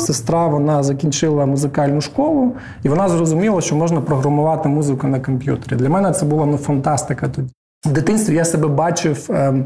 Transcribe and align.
сестра 0.00 0.46
вона 0.46 0.82
закінчила 0.82 1.46
музикальну 1.46 2.00
школу, 2.00 2.52
і 2.82 2.88
вона 2.88 3.08
зрозуміла, 3.08 3.60
що 3.60 3.76
можна 3.76 4.00
програмувати 4.00 4.68
музику 4.68 5.06
на 5.06 5.20
комп'ютері. 5.20 5.78
Для 5.78 5.88
мене 5.88 6.12
це 6.12 6.26
була 6.26 6.46
ну, 6.46 6.56
фантастика 6.56 7.28
тоді. 7.28 7.48
В 7.86 7.92
дитинстві 7.92 8.34
я 8.34 8.44
себе 8.44 8.68
бачив. 8.68 9.26
Ем, 9.30 9.64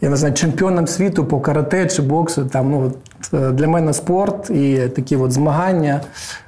я 0.00 0.10
не 0.10 0.16
знаю, 0.16 0.34
чемпіоном 0.34 0.86
світу 0.86 1.24
по 1.24 1.40
карате 1.40 1.86
чи 1.86 2.02
боксу. 2.02 2.44
Там, 2.44 2.70
ну, 2.70 2.92
е, 3.34 3.50
Для 3.50 3.68
мене 3.68 3.92
спорт 3.92 4.50
і 4.50 4.88
такі 4.88 5.16
от 5.16 5.32
змагання 5.32 6.00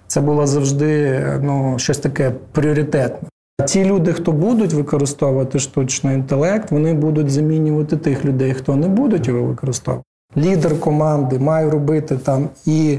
це 0.06 0.20
було 0.20 0.46
завжди 0.46 1.22
ну, 1.42 1.74
щось 1.78 1.98
таке 1.98 2.32
пріоритетне. 2.52 3.28
Ті 3.66 3.84
люди, 3.84 4.12
хто 4.12 4.32
будуть 4.32 4.72
використовувати 4.72 5.58
штучний 5.58 6.14
інтелект, 6.14 6.70
вони 6.70 6.94
будуть 6.94 7.30
замінювати 7.30 7.96
тих 7.96 8.24
людей, 8.24 8.54
хто 8.54 8.76
не 8.76 8.88
будуть 8.88 9.28
його 9.28 9.42
використовувати. 9.42 10.04
Лідер 10.36 10.80
команди 10.80 11.38
має 11.38 11.70
робити 11.70 12.16
там 12.16 12.48
і 12.66 12.98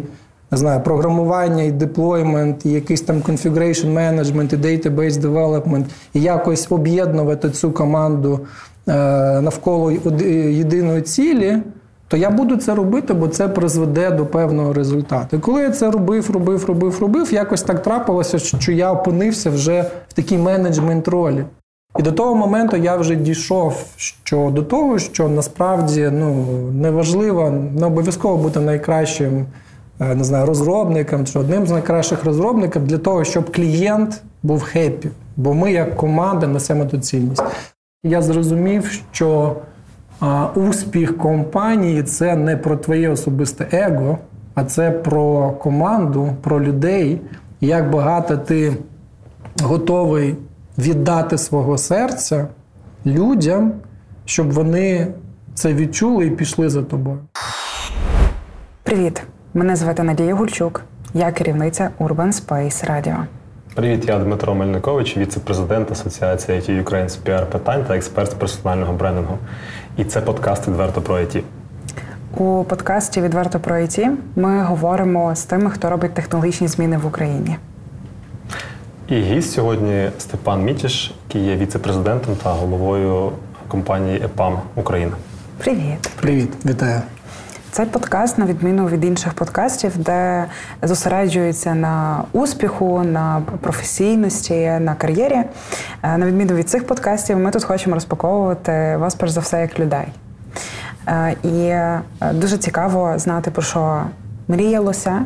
не 0.52 0.58
знаю, 0.58 0.82
програмування, 0.82 1.64
і 1.64 1.72
deployment, 1.72 2.66
і 2.66 2.70
якийсь 2.70 3.02
там 3.02 3.18
configuration 3.18 3.94
management, 3.94 4.54
і 4.54 4.58
database 4.58 5.12
development, 5.12 5.86
і 6.14 6.22
якось 6.22 6.68
об'єднувати 6.70 7.50
цю 7.50 7.72
команду 7.72 8.40
е, 8.88 8.94
навколо 9.42 9.92
єдиної 9.92 11.02
цілі 11.02 11.62
то 12.14 12.18
я 12.18 12.30
буду 12.30 12.58
це 12.58 12.76
робити, 12.76 13.14
бо 13.14 13.28
це 13.28 13.48
призведе 13.48 14.12
до 14.12 14.26
певного 14.26 14.74
результату. 14.74 15.38
І 15.38 15.40
коли 15.40 15.62
я 15.62 15.70
це 15.70 15.92
робив, 15.92 16.32
робив, 16.32 16.66
робив, 16.66 17.00
робив, 17.02 17.34
якось 17.34 17.62
так 17.62 17.82
трапилося, 17.84 18.40
що 18.40 18.72
я 18.72 18.92
опинився 18.92 19.50
вже 19.50 19.86
в 20.10 20.14
такій 20.14 20.38
менеджмент 20.38 21.08
ролі. 21.08 21.46
І 22.00 22.02
до 22.02 22.12
того 22.12 22.36
моменту 22.36 22.78
я 22.78 22.96
вже 22.96 23.16
дійшов 23.16 23.86
що 23.98 24.52
до 24.56 24.64
того, 24.64 25.00
що 25.00 25.30
насправді 25.30 26.10
ну, 26.14 26.46
неважливо, 26.74 27.50
не 27.76 27.86
обов'язково 27.86 28.38
бути 28.38 28.60
найкращим 28.60 29.46
е, 30.00 30.16
не 30.16 30.24
знаю, 30.24 30.46
розробником 30.46 31.26
чи 31.26 31.40
одним 31.40 31.68
з 31.68 31.72
найкращих 31.72 32.26
розробників 32.26 32.88
для 32.88 32.98
того, 32.98 33.24
щоб 33.24 33.56
клієнт 33.56 34.22
був 34.44 34.64
хеппі. 34.64 35.10
Бо 35.38 35.54
ми, 35.54 35.72
як 35.72 35.96
команда, 35.96 36.48
несемо 36.48 36.86
ту 36.86 36.98
цінність. 36.98 37.44
Я 38.04 38.22
зрозумів, 38.22 39.02
що 39.12 39.56
а 40.20 40.48
успіх 40.56 41.18
компанії 41.18 42.04
це 42.04 42.36
не 42.36 42.58
про 42.58 42.78
твоє 42.78 43.10
особисте 43.10 43.68
его, 43.72 44.18
а 44.56 44.64
це 44.64 44.92
про 44.92 45.52
команду, 45.52 46.30
про 46.42 46.62
людей, 46.62 47.22
як 47.62 47.90
багато 47.90 48.38
ти 48.38 48.78
готовий 49.64 50.36
віддати 50.78 51.38
свого 51.38 51.78
серця 51.78 52.48
людям, 53.06 53.74
щоб 54.26 54.52
вони 54.52 55.08
це 55.54 55.74
відчули 55.74 56.26
і 56.26 56.30
пішли 56.32 56.70
за 56.70 56.84
тобою. 56.84 57.20
Привіт! 58.84 59.24
Мене 59.54 59.76
звати 59.76 60.04
Надія 60.04 60.36
Гульчук. 60.36 60.82
Я 61.14 61.32
керівниця 61.32 61.90
Urban 62.00 62.32
Space 62.32 62.92
Radio. 62.92 63.18
Привіт, 63.76 64.06
я 64.08 64.20
Дмитро 64.20 64.56
Мельникович, 64.56 65.18
віце-президент 65.18 65.92
Асоціації 65.92 66.60
IT 66.60 66.84
Ukraine 66.84 67.10
з 67.10 67.16
піар 67.16 67.50
питань 67.50 67.86
та 67.88 67.96
експерт 67.96 68.32
з 68.32 68.34
персонального 68.34 68.94
брендингу. 68.94 69.38
І 69.98 70.04
це 70.06 70.22
подкаст 70.22 70.68
відверто 70.68 71.02
про 71.02 71.16
IT. 71.16 71.44
У 72.38 72.64
подкасті 72.64 73.22
Відверто 73.22 73.60
про 73.60 73.76
IT 73.76 74.10
ми 74.36 74.64
говоримо 74.64 75.36
з 75.36 75.44
тими, 75.44 75.70
хто 75.70 75.90
робить 75.90 76.14
технологічні 76.14 76.68
зміни 76.68 76.98
в 76.98 77.06
Україні. 77.06 77.58
І 79.08 79.16
гість 79.16 79.52
сьогодні 79.52 80.10
Степан 80.20 80.64
Мітіш, 80.64 81.14
який 81.28 81.46
є 81.46 81.56
віце-президентом 81.56 82.36
та 82.44 82.52
головою 82.52 83.32
компанії 83.68 84.22
ЕПАМ 84.24 84.60
Україна. 84.76 85.12
Привіт. 85.58 86.12
Привіт, 86.22 86.50
вітаю. 86.66 87.02
Цей 87.72 87.86
подкаст, 87.86 88.38
на 88.38 88.46
відміну 88.46 88.88
від 88.88 89.06
інших 89.06 89.34
подкастів, 89.34 89.98
де 89.98 90.46
зосереджується 90.82 91.76
на 91.76 92.24
успіху, 92.32 93.04
на 93.04 93.42
професійності, 93.62 94.78
на 94.80 94.96
кар'єрі. 94.96 95.44
Е, 96.04 96.18
на 96.18 96.26
відміну 96.26 96.56
від 96.56 96.70
цих 96.70 96.88
подкастів, 96.88 97.40
ми 97.40 97.52
тут 97.52 97.64
хочемо 97.64 97.96
розпаковувати 97.96 98.98
вас 98.98 99.16
перш 99.16 99.32
за 99.32 99.40
все 99.40 99.62
як 99.62 99.80
людей. 99.80 100.06
Е, 101.08 101.36
і 101.44 101.60
е, 101.60 102.02
дуже 102.34 102.58
цікаво 102.58 103.14
знати, 103.18 103.52
про 103.52 103.64
що 103.64 104.04
мріялося, 104.48 105.26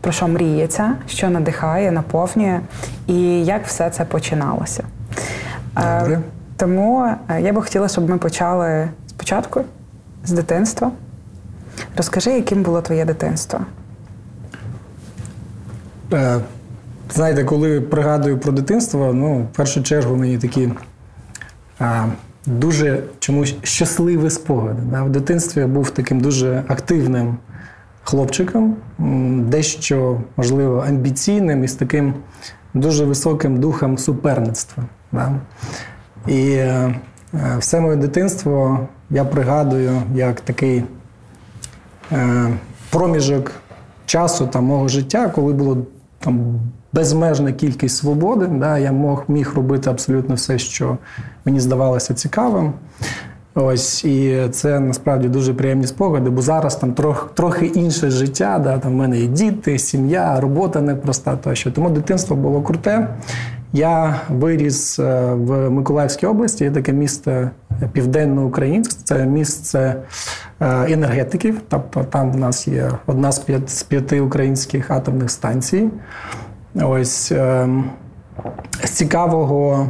про 0.00 0.12
що 0.12 0.28
мріється, 0.28 0.94
що 1.06 1.30
надихає, 1.30 1.90
наповнює, 1.90 2.60
і 3.06 3.44
як 3.44 3.66
все 3.66 3.90
це 3.90 4.04
починалося. 4.04 4.84
Добре. 5.76 6.20
Тому 6.56 7.08
я 7.40 7.52
би 7.52 7.62
хотіла, 7.62 7.88
щоб 7.88 8.10
ми 8.10 8.18
почали 8.18 8.88
спочатку, 9.08 9.64
з 10.24 10.32
дитинства. 10.32 10.90
Розкажи, 11.96 12.30
яким 12.30 12.62
було 12.62 12.80
твоє 12.80 13.04
дитинство? 13.04 13.60
Е, 16.12 16.40
знаєте, 17.14 17.44
коли 17.44 17.80
пригадую 17.80 18.38
про 18.38 18.52
дитинство, 18.52 19.12
ну, 19.12 19.42
в 19.52 19.56
першу 19.56 19.82
чергу 19.82 20.16
мені 20.16 20.38
такі 20.38 20.72
а, 21.78 22.06
дуже 22.46 23.02
чомусь 23.18 23.54
щасливі 23.62 24.30
спогади. 24.30 24.82
Да? 24.90 25.02
В 25.02 25.10
дитинстві 25.10 25.60
я 25.60 25.66
був 25.66 25.90
таким 25.90 26.20
дуже 26.20 26.62
активним 26.68 27.36
хлопчиком, 28.08 28.76
дещо, 29.48 30.20
можливо, 30.36 30.84
амбіційним 30.88 31.64
і 31.64 31.68
з 31.68 31.74
таким 31.74 32.14
дуже 32.74 33.04
високим 33.04 33.60
духом 33.60 33.98
суперництва. 33.98 34.84
Да? 35.12 35.32
І 36.26 36.50
е, 36.50 36.94
все 37.58 37.80
моє 37.80 37.96
дитинство 37.96 38.88
я 39.10 39.24
пригадую 39.24 40.02
як 40.14 40.40
такий. 40.40 40.84
Е, 42.12 42.48
проміжок 42.90 43.52
часу 44.06 44.46
там, 44.46 44.64
мого 44.64 44.88
життя, 44.88 45.28
коли 45.28 45.52
було 45.52 45.86
там 46.18 46.60
безмежна 46.92 47.52
кількість 47.52 47.96
свободи, 47.96 48.46
да, 48.46 48.78
я 48.78 48.92
мог, 48.92 49.24
міг 49.28 49.52
робити 49.56 49.90
абсолютно 49.90 50.34
все, 50.34 50.58
що 50.58 50.98
мені 51.44 51.60
здавалося 51.60 52.14
цікавим. 52.14 52.72
Ось, 53.60 54.04
І 54.04 54.48
це 54.50 54.80
насправді 54.80 55.28
дуже 55.28 55.54
приємні 55.54 55.86
спогади, 55.86 56.30
бо 56.30 56.42
зараз 56.42 56.76
там 56.76 56.92
трох, 56.92 57.30
трохи 57.34 57.66
інше 57.66 58.10
життя. 58.10 58.58
Да, 58.58 58.78
там 58.78 58.92
в 58.92 58.94
мене 58.94 59.18
є 59.18 59.26
діти, 59.26 59.78
сім'я, 59.78 60.40
робота 60.40 60.80
непроста 60.80 61.36
тощо. 61.36 61.70
Тому 61.70 61.90
дитинство 61.90 62.36
було 62.36 62.62
круте. 62.62 63.08
Я 63.72 64.20
виріс 64.30 64.98
е, 64.98 65.34
в 65.34 65.70
Миколаївській 65.70 66.26
області, 66.26 66.64
є 66.64 66.70
таке 66.70 66.92
місто 66.92 67.50
Південно-Українськ, 67.92 68.98
це 69.04 69.26
місце 69.26 69.96
е, 70.60 70.92
енергетиків. 70.92 71.60
Тобто 71.68 72.04
там 72.04 72.32
в 72.32 72.36
нас 72.36 72.68
є 72.68 72.90
одна 73.06 73.32
з 73.32 73.38
п'яти, 73.38 73.68
з 73.68 73.82
п'яти 73.82 74.20
українських 74.20 74.90
атомних 74.90 75.30
станцій. 75.30 75.90
Ось 76.74 77.32
ем, 77.32 77.90
з 78.84 78.90
цікавого. 78.90 79.88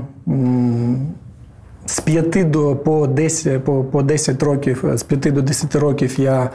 З 1.88 2.00
5 2.00 2.50
до 2.50 2.76
по 2.76 3.06
10 3.06 3.64
по, 3.64 3.84
по 3.84 4.02
10 4.02 4.42
років, 4.42 4.84
з 4.94 5.02
5 5.02 5.34
до 5.34 5.42
10 5.42 5.74
років 5.74 6.20
я 6.20 6.50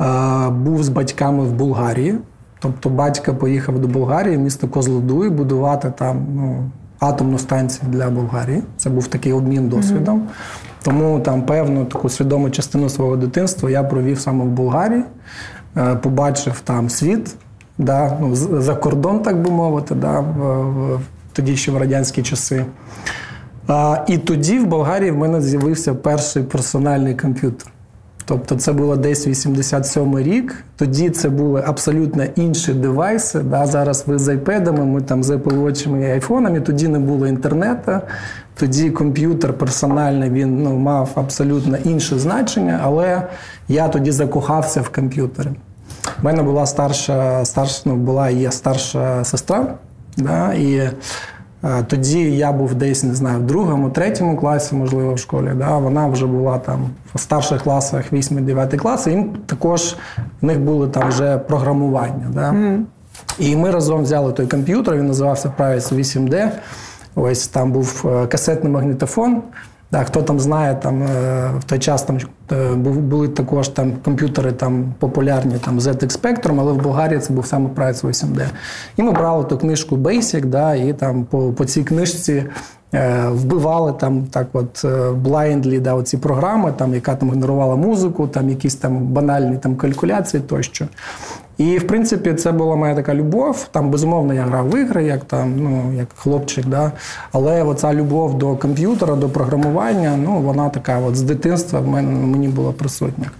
е, 0.00 0.50
був 0.50 0.82
з 0.82 0.88
батьками 0.88 1.44
в 1.44 1.52
Болгарії. 1.52 2.18
Тобто 2.58 2.88
батько 2.88 3.34
поїхав 3.34 3.78
до 3.78 3.88
Болгарії, 3.88 4.38
місто 4.38 4.68
Козлодуй, 4.68 5.30
будувати 5.30 5.92
там 5.98 6.26
ну, 6.34 6.70
атомну 6.98 7.38
станцію 7.38 7.90
для 7.90 8.10
Болгарії. 8.10 8.62
Це 8.76 8.90
був 8.90 9.06
такий 9.06 9.32
обмін 9.32 9.68
досвідом. 9.68 10.18
Mm-hmm. 10.18 10.82
Тому 10.82 11.20
там 11.20 11.42
певну 11.42 11.84
таку 11.84 12.08
свідому 12.08 12.50
частину 12.50 12.88
свого 12.88 13.16
дитинства 13.16 13.70
я 13.70 13.82
провів 13.82 14.20
саме 14.20 14.44
в 14.44 14.48
Болгарії, 14.48 15.02
е, 15.76 15.94
побачив 15.94 16.60
там 16.64 16.90
світ, 16.90 17.34
да, 17.78 18.18
ну, 18.20 18.34
за 18.34 18.74
кордон, 18.74 19.20
так 19.20 19.42
би 19.42 19.50
мовити, 19.50 19.94
да, 19.94 20.20
в, 20.20 20.96
в, 20.96 21.00
тоді 21.32 21.56
ще 21.56 21.72
в 21.72 21.76
радянські 21.76 22.22
часи. 22.22 22.64
А, 23.70 23.98
І 24.06 24.18
тоді 24.18 24.58
в 24.58 24.66
Болгарії 24.66 25.10
в 25.10 25.16
мене 25.16 25.40
з'явився 25.40 25.94
перший 25.94 26.42
персональний 26.42 27.14
комп'ютер. 27.14 27.72
Тобто 28.24 28.54
це 28.54 28.72
було 28.72 28.96
десь 28.96 29.26
87 29.26 30.18
рік. 30.18 30.64
Тоді 30.76 31.10
це 31.10 31.28
були 31.28 31.64
абсолютно 31.66 32.24
інші 32.36 32.72
девайси. 32.72 33.38
Да? 33.40 33.66
Зараз 33.66 34.04
ви 34.06 34.18
з 34.18 34.28
айпедами, 34.28 34.84
ми 34.84 35.00
там 35.00 35.22
з 35.22 35.30
Apple 35.30 35.62
Watch 35.62 36.00
і 36.00 36.04
айфонами, 36.04 36.60
тоді 36.60 36.88
не 36.88 36.98
було 36.98 37.26
інтернету. 37.26 37.92
Тоді 38.54 38.90
комп'ютер 38.90 39.52
персональний 39.52 40.30
він 40.30 40.62
ну, 40.62 40.76
мав 40.76 41.10
абсолютно 41.14 41.76
інше 41.76 42.18
значення, 42.18 42.80
але 42.82 43.22
я 43.68 43.88
тоді 43.88 44.10
закохався 44.10 44.80
в 44.80 44.88
комп'ютери. 44.88 45.50
У 46.22 46.24
мене 46.24 46.42
була 46.42 46.66
старша, 46.66 47.44
старша 47.44 47.82
ну, 47.84 47.96
була 47.96 48.30
є 48.30 48.50
старша 48.52 49.24
сестра. 49.24 49.74
Да? 50.16 50.54
І 50.54 50.90
тоді 51.86 52.20
я 52.20 52.52
був 52.52 52.74
десь, 52.74 53.04
не 53.04 53.14
знаю, 53.14 53.38
в 53.38 53.42
другому, 53.42 53.90
третьому 53.90 54.36
класі, 54.36 54.74
можливо, 54.74 55.14
в 55.14 55.18
школі. 55.18 55.52
Да? 55.54 55.78
Вона 55.78 56.06
вже 56.06 56.26
була 56.26 56.58
там 56.58 56.90
в 57.14 57.20
старших 57.20 57.62
класах, 57.62 58.12
8-9 58.12 58.76
класи, 58.76 59.10
їм 59.10 59.36
також 59.46 59.96
в 60.42 60.46
них 60.46 60.60
були 60.60 60.88
там 60.88 61.08
вже 61.08 61.38
програмування. 61.38 62.26
Да? 62.34 62.50
Mm. 62.50 62.82
І 63.38 63.56
ми 63.56 63.70
разом 63.70 64.02
взяли 64.02 64.32
той 64.32 64.46
комп'ютер, 64.46 64.96
він 64.96 65.06
називався 65.06 65.52
Price 65.58 65.94
8D. 65.94 66.50
Ось 67.14 67.48
там 67.48 67.72
був 67.72 68.04
е, 68.06 68.26
касетний 68.26 68.72
магнітофон. 68.72 69.42
Да, 69.92 70.04
Хто 70.04 70.22
там 70.22 70.40
знає, 70.40 70.74
там 70.82 71.02
в 71.58 71.64
той 71.66 71.78
час 71.78 72.02
там 72.02 72.18
були 72.82 73.28
також 73.28 73.68
там 73.68 73.92
комп'ютери 74.04 74.52
там 74.52 74.94
популярні 74.98 75.54
там 75.64 75.78
ZX 75.78 76.20
Spectrum, 76.20 76.60
але 76.60 76.72
в 76.72 76.76
Болгарії 76.76 77.20
це 77.20 77.32
був 77.32 77.46
саме 77.46 77.68
Price 77.68 78.06
8D. 78.06 78.46
І 78.96 79.02
ми 79.02 79.12
брали 79.12 79.44
ту 79.44 79.58
книжку 79.58 79.96
Basic, 79.96 80.44
да, 80.44 80.74
і 80.74 80.92
там 80.92 81.24
по 81.24 81.52
по 81.52 81.64
цій 81.64 81.84
книжці 81.84 82.44
Е, 82.94 83.28
вбивали 83.28 83.92
там 83.92 84.26
так, 84.26 84.46
от 84.52 84.84
blindly, 85.24 85.76
е, 85.76 85.80
да, 85.80 85.94
оці 85.94 86.16
програми, 86.16 86.72
там, 86.76 86.94
яка 86.94 87.14
там 87.14 87.30
генерувала 87.30 87.76
музику, 87.76 88.26
там 88.26 88.48
якісь 88.48 88.74
там 88.74 88.98
банальні 88.98 89.58
там 89.58 89.76
калькуляції 89.76 90.42
тощо. 90.42 90.86
І, 91.60 91.78
в 91.78 91.86
принципі, 91.86 92.34
це 92.34 92.52
була 92.52 92.76
моя 92.76 92.94
така 92.94 93.14
любов. 93.14 93.68
Там, 93.70 93.90
безумовно, 93.90 94.34
я 94.34 94.42
грав 94.42 94.70
в 94.70 94.78
ігри, 94.78 95.04
як 95.04 95.24
там, 95.24 95.54
ну, 95.56 95.92
як 95.98 96.08
хлопчик. 96.16 96.66
Да? 96.66 96.92
Але 97.32 97.62
оця 97.62 97.94
любов 97.94 98.38
до 98.38 98.56
комп'ютера, 98.56 99.14
до 99.14 99.28
програмування, 99.28 100.18
ну, 100.24 100.38
вона 100.38 100.68
така 100.68 100.98
от 100.98 101.16
з 101.16 101.22
дитинства 101.22 101.80
в 101.80 101.88
мене 101.88 102.26
мені 102.26 102.48
була 102.48 102.72
присутня. 102.72 103.30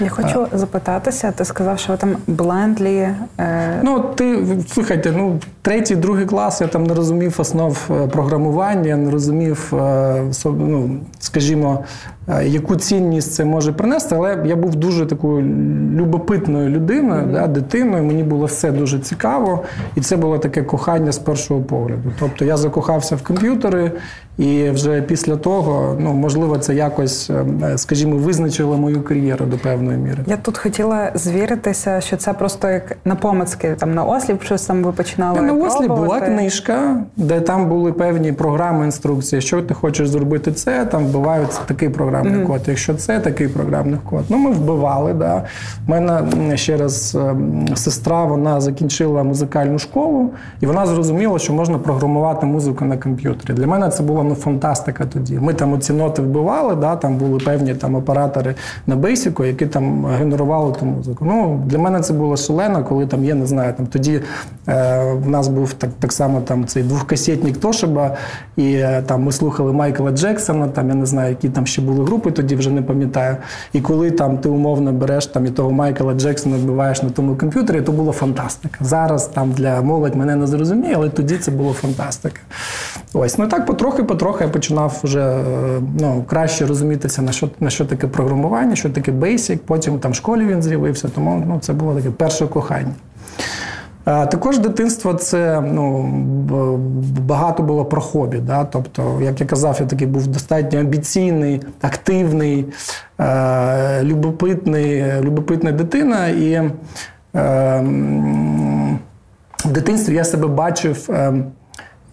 Я 0.00 0.08
хочу 0.08 0.46
а, 0.52 0.58
запитатися, 0.58 1.32
ти 1.32 1.44
сказав, 1.44 1.78
що 1.78 1.92
ви 1.92 1.98
там 1.98 2.16
блендлі. 2.26 3.08
Е... 3.38 3.80
Ну, 3.82 4.04
ти 4.14 4.44
слухайте, 4.68 5.12
ну, 5.16 5.40
третій, 5.62 5.96
другий 5.96 6.26
клас 6.26 6.60
я 6.60 6.66
там 6.66 6.84
не 6.84 6.94
розумів 6.94 7.34
основ 7.38 7.90
е, 7.90 8.06
програмування, 8.06 8.96
не 8.96 9.10
розумів, 9.10 9.72
е, 9.74 10.22
ну, 10.44 11.00
скажімо, 11.18 11.84
Е, 12.30 12.48
яку 12.48 12.76
цінність 12.76 13.32
це 13.32 13.44
може 13.44 13.72
принести, 13.72 14.14
але 14.14 14.42
я 14.44 14.56
був 14.56 14.76
дуже 14.76 15.06
такою 15.06 15.42
любопитною 15.96 16.68
людиною, 16.68 17.22
mm-hmm. 17.22 17.32
да, 17.32 17.46
дитиною. 17.60 18.04
Мені 18.04 18.22
було 18.22 18.46
все 18.46 18.70
дуже 18.70 18.98
цікаво, 18.98 19.64
і 19.94 20.00
це 20.00 20.16
було 20.16 20.38
таке 20.38 20.62
кохання 20.62 21.12
з 21.12 21.18
першого 21.18 21.60
погляду. 21.60 22.12
Тобто 22.20 22.44
я 22.44 22.56
закохався 22.56 23.16
в 23.16 23.22
комп'ютери, 23.22 23.92
і 24.38 24.70
вже 24.70 25.02
після 25.02 25.36
того, 25.36 25.96
ну 26.00 26.12
можливо, 26.12 26.58
це 26.58 26.74
якось, 26.74 27.30
е, 27.30 27.78
скажімо, 27.78 28.16
визначило 28.16 28.76
мою 28.76 29.02
кар'єру 29.02 29.46
до 29.46 29.58
певної 29.58 29.98
міри. 29.98 30.24
Я 30.26 30.36
тут 30.36 30.58
хотіла 30.58 31.10
звіритися, 31.14 32.00
що 32.00 32.16
це 32.16 32.32
просто 32.32 32.68
як 32.68 32.96
на 33.04 33.14
помицьки, 33.14 33.76
там 33.78 33.94
на 33.94 34.04
осліп, 34.04 34.42
щось 34.42 34.66
там 34.66 34.82
ви 34.82 34.92
починали. 34.92 35.40
На 35.40 35.52
осліп 35.52 35.88
була 35.88 36.20
книжка, 36.20 36.96
де 37.16 37.40
там 37.40 37.68
були 37.68 37.92
певні 37.92 38.32
програми, 38.32 38.84
інструкції. 38.84 39.42
Що 39.42 39.62
ти 39.62 39.74
хочеш 39.74 40.08
зробити, 40.08 40.52
це 40.52 40.84
там 40.84 41.06
вбиваються 41.06 41.60
такий 41.66 41.88
програмний 41.88 42.34
mm-hmm. 42.34 42.46
код. 42.46 42.60
Якщо 42.66 42.94
це 42.94 43.20
такий 43.20 43.48
програмний 43.48 43.98
код, 44.10 44.24
ну 44.28 44.38
ми 44.38 44.50
вбивали. 44.50 45.14
Да. 45.14 45.44
У 45.88 45.90
мене 45.90 46.56
ще 46.56 46.76
раз 46.76 47.14
ем, 47.14 47.68
сестра 47.74 48.24
вона 48.24 48.60
закінчила 48.60 49.22
музикальну 49.22 49.78
школу, 49.78 50.30
і 50.60 50.66
вона 50.66 50.86
зрозуміла, 50.86 51.38
що 51.38 51.52
можна 51.52 51.78
програмувати 51.78 52.46
музику 52.46 52.84
на 52.84 52.96
комп'ютері. 52.96 53.56
Для 53.56 53.66
мене 53.66 53.88
це 53.88 54.02
було 54.02 54.24
ну, 54.28 54.34
фантастика 54.34 55.06
тоді. 55.06 55.38
Ми 55.38 55.54
там 55.54 55.72
оці 55.72 55.92
ноти 55.92 56.22
вбивали, 56.22 56.74
да, 56.74 56.96
там 56.96 57.16
були 57.16 57.38
певні 57.38 57.74
там 57.74 57.94
оператори 57.94 58.54
на 58.86 58.96
бейсіку, 58.96 59.44
які 59.44 59.66
там 59.66 60.06
генерували 60.06 60.74
ту 60.80 60.86
музику. 60.86 61.24
Ну, 61.24 61.62
Для 61.66 61.78
мене 61.78 62.00
це 62.00 62.12
було 62.12 62.36
шалено, 62.36 62.84
коли 62.84 63.06
там 63.06 63.24
є, 63.24 63.34
не 63.34 63.46
знаю, 63.46 63.74
там 63.76 63.86
тоді 63.86 64.20
е, 64.68 65.12
в 65.12 65.28
нас 65.28 65.48
був 65.48 65.72
так 65.72 65.90
так 65.98 66.12
само 66.12 66.40
там 66.40 66.66
цей 66.66 66.82
двохкасетник 66.82 67.56
Тошиба, 67.56 68.16
і 68.56 68.72
е, 68.72 69.02
там 69.06 69.22
ми 69.22 69.32
слухали 69.32 69.72
Майкла 69.72 70.10
Джексона, 70.10 70.68
там 70.68 70.88
я 70.88 70.94
не 70.94 71.06
знаю, 71.06 71.30
які 71.30 71.48
там 71.48 71.66
ще 71.66 71.82
були 71.82 72.04
групи, 72.04 72.30
тоді 72.30 72.56
вже 72.56 72.70
не 72.70 72.82
пам'ятаю. 72.82 73.36
І 73.72 73.80
коли 73.80 74.10
там 74.10 74.38
ти 74.38 74.48
умовно 74.48 74.92
береш 74.92 75.26
там 75.26 75.46
і 75.46 75.50
того 75.50 75.70
Майкла 75.70 76.14
Джексона 76.14 76.56
вбиваєш 76.56 77.02
на 77.02 77.10
тому 77.10 77.36
комп'ютері, 77.36 77.80
то 77.80 77.92
було 77.92 78.12
фантастика. 78.12 78.78
Зараз 78.80 79.26
там 79.26 79.52
для 79.52 79.82
молодь 79.82 80.14
мене 80.14 80.36
не 80.36 80.46
зрозуміє, 80.46 80.94
але 80.96 81.08
тоді 81.08 81.36
це 81.36 81.50
було 81.50 81.72
фантастика. 81.72 82.40
Ось, 83.12 83.38
ну 83.38 83.48
так 83.48 83.66
потрохи 83.66 84.02
я 84.40 84.48
починав 84.48 85.00
вже 85.02 85.20
е, 85.20 85.44
ну, 86.00 86.24
краще 86.26 86.66
розумітися, 86.66 87.22
на 87.22 87.32
що 87.32 87.50
на 87.60 87.70
що 87.70 87.84
таке 87.84 88.06
програмування, 88.06 88.76
що 88.76 88.90
таке 88.90 89.12
Basic. 89.12 89.58
Потім 89.58 89.98
там 89.98 90.12
в 90.12 90.14
школі 90.14 90.46
він 90.46 90.62
з'явився, 90.62 91.08
тому 91.08 91.44
ну, 91.46 91.58
це 91.60 91.72
було 91.72 91.94
таке 91.94 92.10
перше 92.10 92.46
кохання. 92.46 92.94
Також 94.08 94.58
дитинство 94.58 95.14
це 95.14 95.60
ну, 95.60 96.02
багато 97.20 97.62
було 97.62 97.84
про 97.84 98.00
хобі. 98.00 98.38
Да? 98.38 98.64
Тобто, 98.64 99.20
як 99.22 99.40
я 99.40 99.46
казав, 99.46 99.76
я 99.80 99.86
такий 99.86 100.06
був 100.06 100.26
достатньо 100.26 100.80
амбіційний, 100.80 101.60
активний, 101.80 102.66
е, 103.20 104.02
любопитний, 104.02 105.04
любопитна 105.20 105.72
дитина. 105.72 106.28
І 106.28 106.52
е, 106.52 106.70
в 109.64 109.72
дитинстві 109.72 110.14
я 110.14 110.24
себе 110.24 110.46
бачив 110.46 111.10
ем, 111.10 111.44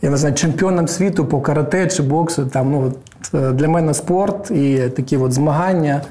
я 0.01 0.09
не 0.09 0.17
знаю, 0.17 0.35
чемпіоном 0.35 0.87
світу 0.87 1.25
по 1.25 1.41
карате 1.41 1.87
чи 1.87 2.03
боксу. 2.03 2.45
Там, 2.45 2.71
ну, 2.71 2.93
е, 3.33 3.51
Для 3.51 3.67
мене 3.67 3.93
спорт 3.93 4.51
і 4.51 4.77
такі 4.95 5.17
от 5.17 5.33
змагання 5.33 6.01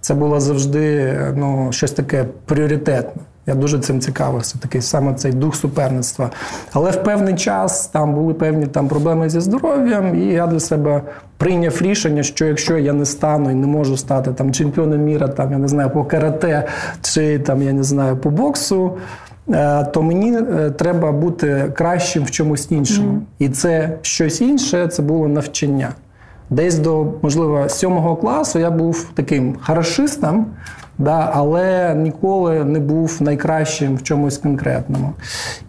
це 0.00 0.14
було 0.14 0.40
завжди 0.40 1.16
ну, 1.36 1.68
щось 1.72 1.92
таке 1.92 2.24
пріоритетне. 2.44 3.22
Я 3.46 3.54
дуже 3.54 3.78
цим 3.78 4.00
цікавився, 4.00 4.58
такий 4.58 4.82
саме 4.82 5.14
цей 5.14 5.32
дух 5.32 5.56
суперництва. 5.56 6.30
Але 6.72 6.90
в 6.90 7.02
певний 7.02 7.34
час 7.34 7.86
там 7.86 8.14
були 8.14 8.34
певні 8.34 8.66
там 8.66 8.88
проблеми 8.88 9.30
зі 9.30 9.40
здоров'ям, 9.40 10.22
і 10.22 10.24
я 10.24 10.46
для 10.46 10.60
себе 10.60 11.02
прийняв 11.36 11.82
рішення, 11.82 12.22
що 12.22 12.46
якщо 12.46 12.78
я 12.78 12.92
не 12.92 13.04
стану 13.04 13.50
і 13.50 13.54
не 13.54 13.66
можу 13.66 13.96
стати 13.96 14.32
там 14.32 14.52
чемпіоном 14.52 15.00
міра, 15.00 15.28
там 15.28 15.52
я 15.52 15.58
не 15.58 15.68
знаю, 15.68 15.90
по 15.90 16.04
карате 16.04 16.64
чи 17.02 17.38
там 17.38 17.62
я 17.62 17.72
не 17.72 17.82
знаю 17.82 18.16
по 18.16 18.30
боксу. 18.30 18.92
Е, 19.52 19.84
то 19.84 20.02
мені 20.02 20.36
е, 20.36 20.70
треба 20.70 21.12
бути 21.12 21.72
кращим 21.74 22.24
в 22.24 22.30
чомусь 22.30 22.70
іншому. 22.70 23.12
Mm. 23.12 23.20
І 23.38 23.48
це 23.48 23.98
щось 24.02 24.40
інше 24.40 24.88
це 24.88 25.02
було 25.02 25.28
навчання. 25.28 25.88
Десь 26.50 26.78
до, 26.78 27.06
можливо, 27.22 27.68
сьомого 27.68 28.16
класу 28.16 28.58
я 28.58 28.70
був 28.70 29.10
таким 29.14 29.56
хорошистом, 29.60 30.46
да, 30.98 31.30
але 31.34 31.94
ніколи 31.94 32.64
не 32.64 32.78
був 32.78 33.16
найкращим 33.20 33.96
в 33.96 34.02
чомусь 34.02 34.38
конкретному. 34.38 35.12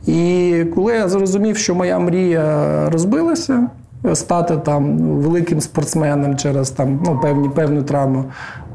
І 0.08 0.66
коли 0.76 0.94
я 0.94 1.10
зрозумів, 1.10 1.58
що 1.58 1.76
моя 1.76 2.00
мрія 2.00 2.90
розбилася, 2.90 3.68
стати 4.14 4.58
там 4.58 4.98
великим 4.98 5.62
спортсменом 5.62 6.38
через 6.38 6.70
там 6.70 7.00
ну, 7.06 7.20
певні 7.22 7.50
певну 7.50 7.84
травму, 7.84 8.26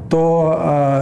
то 0.09 0.51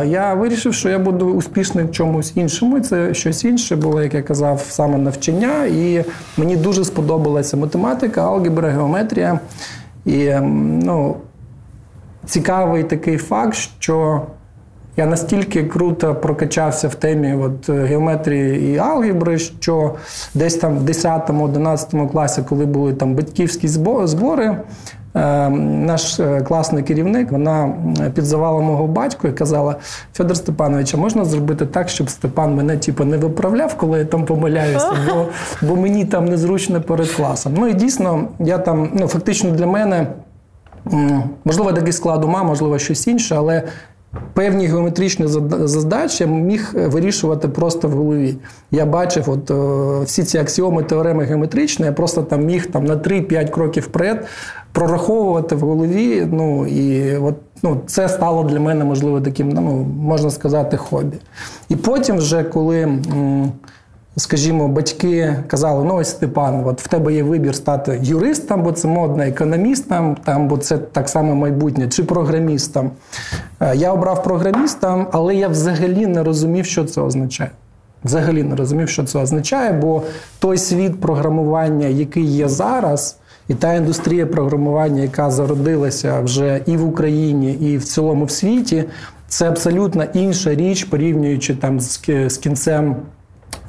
е, 0.01 0.07
я 0.07 0.33
вирішив, 0.33 0.73
що 0.73 0.89
я 0.89 0.99
буду 0.99 1.25
успішним 1.25 1.87
в 1.87 1.91
чомусь 1.91 2.31
іншому. 2.35 2.79
Це 2.79 3.13
щось 3.13 3.43
інше 3.43 3.75
було, 3.75 4.01
як 4.01 4.13
я 4.13 4.21
казав, 4.21 4.65
саме 4.69 4.97
навчання. 4.97 5.65
І 5.65 6.03
мені 6.37 6.55
дуже 6.55 6.85
сподобалася 6.85 7.57
математика, 7.57 8.21
алгебра, 8.21 8.69
геометрія. 8.69 9.39
І 10.05 10.31
ну, 10.83 11.15
цікавий 12.25 12.83
такий 12.83 13.17
факт, 13.17 13.57
що 13.79 14.21
я 14.97 15.05
настільки 15.05 15.63
круто 15.63 16.15
прокачався 16.15 16.87
в 16.87 16.95
темі 16.95 17.33
от, 17.33 17.69
геометрії 17.69 18.73
і 18.73 18.77
алгебри, 18.77 19.37
що 19.37 19.95
десь 20.33 20.55
там 20.55 20.77
в 20.77 20.83
10-11 20.89 22.09
класі, 22.09 22.41
коли 22.49 22.65
були 22.65 22.93
там 22.93 23.15
батьківські 23.15 23.67
збори, 23.67 24.57
Е, 25.15 25.49
наш 25.49 26.19
е, 26.19 26.41
класний 26.41 26.83
керівник 26.83 27.31
вона 27.31 27.73
підзивала 28.13 28.61
мого 28.61 28.87
батька 28.87 29.27
і 29.27 29.31
казала: 29.31 29.75
Федор 30.13 30.37
Степанович, 30.37 30.93
а 30.93 30.97
можна 30.97 31.25
зробити 31.25 31.65
так, 31.65 31.89
щоб 31.89 32.09
Степан 32.09 32.55
мене 32.55 32.77
типу, 32.77 33.03
не 33.03 33.17
виправляв, 33.17 33.77
коли 33.77 33.99
я 33.99 34.05
там 34.05 34.25
помиляюся, 34.25 34.91
бо 35.09 35.25
бо 35.61 35.75
мені 35.75 36.05
там 36.05 36.25
незручно 36.25 36.81
перед 36.81 37.11
класом. 37.11 37.53
Ну 37.57 37.67
і 37.67 37.73
дійсно, 37.73 38.27
я 38.39 38.57
там, 38.57 38.89
ну 38.93 39.07
фактично 39.07 39.51
для 39.51 39.67
мене. 39.67 40.07
Можливо, 41.45 41.73
такий 41.73 41.93
склад 41.93 42.23
ума, 42.23 42.43
можливо, 42.43 42.79
щось 42.79 43.07
інше, 43.07 43.35
але 43.37 43.63
Певні 44.33 44.67
геометричні 44.67 45.27
задачі 45.67 46.25
міг 46.25 46.71
вирішувати 46.73 47.47
просто 47.47 47.87
в 47.87 47.91
голові. 47.91 48.35
Я 48.71 48.85
бачив 48.85 49.29
от, 49.29 49.51
о, 49.51 50.01
всі 50.05 50.23
ці 50.23 50.37
аксіоми 50.37 50.83
теореми 50.83 51.23
геометричні, 51.23 51.85
я 51.85 51.91
просто 51.91 52.21
там 52.21 52.45
міг 52.45 52.71
там, 52.71 52.85
на 52.85 52.95
3-5 52.95 53.49
кроків 53.49 53.83
вперед 53.83 54.27
прораховувати 54.71 55.55
в 55.55 55.59
голові. 55.59 56.27
Ну, 56.31 56.67
і 56.67 57.15
от, 57.17 57.35
ну, 57.63 57.81
Це 57.85 58.09
стало 58.09 58.43
для 58.43 58.59
мене, 58.59 58.85
можливо, 58.85 59.21
таким, 59.21 59.49
ну, 59.49 59.61
можна 60.01 60.29
сказати, 60.29 60.77
хобі. 60.77 61.17
І 61.69 61.75
потім, 61.75 62.17
вже 62.17 62.43
коли. 62.43 62.99
Скажімо, 64.17 64.67
батьки 64.67 65.35
казали: 65.47 65.83
ну 65.83 65.95
ось 65.95 66.09
Степан, 66.09 66.63
от 66.65 66.81
в 66.81 66.87
тебе 66.87 67.13
є 67.13 67.23
вибір 67.23 67.55
стати 67.55 67.99
юристом, 68.03 68.63
бо 68.63 68.71
це 68.71 68.87
модно, 68.87 69.23
економістом, 69.23 70.17
там, 70.25 70.47
бо 70.47 70.57
це 70.57 70.77
так 70.77 71.09
само 71.09 71.35
майбутнє, 71.35 71.89
чи 71.89 72.03
програмістом. 72.03 72.91
Е, 73.59 73.75
я 73.75 73.93
обрав 73.93 74.23
програмістом, 74.23 75.07
але 75.11 75.35
я 75.35 75.47
взагалі 75.47 76.07
не 76.07 76.23
розумів, 76.23 76.65
що 76.65 76.85
це 76.85 77.01
означає. 77.01 77.51
Взагалі 78.03 78.43
не 78.43 78.55
розумів, 78.55 78.89
що 78.89 79.03
це 79.03 79.19
означає, 79.19 79.73
бо 79.73 80.01
той 80.39 80.57
світ 80.57 81.01
програмування, 81.01 81.87
який 81.87 82.25
є 82.25 82.49
зараз, 82.49 83.17
і 83.47 83.53
та 83.53 83.73
індустрія 83.73 84.25
програмування, 84.25 85.01
яка 85.01 85.31
зародилася 85.31 86.21
вже 86.21 86.61
і 86.65 86.77
в 86.77 86.87
Україні, 86.87 87.53
і 87.53 87.77
в 87.77 87.83
цілому 87.83 88.25
в 88.25 88.31
світі, 88.31 88.83
це 89.27 89.49
абсолютно 89.49 90.03
інша 90.03 90.55
річ, 90.55 90.83
порівнюючи 90.83 91.55
там 91.55 91.79
з 91.79 92.37
кінцем 92.41 92.95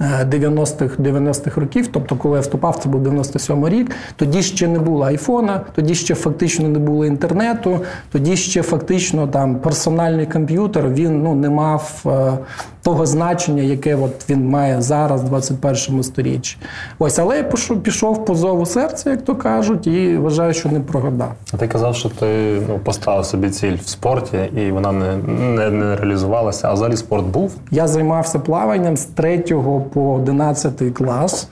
90-х 0.00 0.98
90-х 0.98 1.60
років, 1.60 1.88
тобто, 1.92 2.16
коли 2.16 2.34
я 2.34 2.40
вступав, 2.40 2.76
це 2.76 2.88
був 2.88 3.02
97 3.02 3.68
рік. 3.68 3.90
Тоді 4.16 4.42
ще 4.42 4.68
не 4.68 4.78
було 4.78 5.04
айфона, 5.04 5.60
тоді 5.74 5.94
ще 5.94 6.14
фактично 6.14 6.68
не 6.68 6.78
було 6.78 7.06
інтернету, 7.06 7.80
тоді 8.12 8.36
ще 8.36 8.62
фактично 8.62 9.26
там 9.26 9.56
персональний 9.56 10.26
комп'ютер 10.26 10.88
він 10.88 11.22
ну 11.22 11.34
не 11.34 11.50
мав 11.50 12.04
того 12.86 13.06
значення, 13.06 13.62
яке 13.62 13.96
от 13.96 14.30
він 14.30 14.48
має 14.48 14.82
зараз, 14.82 15.22
в 15.22 15.24
21 15.24 16.02
сторіччі. 16.02 16.56
Ось, 16.98 17.18
але 17.18 17.36
я 17.36 17.42
пішов, 17.42 17.82
пішов 17.82 18.24
по 18.24 18.34
зову 18.34 18.66
серця, 18.66 19.10
як 19.10 19.22
то 19.22 19.36
кажуть, 19.36 19.86
і 19.86 20.16
вважаю, 20.16 20.54
що 20.54 20.68
не 20.68 20.80
прогадав. 20.80 21.32
А 21.52 21.56
ти 21.56 21.68
казав, 21.68 21.96
що 21.96 22.08
ти 22.08 22.60
ну, 22.68 22.78
поставив 22.78 23.24
собі 23.24 23.50
ціль 23.50 23.76
в 23.84 23.88
спорті, 23.88 24.38
і 24.56 24.70
вона 24.70 24.92
не, 24.92 25.16
не, 25.16 25.70
не 25.70 25.96
реалізувалася. 25.96 26.68
А 26.68 26.72
взагалі 26.72 26.96
спорт 26.96 27.26
був? 27.26 27.54
Я 27.70 27.88
займався 27.88 28.38
плаванням 28.38 28.96
з 28.96 29.04
3 29.04 29.38
по 29.80 30.18
11 30.20 30.94
клас. 30.94 31.48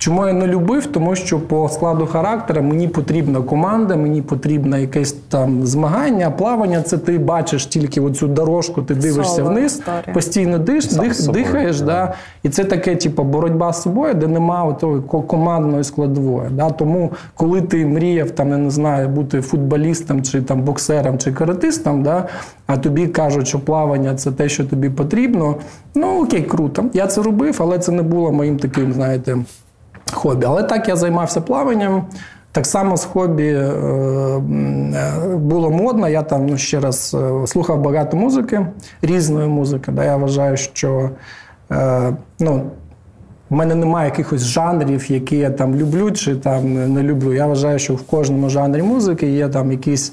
Чому 0.00 0.26
я 0.26 0.32
не 0.32 0.46
любив? 0.46 0.86
Тому 0.86 1.16
що 1.16 1.40
по 1.40 1.68
складу 1.68 2.06
характера 2.06 2.62
мені 2.62 2.88
потрібна 2.88 3.42
команда, 3.42 3.96
мені 3.96 4.22
потрібно 4.22 4.78
якесь 4.78 5.12
там 5.12 5.66
змагання, 5.66 6.30
плавання 6.30 6.82
це 6.82 6.98
ти 6.98 7.18
бачиш 7.18 7.66
тільки 7.66 8.00
оцю 8.00 8.28
дорожку, 8.28 8.82
ти 8.82 8.94
дивишся 8.94 9.34
Соло 9.36 9.50
вниз, 9.50 9.72
історія. 9.72 10.14
постійно 10.14 10.58
диш, 10.58 10.86
дих, 10.86 11.30
дихаєш. 11.30 11.80
Да. 11.80 12.14
І 12.42 12.48
це 12.48 12.64
таке, 12.64 12.96
типу, 12.96 13.24
боротьба 13.24 13.72
з 13.72 13.82
собою, 13.82 14.14
де 14.14 14.26
немає 14.26 14.74
тої 14.80 15.00
командної 15.26 15.84
складової. 15.84 16.48
Да. 16.50 16.70
Тому, 16.70 17.12
коли 17.34 17.62
ти 17.62 17.86
мріяв, 17.86 18.30
там, 18.30 18.50
я 18.50 18.56
не 18.56 18.70
знаю, 18.70 19.08
бути 19.08 19.40
футболістом, 19.40 20.22
чи 20.22 20.42
там 20.42 20.62
боксером, 20.62 21.18
чи 21.18 21.32
каратистом, 21.32 22.02
да, 22.02 22.28
а 22.66 22.76
тобі 22.76 23.06
кажуть, 23.06 23.48
що 23.48 23.60
плавання 23.60 24.14
це 24.14 24.32
те, 24.32 24.48
що 24.48 24.64
тобі 24.64 24.90
потрібно. 24.90 25.56
Ну 25.94 26.22
окей, 26.22 26.42
круто. 26.42 26.84
Я 26.92 27.06
це 27.06 27.22
робив, 27.22 27.56
але 27.58 27.78
це 27.78 27.92
не 27.92 28.02
було 28.02 28.32
моїм 28.32 28.56
таким, 28.56 28.92
знаєте 28.92 29.38
хобі. 30.12 30.46
Але 30.46 30.62
так 30.62 30.88
я 30.88 30.96
займався 30.96 31.40
плаванням. 31.40 32.04
Так 32.52 32.66
само 32.66 32.96
з 32.96 33.04
хобі 33.04 33.46
е, 33.46 34.38
було 35.36 35.70
модно. 35.70 36.08
Я 36.08 36.22
там 36.22 36.46
ну, 36.46 36.56
ще 36.56 36.80
раз 36.80 37.16
е, 37.20 37.46
слухав 37.46 37.80
багато 37.80 38.16
музики, 38.16 38.66
різної 39.02 39.48
музики. 39.48 39.92
Да, 39.92 40.04
Я 40.04 40.16
вважаю, 40.16 40.56
що 40.56 41.10
е, 41.72 42.12
ну, 42.40 42.62
в 43.50 43.54
мене 43.54 43.74
немає 43.74 44.08
якихось 44.10 44.42
жанрів, 44.42 45.12
які 45.12 45.36
я 45.36 45.50
там 45.50 45.76
люблю 45.76 46.10
чи 46.10 46.36
там 46.36 46.92
не 46.94 47.02
люблю. 47.02 47.34
Я 47.34 47.46
вважаю, 47.46 47.78
що 47.78 47.94
в 47.94 48.02
кожному 48.02 48.48
жанрі 48.48 48.82
музики 48.82 49.26
є 49.26 49.48
там 49.48 49.72
якісь 49.72 50.12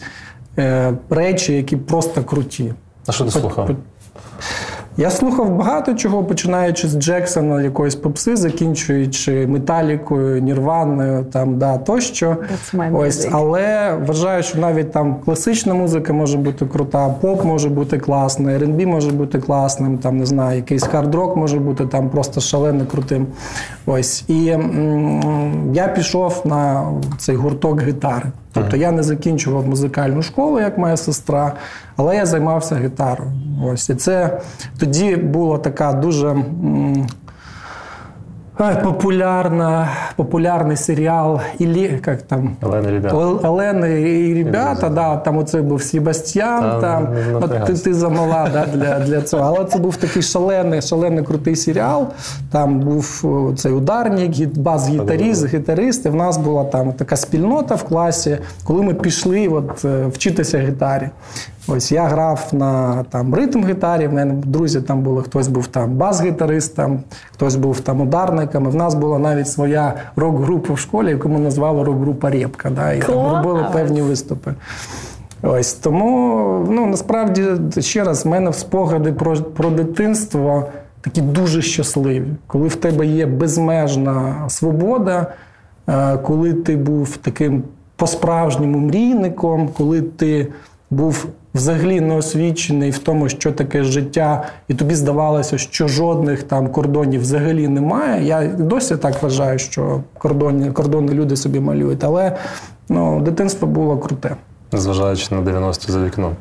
речі, 1.09 1.53
які 1.53 1.77
просто 1.77 2.23
круті. 2.23 2.73
А 3.07 3.11
що 3.11 3.25
ти 3.25 3.31
слухав? 3.31 3.69
Я 4.99 5.09
слухав 5.09 5.55
багато 5.55 5.93
чого, 5.93 6.23
починаючи 6.23 6.87
з 6.87 6.95
Джексона, 6.99 7.61
якоїсь 7.61 7.95
попси, 7.95 8.35
закінчуючи 8.35 9.47
Metallica-ою, 9.47 10.41
Nirvana-ою, 10.41 11.23
там 11.23 11.57
да 11.57 11.77
тощо. 11.77 12.35
Ось, 12.97 13.27
але 13.31 13.93
вважаю, 14.07 14.43
що 14.43 14.57
навіть 14.59 14.91
там 14.91 15.15
класична 15.25 15.73
музика 15.73 16.13
може 16.13 16.37
бути 16.37 16.65
крута, 16.65 17.09
поп 17.09 17.45
може 17.45 17.69
бути 17.69 17.97
класний, 17.97 18.57
R&B 18.57 18.85
може 18.85 19.11
бути 19.11 19.39
класним. 19.39 19.97
Там 19.97 20.17
не 20.17 20.25
знаю, 20.25 20.55
якийсь 20.57 20.83
хард-рок 20.83 21.35
може 21.37 21.59
бути 21.59 21.85
там 21.85 22.09
просто 22.09 22.41
шалено 22.41 22.85
крутим. 22.85 23.27
Ось 23.85 24.23
і 24.27 24.47
м- 24.47 25.71
я 25.73 25.87
пішов 25.87 26.41
на 26.45 26.83
цей 27.17 27.35
гурток 27.35 27.81
гітари. 27.83 28.25
Тобто 28.57 28.77
я 28.77 28.91
не 28.91 29.03
закінчував 29.03 29.67
музикальну 29.67 30.21
школу, 30.21 30.59
як 30.59 30.77
моя 30.77 30.97
сестра, 30.97 31.53
але 31.95 32.15
я 32.15 32.25
займався 32.25 32.75
гітарою. 32.75 33.31
Ось 33.65 33.89
і 33.89 33.95
це 33.95 34.41
тоді 34.79 35.15
була 35.15 35.57
така 35.57 35.93
дуже. 35.93 36.35
Популярна, 38.83 39.89
популярний 40.15 40.77
серіал 40.77 41.39
Ілі, 41.59 42.01
як 42.07 42.21
там 42.21 42.55
Олена 42.61 42.91
ребята. 42.91 43.15
Олена 43.49 43.87
і 43.87 44.33
ребята, 44.33 44.89
да, 44.89 45.17
там 45.17 45.37
оце 45.37 45.61
був 45.61 45.81
Себастьян, 45.81 46.61
Та, 46.61 46.81
там 46.81 47.15
ну, 47.31 47.47
ти, 47.65 47.73
ти 47.73 47.93
замала 47.93 48.49
да, 48.53 48.65
для 48.65 48.99
для 48.99 49.21
цього. 49.21 49.43
Але 49.43 49.65
це 49.65 49.79
був 49.79 49.95
такий 49.95 50.21
шалений, 50.21 50.81
шалений 50.81 51.23
крутий 51.23 51.55
серіал. 51.55 52.07
Там 52.51 52.79
був 52.79 53.25
цей 53.57 53.71
ударник, 53.71 54.57
бас-гітаріст, 54.57 55.53
гітарист. 55.53 56.05
І 56.05 56.09
в 56.09 56.15
нас 56.15 56.37
була 56.37 56.63
там 56.63 56.93
така 56.93 57.15
спільнота 57.15 57.75
в 57.75 57.83
класі, 57.83 58.37
коли 58.63 58.83
ми 58.83 58.93
пішли 58.93 59.47
от, 59.47 59.83
вчитися 59.83 60.59
гітарі. 60.59 61.09
Ось 61.67 61.91
я 61.91 62.03
грав 62.03 62.47
на 62.51 63.03
там 63.03 63.35
ритм 63.35 63.65
гітарі. 63.65 64.07
В 64.07 64.13
мене 64.13 64.33
друзі 64.33 64.81
там 64.81 65.01
були, 65.01 65.23
хтось 65.23 65.47
був 65.47 65.67
там 65.67 65.91
бас-гітаристом, 65.91 66.99
хтось 67.31 67.55
був 67.55 67.79
там 67.79 68.01
ударником. 68.01 68.65
І 68.65 68.67
В 68.67 68.75
нас 68.75 68.95
була 68.95 69.19
навіть 69.19 69.47
своя 69.47 69.93
рок-група 70.15 70.73
в 70.73 70.79
школі, 70.79 71.09
яку 71.09 71.29
ми 71.29 71.39
назвали 71.39 71.83
рок-група 71.83 72.29
Рєпка. 72.29 72.69
Да, 72.69 72.93
І 72.93 72.99
там 72.99 73.37
робили 73.37 73.65
певні 73.73 74.01
виступи. 74.01 74.53
Ось 75.41 75.73
тому 75.73 76.65
ну 76.69 76.85
насправді 76.85 77.45
ще 77.79 78.03
раз 78.03 78.25
в 78.25 78.27
мене 78.27 78.53
спогади 78.53 79.13
про, 79.13 79.35
про 79.35 79.69
дитинство 79.69 80.65
такі 81.01 81.21
дуже 81.21 81.61
щасливі, 81.61 82.27
коли 82.47 82.67
в 82.67 82.75
тебе 82.75 83.05
є 83.05 83.25
безмежна 83.25 84.45
свобода, 84.49 85.27
коли 86.23 86.53
ти 86.53 86.75
був 86.75 87.17
таким 87.17 87.63
по-справжньому 87.95 88.79
мрійником, 88.79 89.69
коли 89.77 90.01
ти 90.01 90.47
був 90.89 91.25
взагалі 91.57 92.01
не 92.01 92.15
освічений 92.15 92.91
в 92.91 92.97
тому, 92.97 93.29
що 93.29 93.51
таке 93.51 93.83
життя, 93.83 94.45
і 94.67 94.73
тобі 94.73 94.95
здавалося, 94.95 95.57
що 95.57 95.87
жодних 95.87 96.43
там 96.43 96.67
кордонів 96.67 97.21
взагалі 97.21 97.67
немає. 97.67 98.25
Я 98.25 98.47
досі 98.47 98.97
так 98.97 99.23
вважаю, 99.23 99.59
що 99.59 100.01
кордони, 100.17 100.71
кордони 100.71 101.13
люди 101.13 101.35
собі 101.35 101.59
малюють, 101.59 102.03
але 102.03 102.35
ну, 102.89 103.21
дитинство 103.21 103.67
було 103.67 103.97
круте. 103.97 104.35
Незважаючи 104.71 105.35
на 105.35 105.41
90 105.41 105.91
за 105.91 106.03
вікном. 106.05 106.35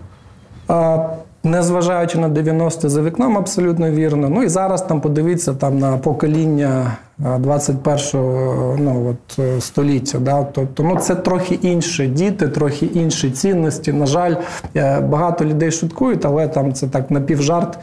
А, 0.68 1.08
Незважаючи 1.44 2.18
на 2.18 2.28
90 2.28 2.88
за 2.88 3.02
вікном, 3.02 3.38
абсолютно 3.38 3.90
вірно. 3.90 4.28
Ну 4.28 4.42
і 4.42 4.48
зараз 4.48 4.82
там 4.82 5.00
подивіться 5.00 5.54
там 5.54 5.78
на 5.78 5.96
покоління 5.96 6.96
21-го 7.20 8.76
ну, 8.78 9.10
от, 9.10 9.38
е, 9.38 9.60
століття. 9.60 10.18
Да? 10.18 10.42
Тобто 10.52 10.82
ну, 10.82 10.96
це 10.96 11.14
трохи 11.14 11.54
інші 11.54 12.06
діти, 12.06 12.48
трохи 12.48 12.86
інші 12.86 13.30
цінності. 13.30 13.92
На 13.92 14.06
жаль, 14.06 14.34
е, 14.76 15.00
багато 15.00 15.44
людей 15.44 15.72
шуткують, 15.72 16.24
але 16.24 16.48
там 16.48 16.72
це 16.72 16.86
так 16.86 17.10
напівжарт 17.10 17.78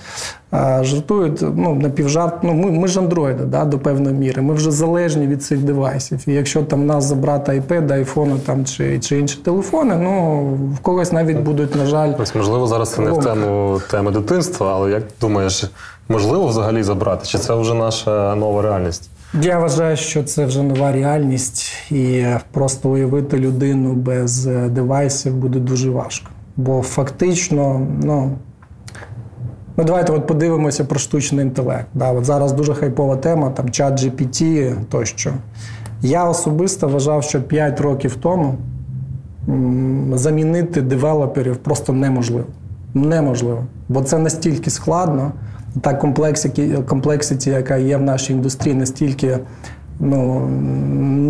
жартують. 0.81 1.41
Ну, 1.55 1.75
напівжарт, 1.75 2.43
ну 2.43 2.53
ми 2.53 2.71
ми 2.71 2.87
ж 2.87 2.99
андроїди 2.99 3.43
да, 3.43 3.65
до 3.65 3.79
певної 3.79 4.15
міри. 4.15 4.41
Ми 4.41 4.53
вже 4.53 4.71
залежні 4.71 5.27
від 5.27 5.43
цих 5.43 5.59
девайсів. 5.59 6.23
І 6.27 6.33
якщо 6.33 6.63
там 6.63 6.85
нас 6.85 7.03
забрати 7.03 7.51
iPad, 7.51 7.93
айфони 7.93 8.35
там 8.45 8.65
чи 8.65 8.99
чи 8.99 9.19
інші 9.19 9.37
телефони, 9.37 9.97
ну 9.97 10.41
в 10.75 10.79
когось 10.79 11.11
навіть 11.11 11.37
будуть, 11.37 11.75
на 11.75 11.85
жаль, 11.85 12.13
ось 12.19 12.35
можливо 12.35 12.67
зараз 12.67 12.91
це 12.91 13.01
не 13.01 13.11
в 13.11 13.23
тему 13.23 13.81
теми 13.91 14.11
дитинства, 14.11 14.73
але 14.75 14.91
як 14.91 15.03
думаєш, 15.21 15.71
можливо 16.09 16.47
взагалі 16.47 16.83
забрати? 16.83 17.27
Чи 17.27 17.37
це 17.37 17.55
вже 17.55 17.73
наша 17.73 18.35
нова 18.35 18.61
реальність? 18.61 19.09
Я 19.41 19.59
вважаю, 19.59 19.97
що 19.97 20.23
це 20.23 20.45
вже 20.45 20.63
нова 20.63 20.91
реальність, 20.91 21.71
і 21.91 22.25
просто 22.51 22.89
уявити 22.89 23.37
людину 23.37 23.93
без 23.93 24.47
е, 24.47 24.69
девайсів 24.69 25.35
буде 25.35 25.59
дуже 25.59 25.89
важко. 25.89 26.29
Бо 26.57 26.81
фактично, 26.81 27.87
ну. 28.03 28.31
Ну, 29.77 29.83
давайте 29.83 30.11
от 30.11 30.27
подивимося 30.27 30.85
про 30.85 30.99
штучний 30.99 31.45
інтелект. 31.45 31.87
Да, 31.93 32.11
от 32.11 32.25
Зараз 32.25 32.53
дуже 32.53 32.73
хайпова 32.73 33.15
тема, 33.15 33.49
там 33.49 33.69
чат 33.69 34.03
GPT 34.03 34.75
тощо. 34.89 35.33
Я 36.01 36.23
особисто 36.29 36.87
вважав, 36.87 37.23
що 37.23 37.41
5 37.41 37.81
років 37.81 38.15
тому 38.15 38.55
замінити 40.13 40.81
девелоперів 40.81 41.57
просто 41.57 41.93
неможливо. 41.93 42.47
Неможливо. 42.93 43.63
Бо 43.89 44.01
це 44.01 44.17
настільки 44.17 44.69
складно 44.69 45.31
та 45.81 45.93
комплексіті, 46.87 47.49
яка 47.49 47.77
є 47.77 47.97
в 47.97 48.01
нашій 48.01 48.33
індустрії, 48.33 48.75
настільки 48.75 49.39
ну, 49.99 50.39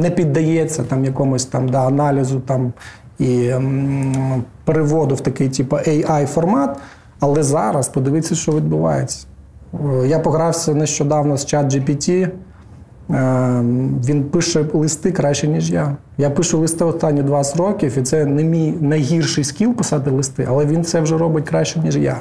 не 0.01 0.09
піддається 0.09 0.83
там 0.83 1.05
якомусь 1.05 1.45
там 1.45 1.69
да, 1.69 1.87
аналізу 1.87 2.39
там, 2.39 2.73
і 3.19 3.47
м, 3.47 4.43
переводу 4.65 5.15
в 5.15 5.21
такий 5.21 5.49
типу 5.49 5.75
AI-формат. 5.75 6.69
Але 7.19 7.43
зараз 7.43 7.89
подивіться, 7.89 8.35
що 8.35 8.51
відбувається. 8.51 9.27
Я 10.05 10.19
погрався 10.19 10.75
нещодавно 10.75 11.37
з 11.37 11.45
чат 11.45 11.73
GPT. 11.73 12.29
Він 14.05 14.23
пише 14.23 14.65
листи 14.73 15.11
краще, 15.11 15.47
ніж 15.47 15.71
я. 15.71 15.95
Я 16.17 16.29
пишу 16.29 16.59
листи 16.59 16.85
останні 16.85 17.23
20 17.23 17.55
років, 17.57 17.97
і 17.97 18.01
це 18.01 18.25
не 18.25 18.43
мій 18.43 18.73
найгірший 18.81 19.43
скіл 19.43 19.73
писати 19.73 20.11
листи, 20.11 20.47
але 20.49 20.65
він 20.65 20.83
це 20.83 21.01
вже 21.01 21.17
робить 21.17 21.49
краще, 21.49 21.79
ніж 21.79 21.97
я. 21.97 22.17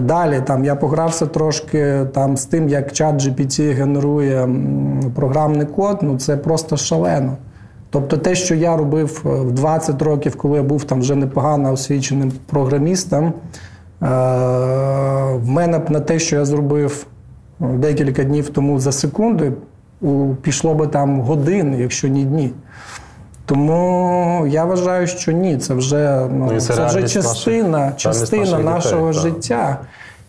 Далі 0.00 0.42
там 0.44 0.64
я 0.64 0.74
погрався 0.74 1.26
трошки 1.26 2.06
там 2.14 2.36
з 2.36 2.44
тим, 2.44 2.68
як 2.68 2.92
чат 2.92 3.14
GPT 3.14 3.72
генерує 3.74 4.48
програмний 5.14 5.66
код, 5.66 5.98
ну 6.02 6.18
це 6.18 6.36
просто 6.36 6.76
шалено. 6.76 7.36
Тобто 7.90 8.16
те, 8.16 8.34
що 8.34 8.54
я 8.54 8.76
робив 8.76 9.20
в 9.24 9.52
20 9.52 10.02
років, 10.02 10.36
коли 10.36 10.56
я 10.56 10.62
був 10.62 10.84
там 10.84 11.00
вже 11.00 11.14
непогано 11.14 11.72
освіченим 11.72 12.32
програмістом, 12.46 13.32
Е, 14.02 14.06
в 15.34 15.48
мене 15.48 15.78
б 15.78 15.90
на 15.90 16.00
те, 16.00 16.18
що 16.18 16.36
я 16.36 16.44
зробив 16.44 17.06
декілька 17.60 18.24
днів 18.24 18.48
тому 18.48 18.80
за 18.80 18.92
секунди, 18.92 19.52
пішло 20.42 20.74
би 20.74 20.86
там 20.86 21.20
години, 21.20 21.78
якщо 21.78 22.08
ні 22.08 22.24
дні. 22.24 22.52
Тому 23.52 24.46
я 24.48 24.64
вважаю, 24.64 25.06
що 25.06 25.32
ні, 25.32 25.56
це 25.56 25.74
вже 25.74 26.26
ну, 26.30 26.48
ну 26.52 26.60
це, 26.60 26.74
це 26.74 26.86
вже 26.86 27.08
частина 27.08 27.68
наших, 27.78 27.98
частина 27.98 28.58
нашого 28.58 29.12
дітей, 29.12 29.30
життя. 29.30 29.78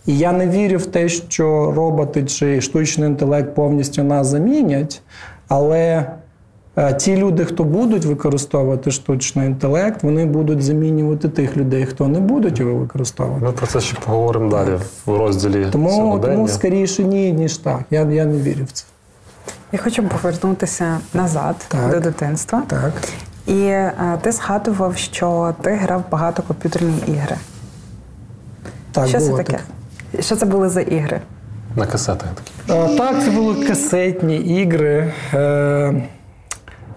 І 0.05 0.17
я 0.17 0.31
не 0.31 0.47
вірю 0.47 0.77
в 0.77 0.85
те, 0.85 1.09
що 1.09 1.73
роботи 1.75 2.23
чи 2.23 2.61
штучний 2.61 3.09
інтелект 3.09 3.55
повністю 3.55 4.03
нас 4.03 4.27
замінять. 4.27 5.01
Але 5.47 6.11
е, 6.77 6.93
ті 6.93 7.17
люди, 7.17 7.45
хто 7.45 7.63
будуть 7.63 8.05
використовувати 8.05 8.91
штучний 8.91 9.47
інтелект, 9.47 10.03
вони 10.03 10.25
будуть 10.25 10.61
замінювати 10.61 11.29
тих 11.29 11.57
людей, 11.57 11.85
хто 11.85 12.07
не 12.07 12.19
будуть 12.19 12.59
його 12.59 12.73
використовувати. 12.73 13.45
Ми 13.45 13.51
про 13.51 13.67
це 13.67 13.79
ще 13.79 13.97
поговоримо 14.05 14.49
далі 14.49 14.77
в 15.05 15.17
розділі. 15.17 15.67
Тому 15.71 16.19
тому 16.19 16.47
скоріше 16.47 17.03
ні, 17.03 17.31
ніж 17.31 17.57
так. 17.57 17.79
Я, 17.91 18.01
Я 18.01 18.25
не 18.25 18.37
вірю 18.37 18.65
в 18.65 18.71
це. 18.71 18.85
Я 19.73 19.79
хочу 19.79 20.03
повернутися 20.03 20.99
назад 21.13 21.55
так, 21.67 21.91
до 21.91 21.99
дитинства. 21.99 22.63
Так. 22.67 22.91
І 23.47 23.67
а, 23.69 23.91
е, 24.13 24.19
ти 24.21 24.31
згадував, 24.31 24.97
що 24.97 25.55
ти 25.61 25.69
грав 25.69 26.03
багато 26.11 26.43
комп'ютерні 26.43 26.97
ігри. 27.07 27.35
Так, 28.91 29.07
Що 29.07 29.17
було 29.17 29.37
це 29.37 29.43
таке? 29.43 29.59
Так. 30.11 30.23
Що 30.23 30.35
це 30.35 30.45
були 30.45 30.69
за 30.69 30.81
ігри? 30.81 31.21
На 31.75 31.85
касетах 31.85 32.29
такі. 32.29 32.79
А, 32.79 32.97
так, 32.97 33.23
це 33.23 33.31
були 33.31 33.65
касетні 33.67 34.37
ігри. 34.37 35.13
Е, 35.33 36.03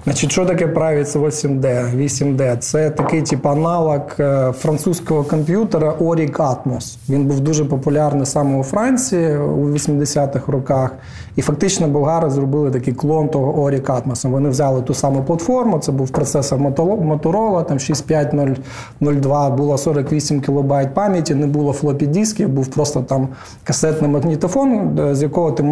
Значить, 0.06 0.32
Що 0.32 0.46
таке 0.46 0.66
Pravits 0.66 1.20
8D? 1.20 1.96
8D? 1.96 2.56
Це 2.58 2.90
такий 2.90 3.22
тип 3.22 3.46
аналог 3.46 4.00
е, 4.20 4.52
французького 4.52 5.24
комп'ютера 5.24 5.94
Oric 6.00 6.36
Atmos. 6.36 6.96
Він 7.08 7.24
був 7.24 7.40
дуже 7.40 7.64
популярний 7.64 8.26
саме 8.26 8.58
у 8.58 8.62
Франції 8.62 9.36
у 9.36 9.68
80-х 9.68 10.52
роках. 10.52 10.90
І 11.36 11.42
фактично 11.42 11.88
болгари 11.88 12.30
зробили 12.30 12.70
такий 12.70 12.94
клон 12.94 13.28
того 13.28 13.64
Oric 13.64 13.82
Atmos. 13.86 14.30
Вони 14.30 14.48
взяли 14.48 14.82
ту 14.82 14.94
саму 14.94 15.22
платформу, 15.22 15.78
це 15.78 15.92
був 15.92 16.10
процесор 16.10 16.58
Motorola, 16.58 17.64
там 17.64 17.78
6502, 17.78 19.50
було 19.50 19.78
48 19.78 20.40
кБ 20.40 20.94
пам'яті, 20.94 21.34
не 21.34 21.46
було 21.46 21.72
флопі 21.72 22.06
дисків, 22.06 22.48
був 22.48 22.66
просто 22.66 23.00
там 23.00 23.28
касетний 23.64 24.10
магнітофон, 24.10 24.98
з 25.12 25.22
якого 25.22 25.52
ти 25.52 25.62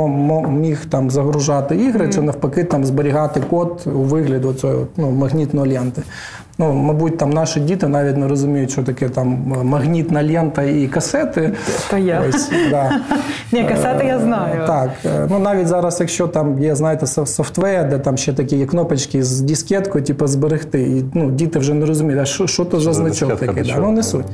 міг 0.48 0.86
там 0.86 1.10
загружати 1.10 1.76
ігри, 1.76 2.08
чи 2.14 2.20
навпаки 2.20 2.64
там 2.64 2.84
зберігати 2.84 3.40
код 3.50 3.82
у 3.86 3.98
вигляді 4.24 4.44
вигляду 4.44 4.60
цього 4.60 4.86
ну, 4.96 5.10
магнітної 5.10 5.78
ленти. 5.78 6.02
Ну, 6.58 6.72
Мабуть, 6.72 7.18
там 7.18 7.30
наші 7.30 7.60
діти 7.60 7.88
навіть 7.88 8.16
не 8.16 8.28
розуміють, 8.28 8.70
що 8.70 8.82
таке 8.82 9.08
там 9.08 9.54
магнітна 9.62 10.24
лента 10.24 10.62
і 10.62 10.86
касети. 10.86 11.52
То 11.90 11.96
я. 11.96 12.22
Ось, 12.28 12.50
да. 12.70 13.00
Ні, 13.52 13.64
касети 13.64 14.06
я 14.06 14.18
знаю. 14.20 14.62
Е, 14.62 14.66
так. 14.66 14.90
Е, 15.04 15.26
ну 15.30 15.38
Навіть 15.38 15.68
зараз, 15.68 16.00
якщо 16.00 16.26
там 16.28 16.58
є, 16.62 16.74
знаєте, 16.74 17.06
софтвер, 17.06 17.88
де 17.88 17.98
там 17.98 18.16
ще 18.16 18.32
такі 18.32 18.56
є 18.56 18.66
кнопочки 18.66 19.22
з 19.22 19.40
дискеткою, 19.40 20.04
типу, 20.04 20.26
зберегти. 20.26 20.82
І 20.82 21.04
ну, 21.14 21.30
діти 21.30 21.58
вже 21.58 21.74
не 21.74 21.86
розуміють, 21.86 22.22
а 22.22 22.24
що 22.24 22.46
що 22.46 22.64
то 22.64 22.80
за 22.80 22.92
значок 22.92 23.40
такий. 23.40 23.62
Да? 23.62 23.78
Ну, 23.78 23.90
не 23.90 24.02
суть. 24.02 24.26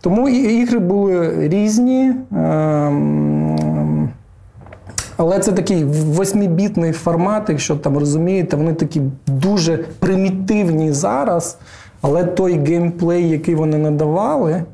Тому 0.00 0.28
ігри 0.28 0.78
були 0.78 1.48
різні. 1.48 2.12
Ем, 2.32 4.08
але 5.16 5.38
це 5.38 5.52
такий 5.52 5.84
восьмібітний 5.84 6.92
формат, 6.92 7.48
якщо 7.48 7.76
там 7.76 7.98
розумієте, 7.98 8.56
вони 8.56 8.72
такі 8.72 9.00
дуже 9.26 9.76
примітивні 9.76 10.92
зараз. 10.92 11.58
Але 12.02 12.24
той 12.24 12.58
геймплей, 12.58 13.28
який 13.28 13.54
вони 13.54 13.78
надавали, 13.78 14.64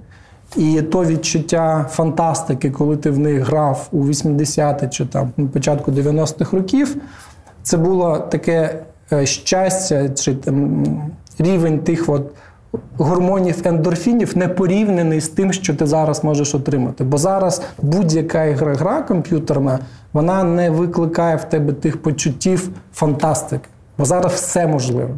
і 0.56 0.82
то 0.82 1.04
відчуття 1.04 1.86
фантастики, 1.90 2.70
коли 2.70 2.96
ти 2.96 3.10
в 3.10 3.18
них 3.18 3.42
грав 3.42 3.88
у 3.92 4.04
80-ті 4.04 4.88
чи 4.88 5.06
там 5.06 5.32
на 5.36 5.46
початку 5.46 5.90
90-х 5.90 6.56
років, 6.56 6.96
це 7.62 7.76
було 7.76 8.18
таке 8.18 8.82
е, 9.12 9.26
щастя, 9.26 10.08
чи 10.08 10.34
там 10.34 10.84
рівень 11.38 11.78
тих 11.78 12.08
от 12.08 12.30
гормонів 12.96 13.62
ендорфінів 13.64 14.38
не 14.38 14.48
порівняний 14.48 15.20
з 15.20 15.28
тим, 15.28 15.52
що 15.52 15.74
ти 15.74 15.86
зараз 15.86 16.24
можеш 16.24 16.54
отримати. 16.54 17.04
Бо 17.04 17.18
зараз 17.18 17.62
будь-яка 17.82 18.44
ігра 18.44 18.74
гра 18.74 19.02
комп'ютерна 19.02 19.78
вона 20.12 20.44
не 20.44 20.70
викликає 20.70 21.36
в 21.36 21.44
тебе 21.44 21.72
тих 21.72 22.02
почуттів 22.02 22.70
фантастики. 22.92 23.68
Бо 23.98 24.04
зараз 24.04 24.32
все 24.32 24.66
можливо. 24.66 25.10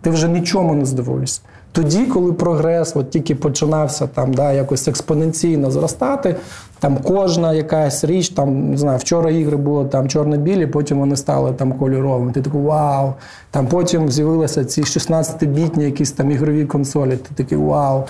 Ти 0.00 0.10
вже 0.10 0.28
нічому 0.28 0.74
не 0.74 0.84
здивуєшся. 0.84 1.40
Тоді, 1.72 2.06
коли 2.06 2.32
прогрес 2.32 2.96
от 2.96 3.10
тільки 3.10 3.34
починався 3.34 4.06
там, 4.06 4.34
да, 4.34 4.52
якось 4.52 4.88
експоненційно 4.88 5.70
зростати, 5.70 6.36
там 6.80 6.96
кожна 6.96 7.52
якась 7.52 8.04
річ, 8.04 8.28
там, 8.28 8.70
не 8.70 8.76
знаю, 8.76 8.98
вчора 8.98 9.30
ігри 9.30 9.56
були 9.56 9.84
там 9.84 10.08
чорно-білі, 10.08 10.66
потім 10.66 10.98
вони 10.98 11.16
стали 11.16 11.52
там 11.52 11.72
кольоровими. 11.72 12.32
Ти 12.32 12.42
такий 12.42 12.60
вау. 12.60 13.12
Там 13.50 13.66
Потім 13.66 14.08
з'явилися 14.08 14.64
ці 14.64 14.82
16-бітні 14.82 15.82
якісь 15.82 16.12
там 16.12 16.30
ігрові 16.30 16.64
консолі. 16.64 17.16
Ти 17.16 17.34
такий 17.34 17.58
вау. 17.58 18.04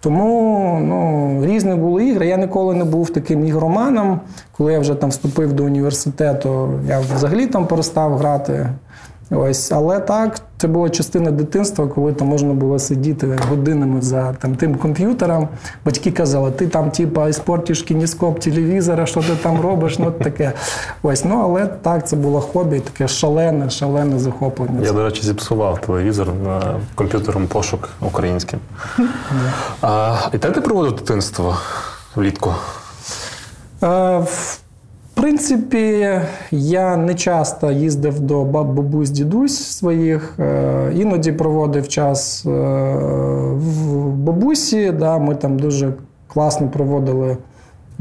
Тому 0.00 0.78
ну, 0.82 1.40
різні 1.46 1.74
були 1.74 2.04
ігри. 2.04 2.26
Я 2.26 2.36
ніколи 2.36 2.74
не 2.74 2.84
був 2.84 3.10
таким 3.10 3.46
ігроманом. 3.46 4.20
Коли 4.56 4.72
я 4.72 4.78
вже 4.78 4.94
там 4.94 5.10
вступив 5.10 5.52
до 5.52 5.64
університету, 5.64 6.70
я 6.88 7.00
взагалі 7.00 7.46
там 7.46 7.66
перестав 7.66 8.16
грати. 8.16 8.68
Ось, 9.30 9.72
але 9.72 10.00
так, 10.00 10.40
це 10.58 10.68
була 10.68 10.90
частина 10.90 11.30
дитинства, 11.30 11.86
коли 11.86 12.12
там 12.12 12.28
можна 12.28 12.52
було 12.54 12.78
сидіти 12.78 13.38
годинами 13.48 14.02
за 14.02 14.32
там 14.32 14.54
тим 14.54 14.74
комп'ютером. 14.74 15.48
Батьки 15.84 16.10
казали, 16.10 16.50
ти 16.50 16.66
там, 16.68 16.90
типа, 16.90 17.28
іспортиш 17.28 17.82
кініскоп 17.82 18.40
телевізора, 18.40 19.06
що 19.06 19.20
ти 19.20 19.36
там 19.42 19.60
робиш, 19.60 19.98
ну 19.98 20.10
таке. 20.10 20.52
Ось, 21.02 21.24
ну 21.24 21.40
але 21.44 21.66
так, 21.66 22.08
це 22.08 22.16
було 22.16 22.40
хобі, 22.40 22.80
таке 22.80 23.08
шалене, 23.08 23.70
шалене 23.70 24.18
захоплення. 24.18 24.80
Я, 24.86 24.92
до 24.92 25.04
речі, 25.04 25.22
зіпсував 25.22 25.80
телевізор 25.80 26.28
на 26.44 26.80
комп'ютером 26.94 27.46
пошук 27.46 27.88
українським. 28.00 28.60
а, 29.82 30.16
І 30.32 30.38
де 30.38 30.50
ти 30.50 30.60
проводив 30.60 30.92
дитинство 30.96 31.56
влітку? 32.16 32.54
В 35.14 35.16
принципі, 35.16 36.10
я 36.50 36.96
не 36.96 37.14
часто 37.14 37.70
їздив 37.70 38.20
до 38.20 38.44
бабусь 38.44 39.10
дідусь 39.10 39.66
своїх, 39.66 40.34
е, 40.38 40.92
іноді 40.94 41.32
проводив 41.32 41.88
час 41.88 42.46
е, 42.46 42.50
в 43.54 44.08
бабусі. 44.14 44.90
Да, 44.90 45.18
Ми 45.18 45.34
там 45.34 45.58
дуже 45.58 45.92
класно 46.28 46.68
проводили 46.68 47.36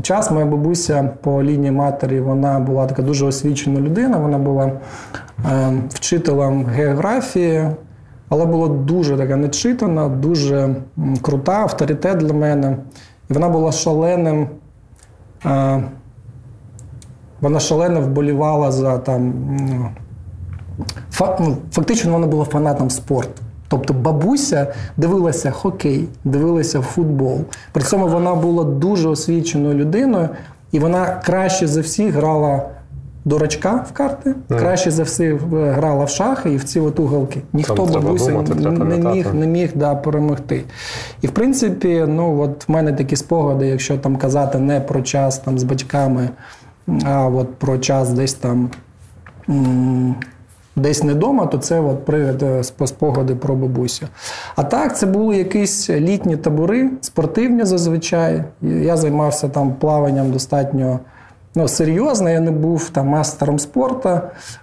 час. 0.01 0.31
Моя 0.31 0.45
бабуся 0.45 1.09
по 1.21 1.43
лінії 1.43 1.71
матері 1.71 2.19
вона 2.19 2.59
була 2.59 2.85
така 2.85 3.01
дуже 3.01 3.25
освічена 3.25 3.79
людина, 3.79 4.17
вона 4.17 4.37
була 4.37 4.71
е, 5.51 5.73
вчителем 5.89 6.65
географії, 6.65 7.67
але 8.29 8.45
була 8.45 8.67
дуже 8.67 9.17
така 9.17 9.35
нечитана, 9.35 10.09
дуже 10.09 10.75
крута, 11.21 11.53
авторитет 11.53 12.17
для 12.17 12.33
мене. 12.33 12.77
І 13.29 13.33
вона 13.33 13.49
була 13.49 13.71
шаленим. 13.71 14.47
Вона 17.43 17.59
шалено 17.59 18.01
вболівала 18.01 18.71
за 18.71 18.97
там. 18.97 19.33
Ну, 21.39 21.57
фактично, 21.71 22.13
вона 22.13 22.27
була 22.27 22.45
фанатом 22.45 22.89
спорту. 22.89 23.41
Тобто 23.67 23.93
бабуся 23.93 24.73
дивилася 24.97 25.51
хокей, 25.51 26.07
дивилася 26.23 26.81
футбол. 26.81 27.41
При 27.71 27.83
цьому 27.83 28.07
вона 28.07 28.35
була 28.35 28.63
дуже 28.63 29.09
освіченою 29.09 29.73
людиною, 29.73 30.29
і 30.71 30.79
вона 30.79 31.21
краще 31.25 31.67
за 31.67 31.81
всіх 31.81 32.13
грала 32.13 32.61
дурачка 33.25 33.85
в 33.89 33.91
карти, 33.91 34.35
краще 34.49 34.91
за 34.91 35.03
всіх 35.03 35.41
грала 35.51 36.05
в 36.05 36.09
шахи 36.09 36.51
і 36.51 36.57
в 36.57 36.63
ці 36.63 36.79
от 36.79 36.99
уголки. 36.99 37.41
Ніхто 37.53 37.85
бабусі 37.85 38.31
не 38.31 38.97
міг 38.97 39.33
не 39.33 39.47
міг 39.47 39.71
да, 39.75 39.95
перемогти. 39.95 40.63
І 41.21 41.27
в 41.27 41.31
принципі, 41.31 42.05
ну 42.07 42.41
от 42.41 42.69
в 42.69 42.71
мене 42.71 42.93
такі 42.93 43.15
спогади, 43.15 43.67
якщо 43.67 43.97
там 43.97 44.15
казати 44.15 44.59
не 44.59 44.81
про 44.81 45.01
час 45.01 45.39
там 45.39 45.59
з 45.59 45.63
батьками. 45.63 46.29
А 47.05 47.27
от 47.27 47.55
про 47.55 47.77
час 47.77 48.09
десь 48.09 48.33
там 48.33 48.69
десь 50.75 51.03
не 51.03 51.13
вдома, 51.13 51.45
то 51.45 51.57
це 51.57 51.79
от 51.79 52.05
привід 52.05 52.65
спогади 52.85 53.35
про 53.35 53.55
бабусю. 53.55 54.07
А 54.55 54.63
так, 54.63 54.97
це 54.97 55.05
були 55.05 55.37
якісь 55.37 55.89
літні 55.89 56.37
табори, 56.37 56.89
спортивні 57.01 57.65
зазвичай. 57.65 58.43
Я 58.61 58.97
займався 58.97 59.49
там 59.49 59.73
плаванням 59.73 60.31
достатньо 60.31 60.99
ну, 61.55 61.67
серйозно. 61.67 62.29
Я 62.29 62.39
не 62.39 62.51
був 62.51 62.89
там 62.89 63.07
мастером 63.07 63.59
спорту, 63.59 64.21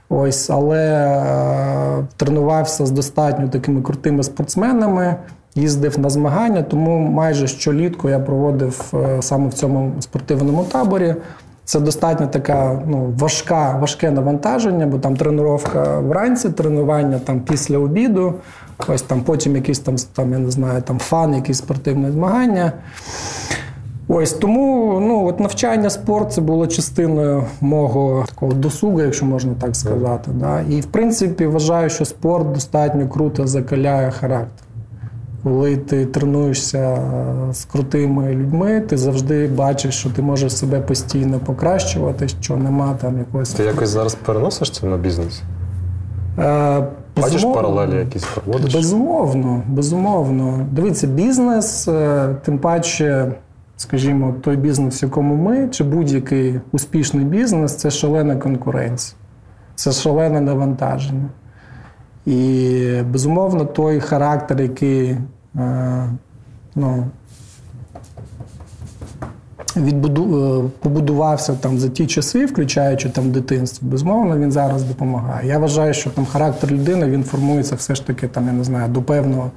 ось, 0.08 0.50
але 0.50 0.78
е, 0.78 2.06
тренувався 2.16 2.86
з 2.86 2.90
достатньо 2.90 3.48
такими 3.48 3.82
крутими 3.82 4.22
спортсменами. 4.22 5.16
Їздив 5.54 5.98
на 5.98 6.10
змагання, 6.10 6.62
тому 6.62 6.98
майже 6.98 7.46
щолітку 7.46 8.08
я 8.08 8.18
проводив 8.18 8.92
е, 8.94 9.22
саме 9.22 9.48
в 9.48 9.52
цьому 9.52 9.92
спортивному 10.00 10.64
таборі. 10.64 11.14
Це 11.70 11.80
достатньо 11.80 12.26
така 12.26 12.82
ну, 12.86 13.14
важка, 13.18 13.78
важке 13.80 14.10
навантаження, 14.10 14.86
бо 14.86 14.98
там 14.98 15.16
тренування 15.16 16.00
вранці, 16.00 16.50
тренування 16.50 17.18
там 17.18 17.40
після 17.40 17.78
обіду, 17.78 18.34
ось 18.88 19.02
там 19.02 19.20
потім 19.20 19.56
якісь 19.56 19.78
там, 19.78 19.96
там 20.14 20.32
я 20.32 20.38
не 20.38 20.50
знаю, 20.50 20.82
там 20.82 20.98
фан, 20.98 21.34
якісь 21.34 21.58
спортивні 21.58 22.10
змагання. 22.10 22.72
Ось 24.08 24.32
тому 24.32 24.98
ну, 25.00 25.26
от 25.26 25.40
навчання 25.40 25.90
спорт 25.90 26.32
це 26.32 26.40
було 26.40 26.66
частиною 26.66 27.44
мого 27.60 28.24
такого 28.28 28.52
досугу, 28.52 29.00
якщо 29.00 29.26
можна 29.26 29.52
так 29.60 29.76
сказати. 29.76 30.30
Да? 30.34 30.60
І 30.60 30.80
в 30.80 30.86
принципі 30.86 31.46
вважаю, 31.46 31.90
що 31.90 32.04
спорт 32.04 32.52
достатньо 32.52 33.08
круто 33.08 33.46
закаляє 33.46 34.10
характер. 34.10 34.66
Коли 35.42 35.76
ти 35.76 36.06
тренуєшся 36.06 36.98
з 37.52 37.64
крутими 37.64 38.34
людьми, 38.34 38.80
ти 38.80 38.96
завжди 38.96 39.46
бачиш, 39.48 39.94
що 39.94 40.10
ти 40.10 40.22
можеш 40.22 40.56
себе 40.56 40.80
постійно 40.80 41.38
покращувати, 41.38 42.28
що 42.28 42.56
нема 42.56 42.94
там 43.00 43.18
якогось. 43.18 43.50
Ти 43.52 43.62
якось 43.64 43.88
зараз 43.88 44.14
переносиш 44.14 44.70
це 44.70 44.86
на 44.86 44.96
бізнес? 44.96 45.42
Е, 46.38 46.86
Бачиш 47.16 47.44
паралелі 47.44 47.94
якісь 47.96 48.24
проводиш? 48.24 48.74
Безумовно, 48.74 49.62
безумовно. 49.68 50.66
Дивіться, 50.72 51.06
бізнес, 51.06 51.88
е, 51.88 52.28
тим 52.44 52.58
паче, 52.58 53.32
скажімо, 53.76 54.34
той 54.40 54.56
бізнес, 54.56 55.02
в 55.02 55.04
якому 55.04 55.34
ми, 55.34 55.68
чи 55.68 55.84
будь-який 55.84 56.60
успішний 56.72 57.24
бізнес 57.24 57.76
це 57.76 57.90
шалена 57.90 58.36
конкуренція, 58.36 59.16
це 59.74 59.92
шалене 59.92 60.40
навантаження. 60.40 61.28
І 62.26 63.02
безумовно, 63.10 63.64
той 63.64 64.00
характер, 64.00 64.60
який 64.60 65.16
е, 65.56 66.08
ну, 66.74 67.04
відбуду, 69.76 70.24
е, 70.64 70.70
побудувався 70.82 71.54
там 71.54 71.78
за 71.78 71.88
ті 71.88 72.06
часи, 72.06 72.46
включаючи 72.46 73.08
там 73.08 73.30
дитинство, 73.30 73.88
безумовно, 73.88 74.38
він 74.38 74.52
зараз 74.52 74.82
допомагає. 74.82 75.48
Я 75.48 75.58
вважаю, 75.58 75.94
що 75.94 76.10
там 76.10 76.26
характер 76.26 76.70
людини 76.70 77.06
він 77.06 77.24
формується 77.24 77.74
все 77.74 77.94
ж 77.94 78.06
таки, 78.06 78.28
там, 78.28 78.46
я 78.46 78.52
не 78.52 78.64
знаю, 78.64 78.88
до 78.88 79.02
певного 79.02 79.50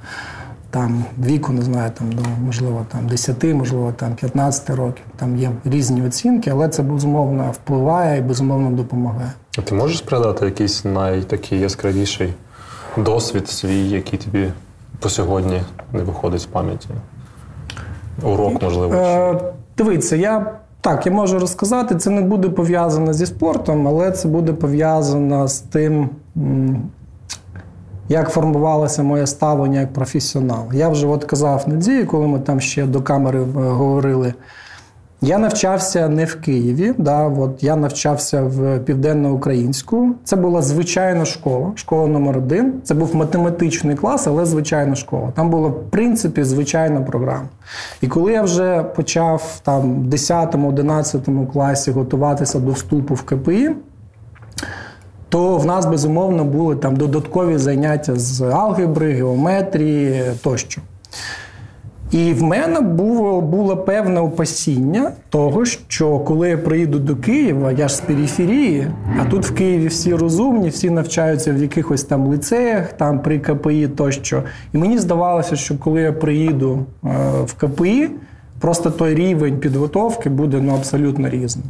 там 0.70 1.04
віку, 1.26 1.52
не 1.52 1.62
знаю, 1.62 1.92
там 1.98 2.12
до 2.12 2.22
можливо 2.44 2.86
там 2.92 3.08
10, 3.08 3.44
можливо, 3.44 3.92
там 3.96 4.14
15 4.14 4.70
років. 4.70 5.04
Там 5.16 5.36
є 5.36 5.50
різні 5.64 6.02
оцінки, 6.02 6.50
але 6.50 6.68
це 6.68 6.82
безумовно 6.82 7.50
впливає 7.52 8.18
і 8.18 8.22
безумовно 8.22 8.70
допомагає. 8.70 9.32
А 9.58 9.60
ти 9.60 9.74
можеш 9.74 10.00
пригадати 10.00 10.44
якийсь 10.44 10.84
найтакий 10.84 11.60
яскравіший 11.60 12.34
досвід 12.96 13.48
свій, 13.48 13.88
який 13.88 14.18
тобі 14.18 14.52
по 14.98 15.08
сьогодні 15.08 15.62
не 15.92 16.02
виходить 16.02 16.40
з 16.40 16.46
пам'яті? 16.46 16.88
Урок, 18.22 18.62
можливо. 18.62 18.94
Е, 18.94 19.40
дивіться, 19.76 20.16
я 20.16 20.52
так, 20.80 21.06
я 21.06 21.12
можу 21.12 21.38
розказати, 21.38 21.96
це 21.96 22.10
не 22.10 22.20
буде 22.20 22.48
пов'язано 22.48 23.12
зі 23.12 23.26
спортом, 23.26 23.88
але 23.88 24.10
це 24.10 24.28
буде 24.28 24.52
пов'язано 24.52 25.48
з 25.48 25.58
тим, 25.58 26.08
як 28.08 28.30
формувалося 28.30 29.02
моє 29.02 29.26
ставлення 29.26 29.80
як 29.80 29.92
професіонал. 29.92 30.64
Я 30.72 30.88
вже 30.88 31.06
от 31.06 31.24
казав 31.24 31.64
Надії, 31.66 32.04
коли 32.04 32.26
ми 32.26 32.38
там 32.38 32.60
ще 32.60 32.86
до 32.86 33.02
камери 33.02 33.40
е, 33.40 33.44
говорили. 33.54 34.34
Я 35.26 35.38
навчався 35.38 36.08
не 36.08 36.24
в 36.24 36.40
Києві, 36.40 36.94
да, 36.98 37.28
от 37.28 37.62
я 37.62 37.76
навчався 37.76 38.42
в 38.42 38.78
південноукраїнську. 38.78 40.14
Це 40.24 40.36
була 40.36 40.62
звичайна 40.62 41.24
школа, 41.24 41.72
школа 41.74 42.06
номер 42.06 42.38
один. 42.38 42.74
Це 42.84 42.94
був 42.94 43.16
математичний 43.16 43.96
клас, 43.96 44.26
але 44.26 44.46
звичайна 44.46 44.94
школа. 44.94 45.32
Там 45.34 45.50
була, 45.50 45.68
в 45.68 45.90
принципі, 45.90 46.44
звичайна 46.44 47.00
програма. 47.00 47.48
І 48.00 48.06
коли 48.06 48.32
я 48.32 48.42
вже 48.42 48.82
почав 48.82 49.60
там 49.62 50.02
в 50.02 50.06
10-11 50.06 51.52
класі 51.52 51.90
готуватися 51.90 52.58
до 52.58 52.72
вступу 52.72 53.14
в 53.14 53.22
КПІ, 53.22 53.70
то 55.28 55.56
в 55.56 55.66
нас 55.66 55.86
безумовно 55.86 56.44
були 56.44 56.76
там 56.76 56.96
додаткові 56.96 57.58
заняття 57.58 58.16
з 58.16 58.40
алгебри, 58.40 59.12
геометрії 59.12 60.22
тощо. 60.42 60.80
І 62.14 62.32
в 62.32 62.42
мене 62.42 62.80
було 62.80 63.40
було 63.40 63.76
певне 63.76 64.20
опасіння 64.20 65.12
того, 65.28 65.64
що 65.64 66.18
коли 66.18 66.48
я 66.48 66.58
приїду 66.58 66.98
до 66.98 67.16
Києва, 67.16 67.72
я 67.72 67.88
ж 67.88 67.96
з 67.96 68.00
периферії, 68.00 68.86
а 69.20 69.24
тут 69.24 69.46
в 69.46 69.54
Києві 69.54 69.86
всі 69.86 70.14
розумні, 70.14 70.68
всі 70.68 70.90
навчаються 70.90 71.52
в 71.52 71.56
якихось 71.56 72.04
там 72.04 72.26
лицеях, 72.26 72.92
там 72.92 73.22
при 73.22 73.38
КПІ 73.38 73.88
тощо. 73.88 74.42
І 74.72 74.78
мені 74.78 74.98
здавалося, 74.98 75.56
що 75.56 75.78
коли 75.78 76.00
я 76.00 76.12
приїду 76.12 76.78
е, 77.04 77.08
в 77.46 77.54
КПІ, 77.54 78.10
просто 78.60 78.90
той 78.90 79.14
рівень 79.14 79.58
підготовки 79.58 80.28
буде 80.28 80.60
ну, 80.60 80.74
абсолютно 80.74 81.28
різним. 81.28 81.66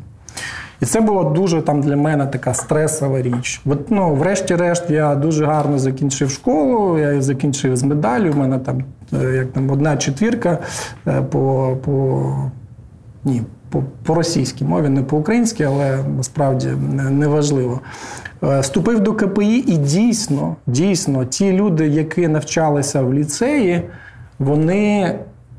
І 0.81 0.87
це 0.87 1.01
була 1.01 1.25
дуже 1.25 1.63
там 1.63 1.81
для 1.81 1.97
мене 1.97 2.27
така 2.27 2.55
стресова 2.55 3.23
річ. 3.23 3.61
От, 3.67 3.91
ну, 3.91 4.15
врешті-решт, 4.15 4.91
я 4.91 5.15
дуже 5.15 5.45
гарно 5.45 5.79
закінчив 5.79 6.31
школу, 6.31 6.99
я 6.99 7.23
закінчив 7.23 7.77
з 7.77 7.83
медаллю. 7.83 8.33
У 8.33 8.39
мене 8.39 8.59
там 8.59 8.85
е, 9.23 9.35
як 9.35 9.53
там 9.53 9.71
одна 9.71 9.97
четвірка 9.97 10.59
е, 11.07 11.23
по, 11.23 11.77
по, 11.85 12.23
ні, 13.25 13.43
по, 13.71 13.83
по 14.03 14.15
російській 14.15 14.65
мові, 14.65 14.89
не 14.89 15.03
по 15.03 15.17
українській, 15.17 15.65
але 15.65 15.99
насправді 16.17 16.69
неважливо. 17.11 17.81
Е, 18.43 18.61
Вступив 18.61 19.01
до 19.01 19.13
КПІ, 19.13 19.57
і 19.57 19.77
дійсно, 19.77 20.57
дійсно, 20.67 21.25
ті 21.25 21.53
люди, 21.53 21.89
які 21.89 22.29
навчалися 22.29 23.03
в 23.03 23.15
ліцеї, 23.15 23.83
вони 24.39 25.15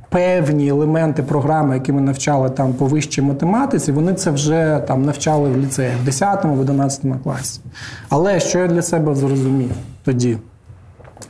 певні 0.10 0.68
елементи 0.68 1.24
програми, 1.24 1.76
які 1.76 1.92
ми 1.92 2.02
навчали 2.02 2.50
там 2.50 2.74
по 2.74 2.86
вищій 2.86 3.22
математиці, 3.22 3.92
вони 3.92 4.14
це 4.14 4.32
вже 4.32 4.84
там 4.88 5.06
навчали 5.06 5.50
в 5.50 5.58
ліцеї 5.58 5.92
в 6.02 6.06
10 6.06 6.44
в 6.44 6.60
11 6.60 7.02
класі. 7.24 7.60
Але 8.10 8.40
що 8.40 8.60
я 8.60 8.68
для 8.68 8.82
себе 8.82 9.16
зрозумів 9.16 9.72
тоді? 10.04 10.38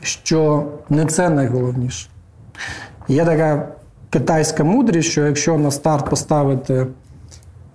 Що 0.02 0.64
не 0.90 1.06
це 1.06 1.30
найголовніше. 1.30 2.10
Є 3.08 3.26
така 3.26 3.68
китайська 4.10 4.64
мудрість, 4.64 5.10
що 5.10 5.26
якщо 5.26 5.58
на 5.58 5.72
старт 5.72 6.10
поставити 6.10 6.88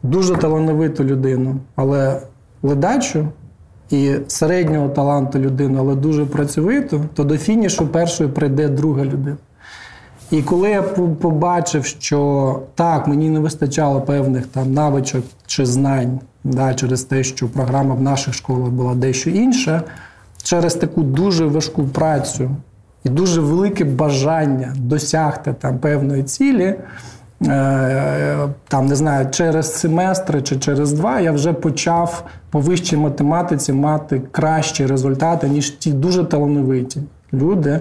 дуже 0.02 0.36
талановиту 0.36 1.04
людину, 1.04 1.56
але 1.76 2.20
ледачу, 2.62 3.28
і 3.90 4.14
середнього 4.26 4.88
таланту 4.88 5.38
людину, 5.38 5.78
але 5.80 5.94
дуже 5.94 6.26
працьовиту, 6.26 7.04
то 7.14 7.24
до 7.24 7.38
фінішу 7.38 7.88
першою 7.88 8.30
прийде 8.30 8.68
друга 8.68 9.04
людина. 9.04 9.36
І 10.30 10.42
коли 10.42 10.70
я 10.70 10.82
побачив, 11.20 11.84
що 11.84 12.60
так, 12.74 13.08
мені 13.08 13.30
не 13.30 13.40
вистачало 13.40 14.00
певних 14.00 14.46
там 14.46 14.74
навичок 14.74 15.24
чи 15.46 15.66
знань, 15.66 16.20
да, 16.44 16.74
через 16.74 17.02
те, 17.02 17.24
що 17.24 17.48
програма 17.48 17.94
в 17.94 18.02
наших 18.02 18.34
школах 18.34 18.70
була 18.70 18.94
дещо 18.94 19.30
інша, 19.30 19.82
через 20.42 20.74
таку 20.74 21.02
дуже 21.02 21.46
важку 21.46 21.84
працю 21.84 22.50
і 23.04 23.08
дуже 23.08 23.40
велике 23.40 23.84
бажання 23.84 24.74
досягти 24.76 25.54
там 25.60 25.78
певної 25.78 26.22
цілі, 26.22 26.74
е, 27.46 28.48
там 28.68 28.86
не 28.86 28.96
знаю, 28.96 29.30
через 29.30 29.74
семестри 29.74 30.42
чи 30.42 30.56
через 30.56 30.92
два 30.92 31.20
я 31.20 31.32
вже 31.32 31.52
почав 31.52 32.24
по 32.50 32.60
вищій 32.60 32.96
математиці 32.96 33.72
мати 33.72 34.22
кращі 34.30 34.86
результати, 34.86 35.48
ніж 35.48 35.70
ті 35.70 35.92
дуже 35.92 36.24
талановиті 36.24 37.02
люди 37.32 37.80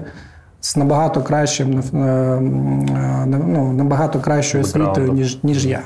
з 0.62 0.78
набагато 0.78 1.22
кращим 1.22 1.84
ну, 3.28 3.74
набагато 3.74 4.20
кращою 4.20 4.64
освітою, 4.64 5.12
ніж 5.12 5.44
ніж 5.44 5.66
я. 5.66 5.82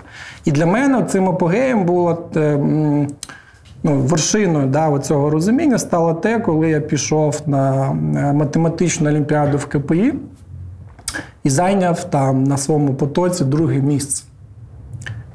І 0.46 0.52
для 0.52 0.66
мене 0.66 1.04
цим 1.04 1.30
апогеєм 1.30 1.86
було 1.86 2.30
ну, 3.84 3.96
вершиною 3.96 4.68
да, 4.68 5.00
цього 5.00 5.30
розуміння 5.30 5.78
стало 5.78 6.14
те, 6.14 6.40
коли 6.40 6.70
я 6.70 6.80
пішов 6.80 7.42
на 7.46 7.94
математичну 8.34 9.10
олімпіаду 9.10 9.58
в 9.58 9.66
КПІ 9.66 10.14
і 11.44 11.50
зайняв 11.50 12.04
там 12.04 12.44
на 12.44 12.58
своєму 12.58 12.94
потоці 12.94 13.44
друге 13.44 13.80
місце. 13.80 14.24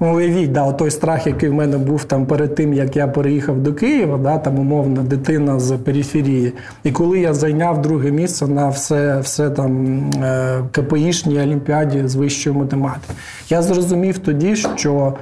Уявіть, 0.01 0.53
да, 0.53 0.73
той 0.73 0.91
страх, 0.91 1.27
який 1.27 1.49
в 1.49 1.55
мене 1.55 1.79
був 1.79 2.05
там 2.05 2.27
перед 2.27 2.55
тим, 2.55 2.75
як 2.75 2.97
я 2.97 3.09
переїхав 3.09 3.59
до 3.59 3.75
Києва, 3.75 4.19
да, 4.19 4.39
там 4.39 4.59
умовна 4.59 5.03
дитина 5.03 5.61
з 5.61 5.77
периферії. 5.77 6.53
І 6.85 6.93
коли 6.93 7.21
я 7.21 7.35
зайняв 7.35 7.83
друге 7.83 8.11
місце 8.11 8.47
на 8.47 8.69
все 8.69 9.21
все 9.21 9.51
там 9.51 10.01
е, 10.11 10.63
КПІшній 10.73 11.41
олімпіаді 11.41 12.09
з 12.09 12.15
вищої 12.15 12.57
математики, 12.57 13.15
я 13.49 13.63
зрозумів 13.63 14.19
тоді, 14.19 14.57
що 14.57 15.15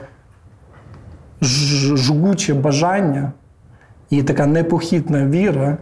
жгуче 1.40 2.54
бажання 2.54 3.32
і 4.10 4.22
така 4.22 4.46
непохитна 4.46 5.26
віра. 5.26 5.76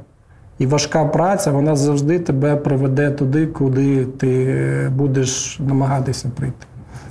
І 0.59 0.67
важка 0.67 1.05
праця, 1.05 1.51
вона 1.51 1.77
завжди 1.77 2.19
тебе 2.19 2.57
приведе 2.57 3.11
туди, 3.11 3.47
куди 3.47 4.05
ти 4.05 4.91
будеш 4.97 5.59
намагатися 5.61 6.31
прийти. 6.37 6.67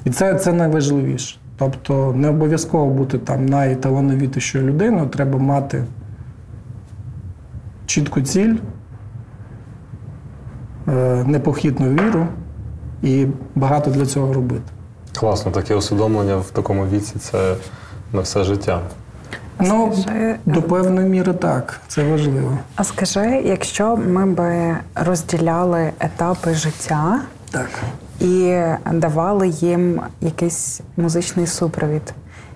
І 0.06 0.10
це 0.10 0.36
це 0.36 0.54
найважливіше. 0.54 1.38
Тобто 1.64 2.14
не 2.16 2.30
обов'язково 2.30 2.86
бути 2.86 3.18
там 3.18 3.46
найталановітішою 3.46 4.68
людиною, 4.68 5.08
треба 5.08 5.40
мати 5.40 5.84
чітку 7.86 8.22
ціль, 8.22 8.56
е, 10.88 11.24
непохитну 11.28 11.90
віру 11.90 12.28
і 13.02 13.28
багато 13.56 13.92
для 13.92 14.06
цього 14.06 14.34
робити. 14.34 14.64
Класно, 15.20 15.52
таке 15.52 15.76
усвідомлення 15.76 16.36
в 16.36 16.50
такому 16.50 16.88
віці 16.88 17.20
це 17.20 17.56
на 18.14 18.22
все 18.22 18.44
життя. 18.44 18.82
Ну, 19.60 19.94
скажи, 20.02 20.36
до 20.46 20.62
певної 20.62 21.10
міри 21.10 21.34
так, 21.34 21.82
це 21.88 22.12
важливо. 22.12 22.58
А 22.76 22.84
скажи, 22.84 23.42
якщо 23.46 23.98
ми 23.98 24.26
би 24.26 24.78
розділяли 24.96 25.92
етапи 26.00 26.54
життя, 26.54 27.22
так. 27.52 27.70
І 28.20 28.62
давали 28.92 29.48
їм 29.48 30.02
якийсь 30.22 30.82
музичний 30.98 31.48
супровід. 31.48 32.14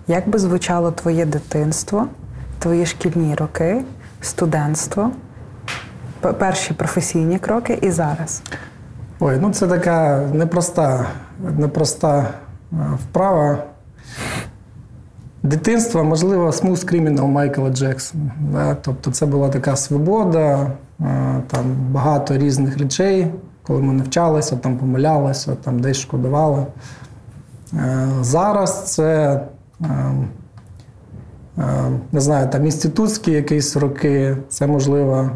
Як 0.08 0.30
би 0.30 0.40
звучало 0.40 0.92
твоє 0.92 1.26
дитинство, 1.26 2.08
твої 2.60 2.86
шкільні 2.86 3.36
роки, 3.36 3.82
студентство, 4.22 5.12
перші 6.40 6.74
професійні 6.74 7.40
кроки 7.40 7.80
і 7.82 7.92
зараз? 7.92 8.42
Ой, 9.20 9.38
ну 9.42 9.52
це 9.52 9.68
така 9.68 10.22
непроста, 10.34 11.06
непроста 11.58 12.28
вправа. 12.72 13.58
Дитинство, 15.44 16.04
можливо, 16.04 16.48
Smooth 16.48 16.94
Criminal 16.94 17.28
Майкла 17.28 17.70
Джексона. 17.70 18.32
Да? 18.40 18.76
Тобто 18.82 19.12
це 19.12 19.26
була 19.26 19.50
така 19.50 19.76
свобода, 19.76 20.72
там 21.48 21.76
багато 21.92 22.38
різних 22.38 22.78
речей, 22.78 23.28
коли 23.68 23.82
ми 23.82 23.94
навчалися, 23.94 24.56
там 24.56 24.78
помилялися, 24.78 25.56
там 25.56 25.80
десь 25.80 25.98
шкодували. 25.98 26.66
Е, 27.74 28.08
зараз 28.22 28.94
це 28.94 29.42
е, 29.82 29.86
е, 31.58 31.92
не 32.12 32.20
знаю, 32.20 32.50
там 32.50 32.66
інститутські 32.66 33.32
якісь 33.32 33.76
роки, 33.76 34.38
це 34.50 34.68
можливо 34.68 35.30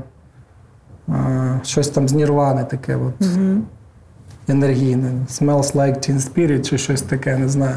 щось 1.64 1.90
там 1.90 2.08
з 2.08 2.14
Нірвани 2.14 2.64
таке 2.64 2.96
от, 2.96 3.28
енергійне. 4.48 5.12
Smells 5.30 5.76
like 5.76 5.98
Teen 5.98 6.20
Spirit 6.20 6.62
чи 6.62 6.78
щось 6.78 7.02
таке, 7.02 7.38
не 7.38 7.50
знаю. 7.50 7.76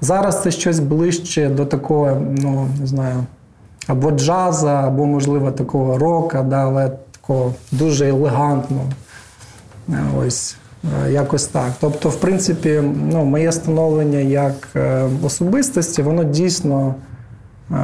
Зараз 0.00 0.42
це 0.42 0.50
щось 0.50 0.78
ближче 0.78 1.48
до 1.48 1.66
такого, 1.66 2.22
ну, 2.38 2.68
не 2.80 2.86
знаю, 2.86 3.24
або 3.86 4.10
джаза, 4.10 4.86
або, 4.86 5.06
можливо, 5.06 5.52
такого 5.52 5.98
рока, 5.98 6.42
да, 6.42 6.56
але 6.56 6.90
такого 7.12 7.52
дуже 7.72 8.08
елегантного. 8.08 8.84
Ось. 10.18 10.56
Якось 11.10 11.46
так. 11.46 11.72
Тобто, 11.80 12.08
в 12.08 12.16
принципі, 12.16 12.82
ну, 13.12 13.24
моє 13.24 13.52
становлення 13.52 14.18
як 14.18 14.68
е, 14.76 15.04
особистості, 15.22 16.02
воно 16.02 16.24
дійсно 16.24 16.94
е, 17.70 17.74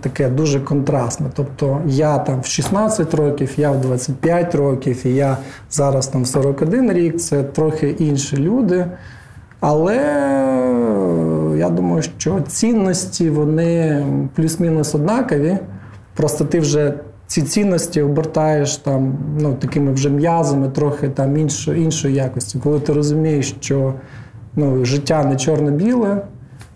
таке 0.00 0.28
дуже 0.28 0.60
контрастне. 0.60 1.26
Тобто, 1.34 1.80
я 1.86 2.18
там 2.18 2.40
в 2.40 2.46
16 2.46 3.14
років, 3.14 3.52
я 3.56 3.70
в 3.70 3.80
25 3.80 4.54
років, 4.54 5.06
і 5.06 5.14
я 5.14 5.38
зараз 5.70 6.06
там 6.06 6.22
в 6.22 6.26
41 6.26 6.92
рік 6.92 7.20
це 7.20 7.42
трохи 7.42 7.96
інші 7.98 8.36
люди. 8.36 8.86
Але 9.60 9.96
я 11.58 11.70
думаю, 11.70 12.02
що 12.02 12.40
цінності 12.40 13.30
вони 13.30 14.06
плюс-мінус 14.34 14.94
однакові. 14.94 15.58
Просто 16.14 16.44
ти 16.44 16.60
вже 16.60 16.94
ці 17.32 17.42
цінності 17.42 18.02
обертаєш 18.02 18.76
там 18.76 19.18
ну, 19.40 19.54
такими 19.54 19.92
вже 19.92 20.10
м'язами, 20.10 20.68
трохи 20.68 21.08
там 21.08 21.36
іншої 21.36 21.82
іншої 21.82 22.14
якості. 22.14 22.58
Коли 22.58 22.80
ти 22.80 22.92
розумієш, 22.92 23.56
що 23.60 23.94
ну, 24.56 24.84
життя 24.84 25.24
не 25.24 25.36
чорно-біле, 25.36 26.22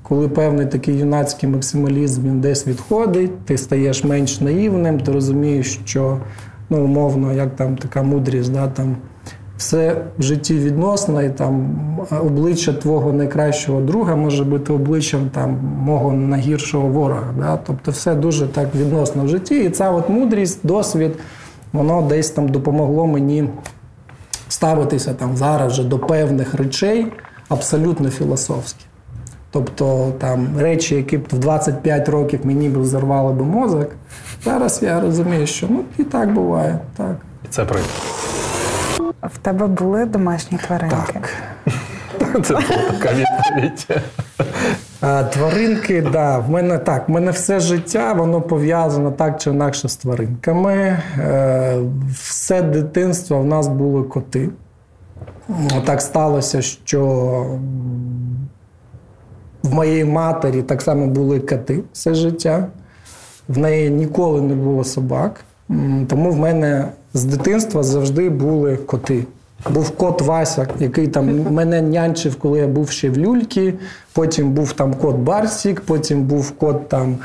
коли 0.02 0.28
певний 0.28 0.66
такий 0.66 0.98
юнацький 0.98 1.48
максималізм 1.48 2.22
він 2.22 2.40
десь 2.40 2.66
відходить, 2.66 3.44
ти 3.44 3.58
стаєш 3.58 4.04
менш 4.04 4.40
наївним, 4.40 5.00
ти 5.00 5.12
розумієш, 5.12 5.80
що 5.84 6.18
ну, 6.70 6.84
умовно, 6.84 7.32
як 7.32 7.56
там 7.56 7.76
така 7.76 8.02
мудрість, 8.02 8.52
да, 8.52 8.68
там 8.68 8.96
все 9.56 9.96
в 10.18 10.22
житті 10.22 10.54
відносно, 10.54 11.22
і 11.22 11.30
там 11.30 11.76
обличчя 12.22 12.72
твого 12.72 13.12
найкращого 13.12 13.80
друга 13.80 14.16
може 14.16 14.44
бути 14.44 14.72
обличчям 14.72 15.30
там 15.34 15.58
мого 15.78 16.12
найгіршого 16.12 16.88
ворога. 16.88 17.34
Да? 17.38 17.58
Тобто, 17.66 17.90
все 17.90 18.14
дуже 18.14 18.46
так 18.46 18.74
відносно 18.74 19.24
в 19.24 19.28
житті. 19.28 19.64
І 19.64 19.70
ця 19.70 19.90
от 19.90 20.08
мудрість, 20.08 20.60
досвід, 20.62 21.12
воно 21.72 22.02
десь 22.02 22.30
там 22.30 22.48
допомогло 22.48 23.06
мені 23.06 23.48
ставитися 24.48 25.14
там 25.14 25.36
зараз 25.36 25.72
вже 25.72 25.84
до 25.84 25.98
певних 25.98 26.54
речей 26.54 27.12
абсолютно 27.48 28.10
філософськи. 28.10 28.84
Тобто 29.50 30.12
там 30.18 30.48
речі, 30.58 30.94
які 30.94 31.18
б 31.18 31.26
в 31.32 31.38
25 31.38 32.08
років 32.08 32.40
мені 32.44 32.68
б 32.68 32.80
взорвали 32.80 33.32
би 33.32 33.44
мозок, 33.44 33.88
зараз 34.44 34.82
я 34.82 35.00
розумію, 35.00 35.46
що 35.46 35.66
ну 35.70 35.80
і 35.98 36.04
так 36.04 36.34
буває. 36.34 36.78
так. 36.96 37.16
І 37.44 37.48
це 37.50 37.64
прийде. 37.64 37.88
В 39.22 39.38
тебе 39.38 39.66
були 39.66 40.04
домашні 40.04 40.58
тваринки? 40.58 40.96
Так. 41.12 41.30
Це 42.44 42.54
була 42.54 42.90
така 42.90 43.14
відповідь. 43.14 43.88
Тваринки, 45.32 46.02
да, 46.02 46.38
в 46.38 46.50
мене 46.50 46.78
так, 46.78 47.08
в 47.08 47.12
мене 47.12 47.30
все 47.30 47.60
життя 47.60 48.12
воно 48.12 48.40
пов'язано 48.40 49.10
так 49.10 49.40
чи 49.40 49.50
інакше 49.50 49.88
з 49.88 49.96
тваринками. 49.96 50.74
Е, 51.18 51.78
все 52.12 52.62
дитинство 52.62 53.38
в 53.40 53.46
нас 53.46 53.68
були 53.68 54.02
коти. 54.02 54.48
Так 55.84 56.00
сталося, 56.00 56.62
що 56.62 57.02
в 59.62 59.74
моєї 59.74 60.04
матері 60.04 60.62
так 60.62 60.82
само 60.82 61.06
були 61.06 61.40
коти 61.40 61.80
все 61.92 62.14
життя. 62.14 62.66
В 63.48 63.58
неї 63.58 63.90
ніколи 63.90 64.40
не 64.40 64.54
було 64.54 64.84
собак. 64.84 65.44
Тому 66.08 66.30
в 66.30 66.36
мене 66.36 66.88
з 67.14 67.24
дитинства 67.24 67.82
завжди 67.82 68.30
були 68.30 68.76
коти. 68.76 69.24
Був 69.70 69.90
кот 69.90 70.22
Вася, 70.22 70.68
який 70.80 71.08
там 71.08 71.42
мене 71.50 71.82
нянчив, 71.82 72.36
коли 72.36 72.58
я 72.58 72.66
був 72.66 72.90
ще 72.90 73.10
в 73.10 73.18
люльки. 73.18 73.74
Потім 74.12 74.50
був 74.50 74.72
там 74.72 74.94
кот 74.94 75.16
Барсік, 75.16 75.80
потім 75.80 76.22
був 76.22 76.50
кот 76.50 76.88
там 76.88 77.16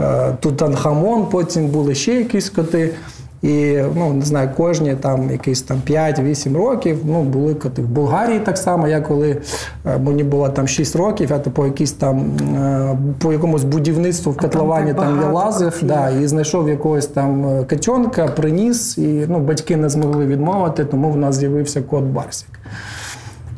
е, 0.00 0.32
Тутанхамон, 0.40 1.26
потім 1.26 1.68
були 1.68 1.94
ще 1.94 2.14
якісь 2.14 2.50
коти. 2.50 2.94
І 3.42 3.82
ну 3.94 4.12
не 4.12 4.24
знаю, 4.24 4.50
кожні 4.56 4.94
там 4.94 5.30
якісь 5.30 5.62
там 5.62 5.82
5-8 5.86 6.56
років 6.56 6.98
ну, 7.04 7.22
були 7.22 7.54
коти. 7.54 7.82
В 7.82 7.88
Болгарії 7.88 8.40
так 8.40 8.58
само, 8.58 8.88
я 8.88 9.00
коли 9.00 9.40
е, 9.86 9.98
мені 9.98 10.24
було 10.24 10.48
там 10.48 10.68
6 10.68 10.96
років, 10.96 11.30
я 11.30 11.38
то 11.38 11.50
по 11.50 11.66
якісь 11.66 11.92
там 11.92 12.30
е, 12.56 12.98
по 13.18 13.32
якомусь 13.32 13.64
будівництву 13.64 14.32
в 14.32 14.36
котловані 14.36 14.94
там, 14.94 15.04
там 15.04 15.20
я 15.22 15.30
лазив 15.32 15.78
да, 15.82 16.10
і 16.10 16.26
знайшов 16.26 16.68
якогось 16.68 17.06
там 17.06 17.48
е, 17.48 17.64
котенка, 17.64 18.26
приніс, 18.26 18.98
і 18.98 19.26
ну, 19.28 19.38
батьки 19.38 19.76
не 19.76 19.88
змогли 19.88 20.26
відмовити, 20.26 20.84
тому 20.84 21.10
в 21.10 21.16
нас 21.16 21.36
з'явився 21.36 21.82
кот 21.82 22.04
Барсік. 22.04 22.48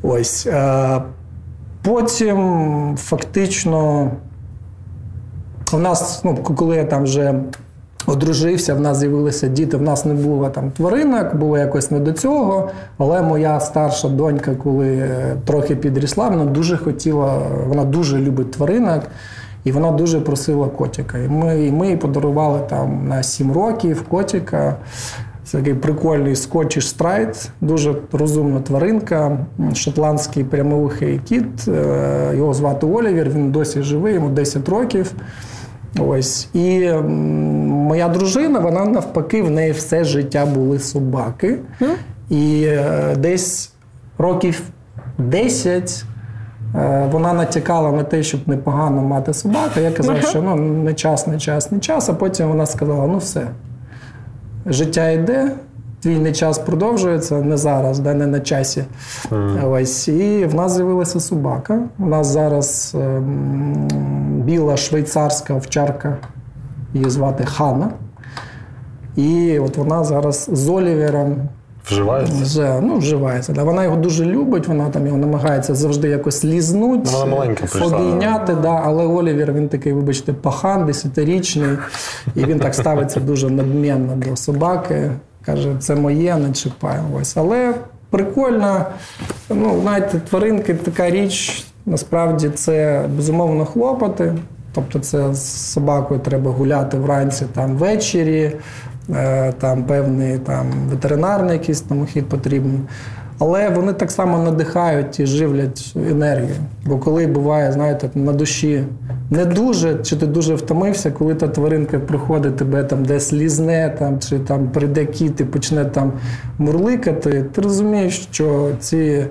Ось. 0.03 0.49
Потім 1.83 2.97
фактично. 2.99 4.11
У 5.73 5.79
нас, 5.79 6.21
ну, 6.25 6.37
коли 6.37 6.77
я 6.77 6.85
там 6.85 7.03
вже 7.03 7.35
одружився, 8.11 8.75
в 8.75 8.81
нас 8.81 8.99
з'явилися 8.99 9.49
діти, 9.49 9.77
в 9.77 9.83
нас 9.83 10.05
не 10.05 10.14
було 10.14 10.49
там 10.49 10.70
тваринок, 10.70 11.35
було 11.35 11.59
якось 11.59 11.90
не 11.90 12.01
до 12.01 12.12
цього. 12.12 12.70
Але 12.99 13.23
моя 13.23 13.61
старша 13.61 14.09
донька, 14.09 14.55
коли 14.55 14.88
е, 14.88 15.37
трохи 15.44 15.77
підрісла, 15.77 16.29
вона 16.29 16.44
дуже 16.44 16.77
хотіла, 16.77 17.38
вона 17.66 17.85
дуже 17.85 18.18
любить 18.18 18.51
тваринок. 18.51 19.03
І 19.64 19.73
вона 19.73 19.90
дуже 19.90 20.20
просила 20.20 20.68
котика. 20.68 21.18
І 21.18 21.29
ми 21.29 21.66
і 21.66 21.73
ми 21.73 21.96
подарували 21.96 22.61
там 22.68 23.09
на 23.09 23.23
7 23.23 23.53
років 23.53 24.03
котика. 24.03 24.77
Це 25.44 25.59
такий 25.59 25.75
прикольний 25.75 26.37
скотчіш 26.37 26.88
страйт, 26.88 27.51
дуже 27.61 27.94
розумна 28.12 28.61
тваринка, 28.61 29.38
шотландський 29.75 30.44
прямоухий 30.44 31.20
кіт. 31.29 31.68
Е, 31.68 32.33
його 32.37 32.55
звати 32.55 32.87
Олівер, 32.87 33.31
він 33.31 33.53
досі 33.53 33.83
живий, 33.83 34.14
йому 34.14 34.29
10 34.29 34.68
років. 34.68 35.12
Ось. 35.98 36.48
І 36.55 36.92
моя 37.66 38.09
дружина, 38.09 38.59
вона 38.59 38.85
навпаки, 38.85 39.42
в 39.42 39.50
неї 39.50 39.72
все 39.72 40.05
життя 40.05 40.46
були 40.46 40.79
собаки. 40.79 41.59
Mm. 41.81 41.94
І 42.31 42.62
е, 42.64 43.16
десь 43.18 43.72
років 44.18 44.62
10 45.18 46.05
е, 46.74 47.09
вона 47.12 47.33
натякала 47.33 47.92
на 47.92 48.03
те, 48.03 48.22
щоб 48.22 48.40
непогано 48.46 49.03
мати 49.03 49.35
собаку. 49.35 49.81
Я 49.81 49.90
казав, 49.90 50.22
що 50.22 50.42
ну, 50.42 50.57
не 50.57 50.94
час, 50.94 51.26
не 51.26 51.38
час, 51.38 51.72
не 51.72 51.79
час. 51.79 52.09
А 52.09 52.14
потім 52.14 52.48
вона 52.48 52.66
сказала: 52.66 53.07
ну 53.07 53.18
все, 53.18 53.46
життя 54.66 55.11
йде. 55.11 55.53
Твій 56.03 56.33
час 56.33 56.59
продовжується 56.59 57.35
не 57.35 57.57
зараз, 57.57 57.99
да, 57.99 58.15
не 58.15 58.27
на 58.27 58.41
часі. 58.41 58.85
Mm. 59.31 59.71
Ось. 59.71 60.09
І 60.09 60.47
в 60.47 60.55
нас 60.55 60.77
з'явилася 60.77 61.21
собака. 61.21 61.79
У 61.99 62.07
нас 62.07 62.27
зараз 62.27 62.97
ем, 63.01 63.89
біла 64.45 64.77
швейцарська 64.77 65.55
овчарка, 65.55 66.17
її 66.95 67.11
звати 67.11 67.45
Хана. 67.45 67.91
І 69.17 69.59
от 69.59 69.77
вона 69.77 70.05
зараз 70.05 70.51
з 70.53 70.69
Олівером. 70.69 71.37
Вживається? 71.87 72.43
Вже, 72.43 72.81
ну, 72.83 72.99
вживається. 72.99 73.53
Да. 73.53 73.65
Вона 73.65 73.85
його 73.85 73.97
дуже 73.97 74.25
любить, 74.25 74.69
вона 74.69 74.89
там 74.89 75.07
його 75.07 75.19
намагається 75.19 75.75
завжди 75.75 76.09
якось 76.09 76.45
лізнути, 76.45 77.11
обійняти. 77.83 78.55
Да. 78.55 78.83
Але 78.85 79.07
Олівер 79.07 79.53
він 79.53 79.69
такий, 79.69 79.93
вибачте, 79.93 80.33
пахан, 80.33 80.87
десятирічний, 80.87 81.79
і 82.35 82.45
він 82.45 82.59
так 82.59 82.75
ставиться 82.75 83.21
дуже 83.21 83.51
надмінно 83.51 84.17
до 84.17 84.37
собаки. 84.37 85.11
Каже, 85.51 85.77
це 85.79 85.95
моє, 85.95 86.37
не 86.37 86.53
чіпай. 86.53 86.99
Ось. 87.21 87.37
Але 87.37 87.75
прикольно, 88.11 88.87
ну, 89.51 89.81
знаєте, 89.83 90.21
тваринки 90.31 90.75
така 90.75 91.11
річ, 91.11 91.65
насправді 91.87 92.49
це 92.49 93.05
безумовно 93.17 93.65
хлопоти. 93.65 94.35
Тобто, 94.75 94.99
це 94.99 95.35
з 95.35 95.73
собакою 95.73 96.21
треба 96.21 96.51
гуляти 96.51 96.99
вранці 96.99 97.45
там 97.55 97.77
ввечері, 97.77 98.53
е, 99.15 99.53
там 99.53 99.85
певний 99.85 100.39
там 100.39 100.67
ветеринарний 100.91 101.53
якийсь 101.53 101.81
там 101.81 102.03
ухід 102.03 102.29
потрібен. 102.29 102.81
Але 103.40 103.68
вони 103.68 103.92
так 103.92 104.11
само 104.11 104.38
надихають 104.38 105.20
і 105.20 105.26
живлять 105.26 105.94
енергію. 106.11 106.55
Бо 106.87 106.98
коли 106.98 107.26
буває, 107.26 107.72
знаєте, 107.72 108.11
на 108.14 108.33
душі 108.33 108.85
не 109.31 109.44
дуже, 109.44 109.98
чи 110.03 110.16
ти 110.16 110.26
дуже 110.26 110.55
втомився, 110.55 111.11
коли 111.11 111.35
та 111.35 111.48
тваринка 111.48 111.98
приходить, 111.98 112.57
тебе 112.57 112.85
там 112.85 113.05
десь 113.05 113.33
лізне, 113.33 113.96
там, 113.98 114.20
чи 114.20 114.38
там 114.38 114.68
прийде 114.68 115.05
кіт 115.05 115.40
і 115.40 115.44
почне 115.44 115.85
там 115.85 116.12
мурликати, 116.59 117.44
ти 117.53 117.61
розумієш, 117.61 118.29
що 118.33 118.70
ці 118.81 119.26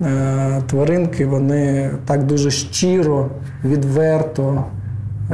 е, 0.00 0.62
тваринки 0.66 1.26
вони 1.26 1.90
так 2.06 2.26
дуже 2.26 2.50
щиро, 2.50 3.28
відверто 3.64 4.64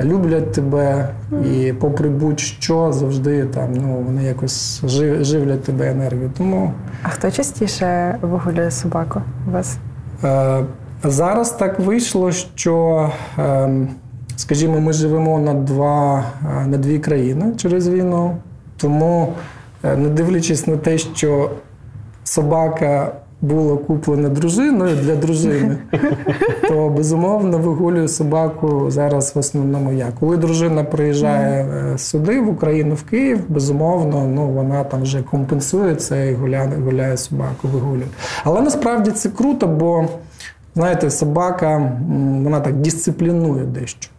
люблять 0.04 0.52
тебе, 0.52 1.08
і, 1.52 1.72
попри 1.72 2.08
будь-що, 2.08 2.92
завжди 2.92 3.44
там 3.44 3.72
ну, 3.74 4.02
вони 4.06 4.24
якось 4.24 4.80
жив, 4.84 5.24
живлять 5.24 5.62
тебе 5.64 5.90
енергію. 5.90 6.30
Тому 6.38 6.72
А 7.02 7.08
хто 7.08 7.30
частіше 7.30 8.18
вигулює 8.22 8.70
собаку 8.70 9.22
у 9.48 9.50
вас? 9.50 9.76
е, 10.24 10.64
зараз 11.04 11.50
так 11.50 11.80
вийшло, 11.80 12.32
що, 12.32 13.10
е, 13.38 13.68
скажімо, 14.36 14.80
ми 14.80 14.92
живемо 14.92 15.38
на, 15.38 15.54
два, 15.54 16.24
е, 16.62 16.66
на 16.66 16.78
дві 16.78 16.98
країни 16.98 17.52
через 17.56 17.88
війну, 17.88 18.36
тому, 18.76 19.32
е, 19.84 19.96
не 19.96 20.08
дивлячись 20.08 20.66
на 20.66 20.76
те, 20.76 20.98
що 20.98 21.50
собака 22.24 23.12
була 23.40 23.76
куплена 23.76 24.28
дружиною 24.28 24.96
для 24.96 25.16
дружини, 25.16 25.78
то 26.68 26.88
безумовно 26.88 27.58
вигулюю 27.58 28.08
собаку 28.08 28.90
зараз 28.90 29.36
в 29.36 29.38
основному 29.38 29.92
я. 29.92 30.08
Коли 30.20 30.36
дружина 30.36 30.84
приїжджає 30.84 31.64
е, 31.64 31.98
сюди, 31.98 32.40
в 32.40 32.48
Україну, 32.48 32.94
в 32.94 33.02
Київ, 33.02 33.40
безумовно, 33.48 34.26
ну 34.26 34.48
вона 34.48 34.84
там 34.84 35.02
вже 35.02 35.22
компенсує 35.22 35.94
це 35.94 36.30
і 36.30 36.34
гуляє, 36.34 36.70
гуляє 36.84 37.16
собаку, 37.16 37.68
вигулює. 37.68 38.06
Але 38.44 38.60
насправді 38.60 39.10
це 39.10 39.28
круто, 39.28 39.66
бо 39.66 40.04
знаєте, 40.74 41.10
собака 41.10 41.92
вона 42.42 42.60
так 42.60 42.76
дисциплінує 42.76 43.64
дещо. 43.64 44.10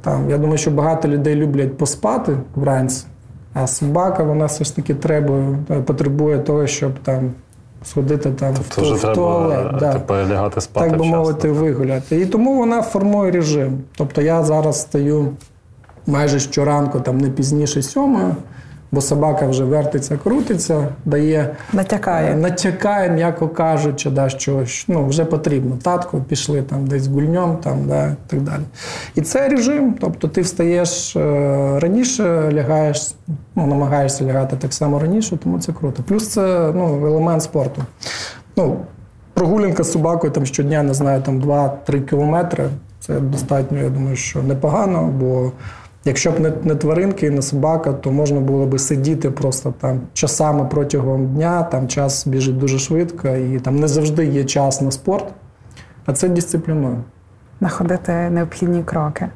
Там, 0.00 0.30
я 0.30 0.38
думаю, 0.38 0.58
що 0.58 0.70
багато 0.70 1.08
людей 1.08 1.34
люблять 1.34 1.76
поспати 1.76 2.36
вранці, 2.54 3.04
а 3.54 3.66
собака, 3.66 4.22
вона 4.22 4.44
все 4.44 4.64
ж 4.64 4.76
таки 4.76 4.94
треба, 4.94 5.58
потребує 5.86 6.38
того, 6.38 6.66
щоб 6.66 6.98
там 6.98 7.30
сходити 7.84 8.30
там 8.30 8.54
в, 8.54 8.58
Тобто 8.58 8.80
в, 8.80 8.84
вже 8.84 8.94
в 8.94 9.00
треба 9.00 9.14
туалет. 9.14 9.76
да. 9.80 9.92
типу, 9.92 10.14
лягати 10.14 10.60
спати. 10.60 10.88
Так 10.90 10.98
би 10.98 11.04
вчасно. 11.04 11.18
мовити, 11.18 11.48
вигуляти. 11.48 12.20
І 12.20 12.26
тому 12.26 12.56
вона 12.58 12.82
формує 12.82 13.30
режим. 13.30 13.78
Тобто 13.96 14.22
я 14.22 14.42
зараз 14.44 14.80
стаю 14.80 15.28
майже 16.06 16.40
щоранку, 16.40 17.00
там 17.00 17.18
не 17.18 17.30
пізніше 17.30 17.82
сьомої, 17.82 18.34
бо 18.92 19.00
собака 19.00 19.46
вже 19.46 19.64
вертиться, 19.64 20.16
крутиться, 20.16 20.88
дає 21.04 21.56
Натякає. 21.72 22.32
Е, 22.32 22.36
Натякає, 22.36 23.10
м'яко 23.10 23.48
кажучи, 23.48 24.10
да, 24.10 24.28
що 24.28 24.64
ну, 24.88 25.06
вже 25.06 25.24
потрібно. 25.24 25.78
Татко, 25.82 26.18
пішли 26.28 26.62
там 26.62 26.86
десь 26.86 27.06
гульньом, 27.06 27.56
там, 27.56 27.84
да, 27.88 28.06
і 28.06 28.14
так 28.26 28.40
далі. 28.40 28.62
І 29.14 29.20
це 29.20 29.48
режим, 29.48 29.94
тобто 30.00 30.28
ти 30.28 30.40
встаєш 30.40 31.16
е, 31.16 31.78
раніше, 31.78 32.52
лягаєш, 32.52 33.14
ну, 33.54 33.66
намагаєшся 33.66 34.24
лягати 34.24 34.56
так 34.56 34.72
само 34.72 34.98
раніше, 34.98 35.36
тому 35.36 35.58
це 35.58 35.72
круто. 35.72 36.02
Плюс 36.02 36.28
це 36.28 36.72
ну, 36.74 37.06
елемент 37.06 37.42
спорту. 37.42 37.82
Ну, 38.56 38.76
прогулянка 39.34 39.82
з 39.82 39.92
собакою 39.92 40.32
там 40.32 40.46
щодня, 40.46 40.82
не 40.82 40.94
знаю, 40.94 41.22
там 41.22 41.40
2-3 41.40 42.02
кілометри. 42.02 42.68
Це 43.00 43.20
достатньо, 43.20 43.78
я 43.78 43.88
думаю, 43.88 44.16
що 44.16 44.42
непогано, 44.42 45.12
бо 45.20 45.52
якщо 46.04 46.30
б 46.30 46.40
не, 46.40 46.52
не 46.64 46.74
тваринки 46.74 47.26
і 47.26 47.30
не 47.30 47.42
собака, 47.42 47.92
то 47.92 48.10
можна 48.10 48.40
було 48.40 48.66
би 48.66 48.78
сидіти 48.78 49.30
просто 49.30 49.74
там 49.80 50.00
часами 50.12 50.68
протягом 50.70 51.26
дня, 51.26 51.62
там 51.62 51.88
час 51.88 52.26
біжить 52.26 52.58
дуже 52.58 52.78
швидко, 52.78 53.28
і 53.28 53.60
там 53.60 53.76
не 53.76 53.88
завжди 53.88 54.26
є 54.26 54.44
час 54.44 54.80
на 54.80 54.90
спорт, 54.90 55.24
а 56.06 56.12
це 56.12 56.28
дисциплінує. 56.28 56.96
Находити 57.60 58.12
необхідні 58.12 58.82
кроки. 58.82 59.28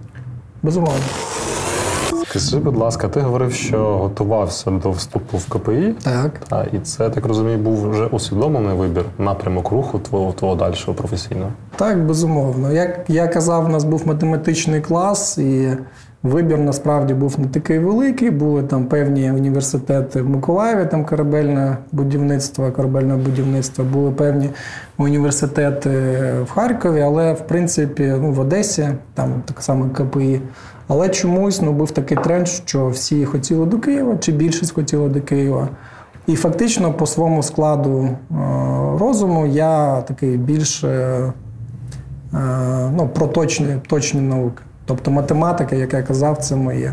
Безумовно. 0.62 1.04
Скажи, 2.28 2.58
будь 2.58 2.76
ласка, 2.76 3.08
ти 3.08 3.20
говорив, 3.20 3.52
що 3.52 3.98
готувався 3.98 4.70
до 4.70 4.90
вступу 4.90 5.36
в 5.36 5.48
КПІ. 5.48 5.94
Так. 6.02 6.30
Та, 6.48 6.64
і 6.64 6.78
це, 6.78 7.10
так 7.10 7.26
розумію, 7.26 7.58
був 7.58 7.90
вже 7.90 8.06
усвідомлений 8.06 8.76
вибір 8.76 9.04
напрямок 9.18 9.70
руху 9.70 9.98
твого, 9.98 10.32
твого 10.32 10.54
дальшого 10.54 10.94
професійного. 10.94 11.52
Так, 11.76 12.06
безумовно. 12.06 12.72
Як 12.72 13.04
я 13.08 13.28
казав, 13.28 13.64
у 13.64 13.68
нас 13.68 13.84
був 13.84 14.06
математичний 14.06 14.80
клас, 14.80 15.38
і 15.38 15.76
вибір 16.22 16.58
насправді 16.58 17.14
був 17.14 17.40
не 17.40 17.46
такий 17.46 17.78
великий. 17.78 18.30
Були 18.30 18.62
там 18.62 18.86
певні 18.86 19.32
університети 19.32 20.22
в 20.22 20.28
Миколаєві, 20.28 20.88
там 20.90 21.04
корабельне 21.04 21.76
будівництво, 21.92 22.72
корабельне 22.72 23.16
будівництво, 23.16 23.84
були 23.84 24.10
певні 24.10 24.50
університети 24.98 25.90
в 26.44 26.50
Харкові, 26.50 27.00
але 27.00 27.32
в 27.32 27.46
принципі 27.46 28.14
ну, 28.20 28.32
в 28.32 28.40
Одесі, 28.40 28.88
там 29.14 29.42
так 29.44 29.62
само 29.62 29.90
КПІ. 29.94 30.40
Але 30.88 31.08
чомусь 31.08 31.62
ну, 31.62 31.72
був 31.72 31.90
такий 31.90 32.18
тренд, 32.24 32.48
що 32.48 32.88
всі 32.88 33.24
хотіли 33.24 33.66
до 33.66 33.78
Києва, 33.78 34.16
чи 34.16 34.32
більшість 34.32 34.74
хотіла 34.74 35.08
до 35.08 35.20
Києва. 35.20 35.68
І 36.26 36.36
фактично 36.36 36.92
по 36.92 37.06
своєму 37.06 37.42
складу 37.42 38.02
е, 38.02 38.16
розуму 38.98 39.46
я 39.46 40.02
такий 40.02 40.36
більш 40.36 40.84
е, 40.84 40.88
е, 40.88 41.32
ну, 42.96 43.10
про 43.14 43.26
точні, 43.26 44.20
науки. 44.20 44.62
Тобто 44.86 45.10
математика, 45.10 45.76
як 45.76 45.94
я 45.94 46.02
казав, 46.02 46.38
це 46.38 46.56
моє. 46.56 46.92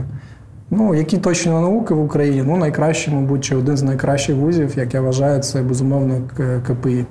Ну, 0.72 0.96
які 0.96 1.18
точні 1.18 1.52
науки 1.52 1.94
в 1.94 2.04
Україні? 2.04 2.44
Ну, 2.48 2.58
найкраще, 2.58 3.12
мабуть, 3.12 3.44
чи 3.44 3.56
один 3.56 3.78
з 3.78 3.84
найкращих 3.84 4.36
вузів, 4.36 4.78
як 4.78 4.94
я 4.94 5.02
вважаю, 5.02 5.42
це 5.42 5.62
безумовно 5.62 6.22
КПІ. 6.68 7.06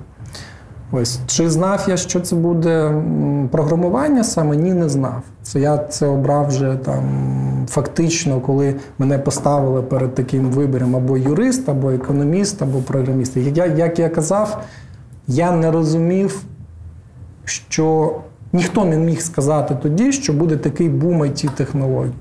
Ось 0.91 1.19
чи 1.27 1.49
знав 1.49 1.85
я, 1.87 1.97
що 1.97 2.19
це 2.19 2.35
буде 2.35 2.91
програмування 3.51 4.23
саме? 4.23 4.55
Ні, 4.55 4.73
не 4.73 4.89
знав. 4.89 5.21
Це 5.41 5.59
я 5.59 5.77
це 5.77 6.07
обрав 6.07 6.47
вже 6.47 6.75
там 6.75 7.03
фактично, 7.69 8.39
коли 8.39 8.75
мене 8.99 9.17
поставили 9.17 9.81
перед 9.81 10.15
таким 10.15 10.45
вибором 10.45 10.95
або 10.95 11.17
юрист, 11.17 11.69
або 11.69 11.91
економіст, 11.91 12.61
або 12.61 12.79
програміст. 12.79 13.37
Я, 13.37 13.65
як 13.65 13.99
я 13.99 14.09
казав, 14.09 14.63
я 15.27 15.51
не 15.51 15.71
розумів, 15.71 16.43
що 17.45 18.15
ніхто 18.53 18.85
не 18.85 18.97
міг 18.97 19.21
сказати 19.21 19.77
тоді, 19.81 20.11
що 20.11 20.33
буде 20.33 20.57
такий 20.57 20.89
бум 20.89 21.23
it 21.23 21.49
технологій. 21.55 22.13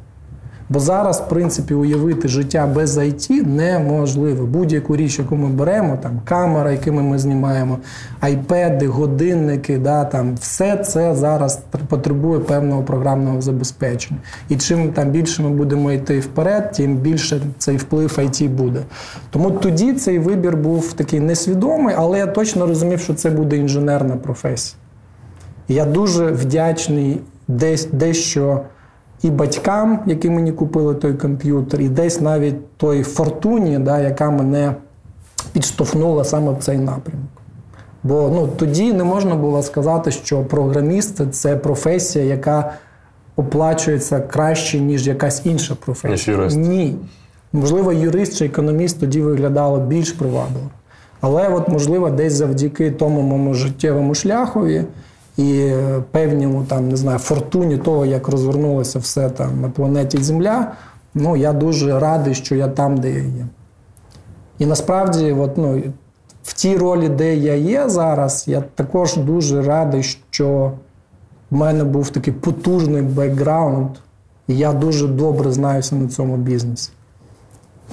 Бо 0.72 0.80
зараз, 0.80 1.20
в 1.20 1.28
принципі, 1.28 1.74
уявити 1.74 2.28
життя 2.28 2.66
без 2.66 2.98
IT 2.98 3.46
неможливо. 3.46 4.46
Будь-яку 4.46 4.96
річ, 4.96 5.18
яку 5.18 5.36
ми 5.36 5.48
беремо, 5.48 5.98
там 6.02 6.20
камера, 6.24 6.72
якими 6.72 7.02
ми 7.02 7.18
знімаємо, 7.18 7.78
айпеди, 8.20 8.86
годинники, 8.86 9.78
да, 9.78 10.04
там, 10.04 10.34
все 10.34 10.76
це 10.76 11.14
зараз 11.14 11.60
потребує 11.88 12.40
певного 12.40 12.82
програмного 12.82 13.40
забезпечення. 13.40 14.20
І 14.48 14.56
чим 14.56 14.92
там 14.92 15.10
більше 15.10 15.42
ми 15.42 15.50
будемо 15.50 15.92
йти 15.92 16.20
вперед, 16.20 16.72
тим 16.72 16.96
більше 16.96 17.40
цей 17.58 17.76
вплив 17.76 18.18
IT 18.18 18.48
буде. 18.48 18.80
Тому 19.30 19.50
тоді 19.50 19.92
цей 19.92 20.18
вибір 20.18 20.56
був 20.56 20.92
такий 20.92 21.20
несвідомий, 21.20 21.94
але 21.98 22.18
я 22.18 22.26
точно 22.26 22.66
розумів, 22.66 23.00
що 23.00 23.14
це 23.14 23.30
буде 23.30 23.56
інженерна 23.56 24.16
професія. 24.16 24.81
Я 25.68 25.84
дуже 25.84 26.26
вдячний 26.26 27.20
десь 27.48 27.88
дещо 27.92 28.60
і 29.22 29.30
батькам, 29.30 30.00
які 30.06 30.30
мені 30.30 30.52
купили 30.52 30.94
той 30.94 31.14
комп'ютер, 31.14 31.80
і 31.80 31.88
десь 31.88 32.20
навіть 32.20 32.76
той 32.76 33.02
фортуні, 33.02 33.78
да, 33.78 34.00
яка 34.00 34.30
мене 34.30 34.74
підштовхнула 35.52 36.24
саме 36.24 36.52
в 36.52 36.58
цей 36.58 36.78
напрямок. 36.78 37.28
Бо 38.02 38.30
ну, 38.34 38.48
тоді 38.56 38.92
не 38.92 39.04
можна 39.04 39.34
було 39.34 39.62
сказати, 39.62 40.10
що 40.10 40.42
програміст 40.42 41.32
це 41.32 41.56
професія, 41.56 42.24
яка 42.24 42.72
оплачується 43.36 44.20
краще, 44.20 44.80
ніж 44.80 45.06
якась 45.06 45.46
інша 45.46 45.74
професія. 45.74 46.36
Юрист. 46.36 46.56
Ні. 46.56 46.96
Можливо, 47.52 47.92
юрист 47.92 48.38
чи 48.38 48.46
економіст 48.46 49.00
тоді 49.00 49.20
виглядало 49.20 49.78
більш 49.78 50.12
привабливо. 50.12 50.70
Але, 51.20 51.48
от, 51.48 51.68
можливо, 51.68 52.10
десь 52.10 52.32
завдяки 52.32 52.90
тому 52.90 53.22
моєму 53.22 53.54
життєвому 53.54 54.14
шляхові 54.14 54.84
і 55.36 55.58
е, 55.58 56.02
певному 56.10 56.64
там, 56.64 56.88
не 56.88 56.96
знаю, 56.96 57.18
фортуні 57.18 57.78
того, 57.78 58.06
як 58.06 58.28
розвернулося 58.28 58.98
все 58.98 59.30
там 59.30 59.60
на 59.60 59.70
планеті 59.70 60.18
Земля, 60.18 60.72
ну, 61.14 61.36
я 61.36 61.52
дуже 61.52 61.98
радий, 61.98 62.34
що 62.34 62.54
я 62.54 62.68
там, 62.68 62.96
де 62.96 63.10
я 63.10 63.22
є. 63.22 63.46
І 64.58 64.66
насправді, 64.66 65.32
от, 65.32 65.58
ну, 65.58 65.82
в 66.42 66.52
тій 66.52 66.76
ролі, 66.76 67.08
де 67.08 67.36
я 67.36 67.54
є 67.54 67.88
зараз, 67.88 68.44
я 68.48 68.60
також 68.60 69.16
дуже 69.16 69.62
радий, 69.62 70.02
що 70.02 70.72
в 71.50 71.56
мене 71.56 71.84
був 71.84 72.10
такий 72.10 72.32
потужний 72.32 73.02
бекграунд, 73.02 73.88
і 74.48 74.56
я 74.56 74.72
дуже 74.72 75.08
добре 75.08 75.52
знаюся 75.52 75.96
на 75.96 76.08
цьому 76.08 76.36
бізнесі. 76.36 76.90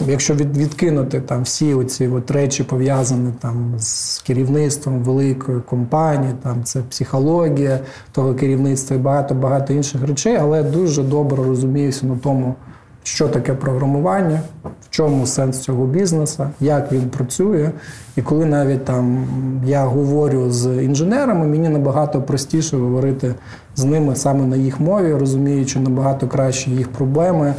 Якщо 0.07 0.33
від, 0.33 0.57
відкинути 0.57 1.21
там 1.21 1.43
всі 1.43 1.73
оці 1.73 2.07
от 2.07 2.31
речі 2.31 2.63
пов'язані 2.63 3.33
там 3.41 3.73
з 3.79 4.19
керівництвом 4.19 4.99
великої 4.99 5.59
компанії, 5.61 6.33
там 6.43 6.63
це 6.63 6.81
психологія 6.81 7.79
того 8.11 8.33
керівництва 8.33 8.95
і 8.95 8.99
багато 8.99 9.33
багато 9.33 9.73
інших 9.73 10.07
речей, 10.07 10.35
але 10.35 10.63
дуже 10.63 11.03
добре 11.03 11.43
розуміюся 11.43 12.05
на 12.05 12.17
тому, 12.17 12.55
що 13.03 13.27
таке 13.27 13.53
програмування, 13.53 14.41
в 14.63 14.89
чому 14.89 15.25
сенс 15.25 15.59
цього 15.59 15.85
бізнесу, 15.85 16.47
як 16.59 16.91
він 16.91 17.09
працює. 17.09 17.71
І 18.15 18.21
коли 18.21 18.45
навіть 18.45 18.85
там 18.85 19.27
я 19.65 19.85
говорю 19.85 20.51
з 20.51 20.83
інженерами, 20.83 21.47
мені 21.47 21.69
набагато 21.69 22.21
простіше 22.21 22.77
говорити 22.77 23.35
з 23.75 23.83
ними 23.83 24.15
саме 24.15 24.45
на 24.45 24.55
їх 24.55 24.79
мові, 24.79 25.13
розуміючи 25.13 25.79
набагато 25.79 26.27
краще 26.27 26.71
їх 26.71 26.87
проблеми, 26.87 27.53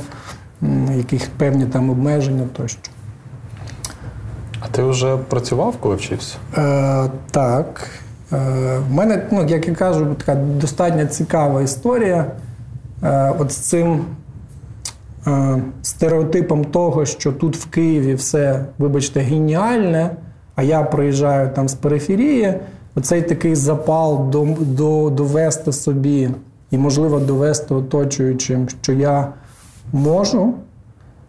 яких 0.97 1.29
певні 1.31 1.67
там 1.67 1.91
обмеження 1.91 2.47
тощо. 2.57 2.79
А 4.61 4.67
ти 4.69 4.83
вже 4.83 5.17
працював, 5.17 5.77
коли 5.81 5.95
вчився? 5.97 6.37
Е, 6.59 7.11
Так. 7.31 7.89
Е, 8.33 8.37
В 8.91 8.93
мене, 8.95 9.27
ну, 9.33 9.47
як 9.49 9.69
я 9.69 9.75
кажу, 9.75 10.15
така 10.15 10.35
достатньо 10.35 11.07
цікава 11.07 11.63
історія. 11.63 12.25
Е, 13.03 13.35
От 13.39 13.53
з 13.53 13.57
цим 13.57 14.05
е, 15.27 15.63
стереотипом 15.83 16.65
того, 16.65 17.07
що 17.07 17.33
тут 17.33 17.57
в 17.57 17.67
Києві 17.71 18.15
все, 18.15 18.65
вибачте, 18.79 19.21
геніальне, 19.21 20.11
а 20.55 20.63
я 20.63 20.83
приїжджаю 20.83 21.51
там 21.55 21.69
з 21.69 21.75
периферії. 21.75 22.55
Оцей 22.95 23.23
такий 23.23 23.55
запал 23.55 24.31
до, 24.31 24.49
до, 24.61 25.11
довести 25.11 25.73
собі 25.73 26.31
і, 26.71 26.79
можливо, 26.79 27.21
довести 27.21 27.75
оточуючим, 27.75 28.69
що 28.83 28.93
я 28.93 29.29
можу. 29.93 30.55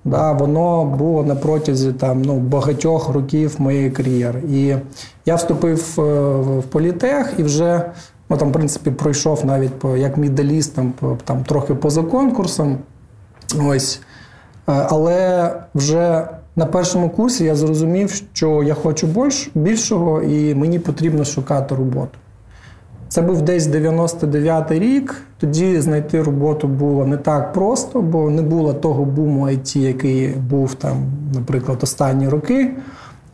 Да, 0.03 0.32
Воно 0.32 0.86
було 0.86 1.24
на 1.24 1.36
протязі 1.36 1.93
там, 1.93 2.22
ну, 2.22 2.38
багатьох 2.39 3.09
років 3.09 3.55
моєї 3.59 3.91
кар'єри. 3.91 4.41
І 4.49 4.76
я 5.26 5.36
вступив 5.36 5.95
е, 5.97 6.01
в 6.59 6.64
політех 6.64 7.34
і 7.38 7.43
вже 7.43 7.91
ну, 8.30 8.38
там, 8.38 8.49
в 8.49 8.51
принципі, 8.51 8.91
пройшов 8.91 9.45
навіть 9.45 9.80
по, 9.80 9.97
як 9.97 10.18
мідаліст, 10.18 10.76
там, 10.76 10.93
там, 11.24 11.43
трохи 11.43 11.76
поза 11.76 12.03
конкурсом. 12.03 12.78
Ось. 13.68 14.01
Е, 14.70 14.88
але 14.89 15.53
вже 15.76 16.28
на 16.55 16.66
першому 16.66 17.09
курсі 17.09 17.43
я 17.43 17.55
зрозумів, 17.55 18.24
що 18.34 18.64
я 18.64 18.74
хочу 18.74 19.07
більш, 19.07 19.49
більшого 19.55 20.22
і 20.22 20.55
мені 20.55 20.80
потрібно 20.80 21.26
шукати 21.26 21.76
роботу. 21.76 22.18
Це 23.12 23.22
був 23.22 23.41
десь 23.41 23.68
99-й 23.68 24.80
рік. 24.80 25.22
Тоді 25.38 25.82
знайти 25.82 26.22
роботу 26.24 26.68
було 26.68 27.05
не 27.05 27.18
так 27.18 27.53
просто, 27.53 28.01
бо 28.01 28.30
не 28.30 28.41
було 28.41 28.74
того 28.74 29.05
буму 29.05 29.47
IT, 29.47 29.78
який 29.78 30.28
був 30.28 30.74
там, 30.74 30.97
наприклад, 31.34 31.78
останні 31.82 32.30
роки. 32.30 32.74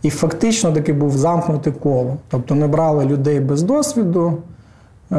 І 0.02 0.10
фактично 0.10 0.72
таки 0.72 0.94
був 0.94 1.18
замкнуте 1.18 1.72
коло. 1.72 2.18
Тобто 2.28 2.56
не 2.56 2.68
брали 2.68 3.06
людей 3.06 3.40
без 3.40 3.64
досвіду. 3.64 4.38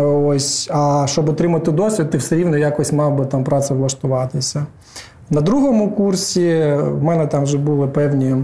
Ось, 0.00 0.70
А 0.72 1.06
щоб 1.08 1.28
отримати 1.28 1.70
досвід, 1.72 2.10
ти 2.10 2.18
все 2.18 2.36
рівно 2.36 2.56
якось 2.56 2.92
мав 2.92 3.16
би 3.16 3.26
там 3.26 3.44
працевлаштуватися. 3.44 4.66
На 5.30 5.40
другому 5.40 5.90
курсі 5.90 6.74
в 6.76 7.02
мене 7.02 7.26
там 7.26 7.42
вже 7.42 7.58
були 7.58 7.86
певні 7.86 8.36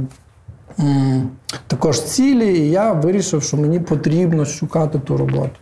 також 1.67 2.03
цілі, 2.03 2.59
і 2.59 2.71
я 2.71 2.93
вирішив, 2.93 3.43
що 3.43 3.57
мені 3.57 3.81
потрібно 3.81 4.45
шукати 4.45 4.99
ту 4.99 5.17
роботу. 5.17 5.59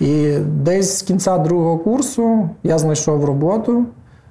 І 0.00 0.36
десь 0.38 0.98
з 0.98 1.02
кінця 1.02 1.38
другого 1.38 1.78
курсу 1.78 2.48
я 2.62 2.78
знайшов 2.78 3.24
роботу. 3.24 3.84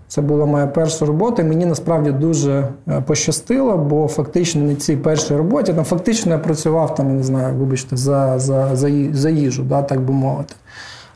Це 0.08 0.22
була 0.22 0.46
моя 0.46 0.68
перша 0.68 1.06
робота. 1.06 1.42
і 1.42 1.46
Мені 1.46 1.66
насправді 1.66 2.12
дуже 2.12 2.68
е, 2.88 3.02
пощастило, 3.02 3.78
бо 3.78 4.08
фактично 4.08 4.62
на 4.62 4.76
цій 4.76 4.98
першій 4.98 5.36
роботі 5.36 5.74
там 5.74 5.84
фактично 5.84 6.32
я 6.32 6.38
працював 6.38 6.96
там, 6.96 7.18
не 7.18 7.24
знаю, 7.24 7.56
вибачте, 7.56 7.98
за 7.98 8.40
за, 8.40 8.76
за, 8.76 8.90
за 9.14 9.30
їжу, 9.30 9.64
да, 9.64 9.82
так 9.82 10.02
би 10.02 10.14
мовити. 10.14 10.54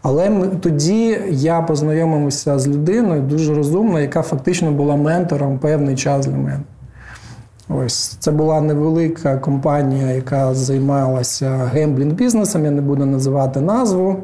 Але 0.02 0.47
тоді 0.62 1.20
я 1.30 1.62
познайомився 1.62 2.60
з 2.60 2.68
людиною 2.68 3.22
дуже 3.22 3.54
розумною, 3.54 4.02
яка 4.02 4.22
фактично 4.22 4.72
була 4.72 4.95
ментором 4.95 5.60
певний 5.60 5.95
час 5.95 6.26
для 6.26 6.38
мене. 6.38 6.60
Ось 7.70 7.97
це 8.20 8.32
була 8.32 8.62
невелика 8.62 9.38
компанія, 9.38 10.08
яка 10.08 10.54
займалася 10.54 11.50
гемблінг 11.74 12.14
бізнесом. 12.14 12.66
Я 12.66 12.72
не 12.72 12.82
буду 12.82 13.06
називати 13.06 13.62
назву. 13.62 14.18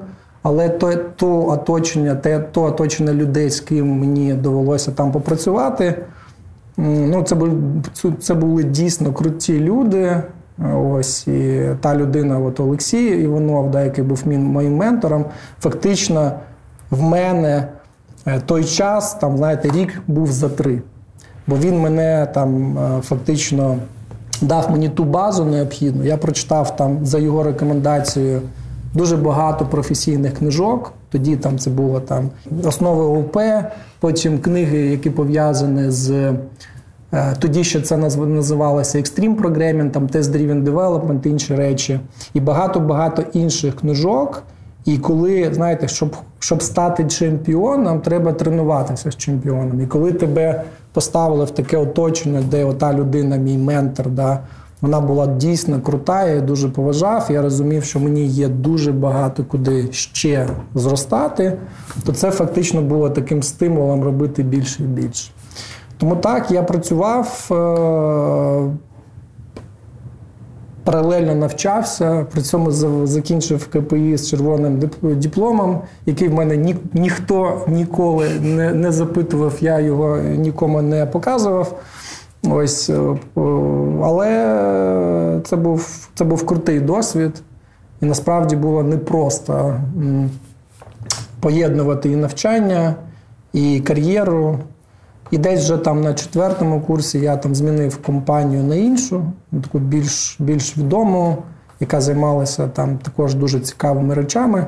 Але 0.47 0.69
то, 0.69 0.95
то 1.15 1.47
оточення, 1.47 2.15
те, 2.15 2.39
то 2.39 2.63
оточення 2.63 3.13
людей, 3.13 3.49
з 3.49 3.59
ким 3.59 3.99
мені 3.99 4.33
довелося 4.33 4.91
там 4.91 5.11
попрацювати, 5.11 5.95
ну, 6.77 7.23
це 7.23 7.35
були, 7.35 7.51
це 8.19 8.33
були 8.33 8.63
дійсно 8.63 9.13
круті 9.13 9.59
люди. 9.59 10.21
Ось 10.75 11.27
і 11.27 11.69
та 11.81 11.95
людина, 11.95 12.39
от 12.39 12.59
Олексій 12.59 13.05
Іванов, 13.05 13.71
да, 13.71 13.83
який 13.83 14.03
був 14.03 14.27
моїм 14.27 14.75
ментором, 14.75 15.25
фактично 15.59 16.31
в 16.91 17.01
мене 17.01 17.67
е, 18.25 18.39
той 18.45 18.63
час, 18.63 19.13
там, 19.13 19.37
знаєте, 19.37 19.69
рік 19.69 20.01
був 20.07 20.31
за 20.31 20.49
три. 20.49 20.81
Бо 21.47 21.55
він 21.55 21.79
мене 21.79 22.27
там 22.33 22.77
е, 22.77 23.01
фактично 23.01 23.77
дав 24.41 24.71
мені 24.71 24.89
ту 24.89 25.03
базу 25.03 25.45
необхідну. 25.45 26.03
Я 26.03 26.17
прочитав 26.17 26.75
там 26.75 27.05
за 27.05 27.19
його 27.19 27.43
рекомендацією 27.43 28.41
дуже 28.95 29.17
багато 29.17 29.65
професійних 29.65 30.33
книжок. 30.33 30.93
Тоді 31.09 31.35
там 31.35 31.59
це 31.59 31.69
було 31.69 31.99
там 31.99 32.29
основи 32.63 33.19
ОП, 33.19 33.37
потім 33.99 34.39
книги, 34.39 34.77
які 34.77 35.09
пов'язані 35.09 35.91
з. 35.91 36.33
Е, 37.13 37.35
тоді 37.39 37.63
ще 37.63 37.81
це 37.81 37.97
називалося 37.97 38.97
Extreme 38.97 39.35
Programming, 39.35 39.89
там 39.89 40.07
Test 40.07 40.23
Driven 40.23 40.63
Development, 40.63 41.27
інші 41.27 41.55
речі, 41.55 41.99
і 42.33 42.39
багато-багато 42.39 43.23
інших 43.33 43.75
книжок. 43.75 44.43
І 44.85 44.97
коли, 44.97 45.53
знаєте, 45.53 45.87
щоб 45.87 46.15
щоб 46.39 46.63
стати 46.63 47.05
чемпіоном, 47.05 48.01
треба 48.01 48.33
тренуватися 48.33 49.11
з 49.11 49.17
чемпіоном. 49.17 49.81
І 49.81 49.85
коли 49.85 50.11
тебе 50.11 50.63
поставили 50.93 51.45
в 51.45 51.51
таке 51.51 51.77
оточення, 51.77 52.41
де 52.51 52.65
ота 52.65 52.93
людина, 52.93 53.37
мій 53.37 53.57
ментор, 53.57 54.09
да, 54.09 54.39
вона 54.85 55.01
була 55.01 55.27
дійсно 55.27 55.81
крута, 55.81 56.23
я 56.23 56.29
її 56.29 56.41
дуже 56.41 56.69
поважав. 56.69 57.27
Я 57.29 57.41
розумів, 57.41 57.83
що 57.83 57.99
мені 57.99 58.25
є 58.25 58.47
дуже 58.47 58.91
багато 58.91 59.43
куди 59.43 59.91
ще 59.91 60.47
зростати, 60.75 61.57
то 62.05 62.13
це 62.13 62.31
фактично 62.31 62.81
було 62.81 63.09
таким 63.09 63.43
стимулом 63.43 64.03
робити 64.03 64.43
більше 64.43 64.83
і 64.83 64.85
більше. 64.85 65.31
Тому 65.97 66.15
так, 66.15 66.51
я 66.51 66.63
працював, 66.63 67.47
е, 67.51 67.55
паралельно 70.83 71.35
навчався, 71.35 72.25
при 72.31 72.41
цьому 72.41 72.71
закінчив 73.07 73.67
КПІ 73.67 74.17
з 74.17 74.29
червоним 74.29 74.89
дипломом, 75.01 75.81
який 76.05 76.27
в 76.27 76.33
мене 76.33 76.57
ні, 76.57 76.75
ніхто 76.93 77.61
ніколи 77.67 78.29
не, 78.41 78.73
не 78.73 78.91
запитував, 78.91 79.53
я 79.61 79.79
його 79.79 80.17
нікому 80.17 80.81
не 80.81 81.05
показував. 81.05 81.79
Ось, 82.51 82.89
е, 82.89 83.15
Але 84.03 85.41
це 85.43 85.55
був 85.55 86.09
це 86.15 86.23
був 86.23 86.45
крутий 86.45 86.79
досвід, 86.79 87.41
і 88.01 88.05
насправді 88.05 88.55
було 88.55 88.83
непросто 88.83 89.81
поєднувати 91.39 92.11
і 92.11 92.15
навчання, 92.15 92.95
і 93.53 93.79
кар'єру. 93.79 94.59
І 95.31 95.37
десь 95.37 95.63
вже 95.63 95.77
там 95.77 96.01
на 96.01 96.13
четвертому 96.13 96.81
курсі 96.81 97.19
я 97.19 97.37
там 97.37 97.55
змінив 97.55 97.97
компанію 97.97 98.63
на 98.63 98.75
іншу, 98.75 99.23
таку 99.63 99.79
більш 99.79 100.35
більш 100.39 100.77
відому, 100.77 101.37
яка 101.79 102.01
займалася 102.01 102.67
там 102.67 102.97
також 102.97 103.35
дуже 103.35 103.59
цікавими 103.59 104.13
речами. 104.13 104.67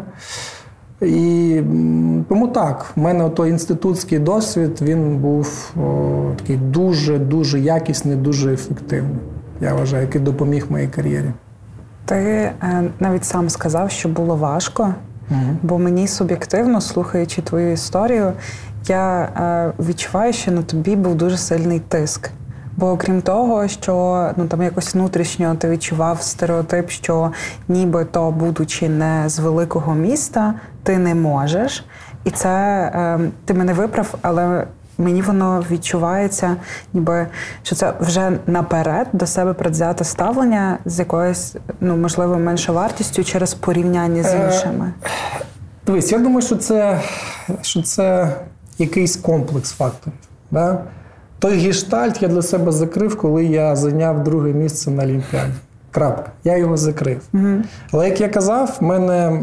І 1.01 1.61
тому 2.29 2.47
так, 2.47 2.85
в 2.95 2.99
мене 2.99 3.29
той 3.29 3.49
інститутський 3.49 4.19
досвід 4.19 4.79
він 4.81 5.17
був 5.17 5.71
о, 5.75 6.31
такий 6.37 6.57
дуже-дуже 6.57 7.59
якісний, 7.59 8.15
дуже 8.15 8.53
ефективний. 8.53 9.19
Я 9.61 9.73
вважаю, 9.73 10.01
який 10.03 10.21
допоміг 10.21 10.65
моїй 10.69 10.87
кар'єрі. 10.87 11.31
Ти 12.05 12.15
е, 12.15 12.53
навіть 12.99 13.25
сам 13.25 13.49
сказав, 13.49 13.91
що 13.91 14.09
було 14.09 14.35
важко, 14.35 14.93
угу. 15.31 15.57
бо 15.63 15.77
мені 15.77 16.07
суб'єктивно, 16.07 16.81
слухаючи 16.81 17.41
твою 17.41 17.71
історію, 17.71 18.33
я 18.87 19.21
е, 19.21 19.83
відчуваю, 19.83 20.33
що 20.33 20.51
на 20.51 20.61
тобі 20.61 20.95
був 20.95 21.15
дуже 21.15 21.37
сильний 21.37 21.79
тиск. 21.79 22.29
Бо 22.77 22.91
окрім 22.91 23.21
того, 23.21 23.67
що 23.67 24.29
ну 24.35 24.47
там 24.47 24.61
якось 24.61 24.95
внутрішньо 24.95 25.55
ти 25.55 25.69
відчував 25.69 26.21
стереотип, 26.21 26.89
що 26.89 27.31
нібито, 27.67 28.31
будучи 28.31 28.89
не 28.89 29.29
з 29.29 29.39
великого 29.39 29.95
міста, 29.95 30.53
ти 30.83 30.97
не 30.97 31.15
можеш. 31.15 31.85
І 32.23 32.31
це 32.31 32.49
е, 32.49 33.19
ти 33.45 33.53
мене 33.53 33.73
виправ, 33.73 34.15
але 34.21 34.67
мені 34.97 35.21
воно 35.21 35.63
відчувається, 35.71 36.55
ніби 36.93 37.27
що 37.63 37.75
це 37.75 37.93
вже 37.99 38.31
наперед 38.47 39.07
до 39.13 39.27
себе 39.27 39.53
предвзяте 39.53 40.03
ставлення 40.03 40.77
з 40.85 40.99
якоюсь, 40.99 41.55
ну 41.79 41.97
можливо, 41.97 42.37
меншовартістю 42.37 43.23
через 43.23 43.53
порівняння 43.53 44.23
з 44.23 44.33
е, 44.33 44.45
іншими. 44.45 44.93
Дивись, 45.85 46.11
я 46.11 46.19
думаю, 46.19 46.41
що 46.41 46.55
це 46.55 47.01
що 47.61 47.81
це 47.81 48.33
якийсь 48.77 49.15
комплекс 49.15 49.71
факторів. 49.71 50.17
Да? 50.51 50.81
Той 51.39 51.57
гештальт 51.57 52.21
я 52.21 52.27
для 52.27 52.41
себе 52.41 52.71
закрив, 52.71 53.17
коли 53.17 53.45
я 53.45 53.75
зайняв 53.75 54.23
друге 54.23 54.53
місце 54.53 54.91
на 54.91 55.03
Олімпіаді. 55.03 55.53
Крапка. 55.91 56.31
Я 56.43 56.57
його 56.57 56.77
закрив. 56.77 57.21
uh 57.33 57.63
Але 57.91 58.09
як 58.09 58.21
я 58.21 58.29
казав, 58.29 58.77
в 58.79 58.83
мене 58.83 59.41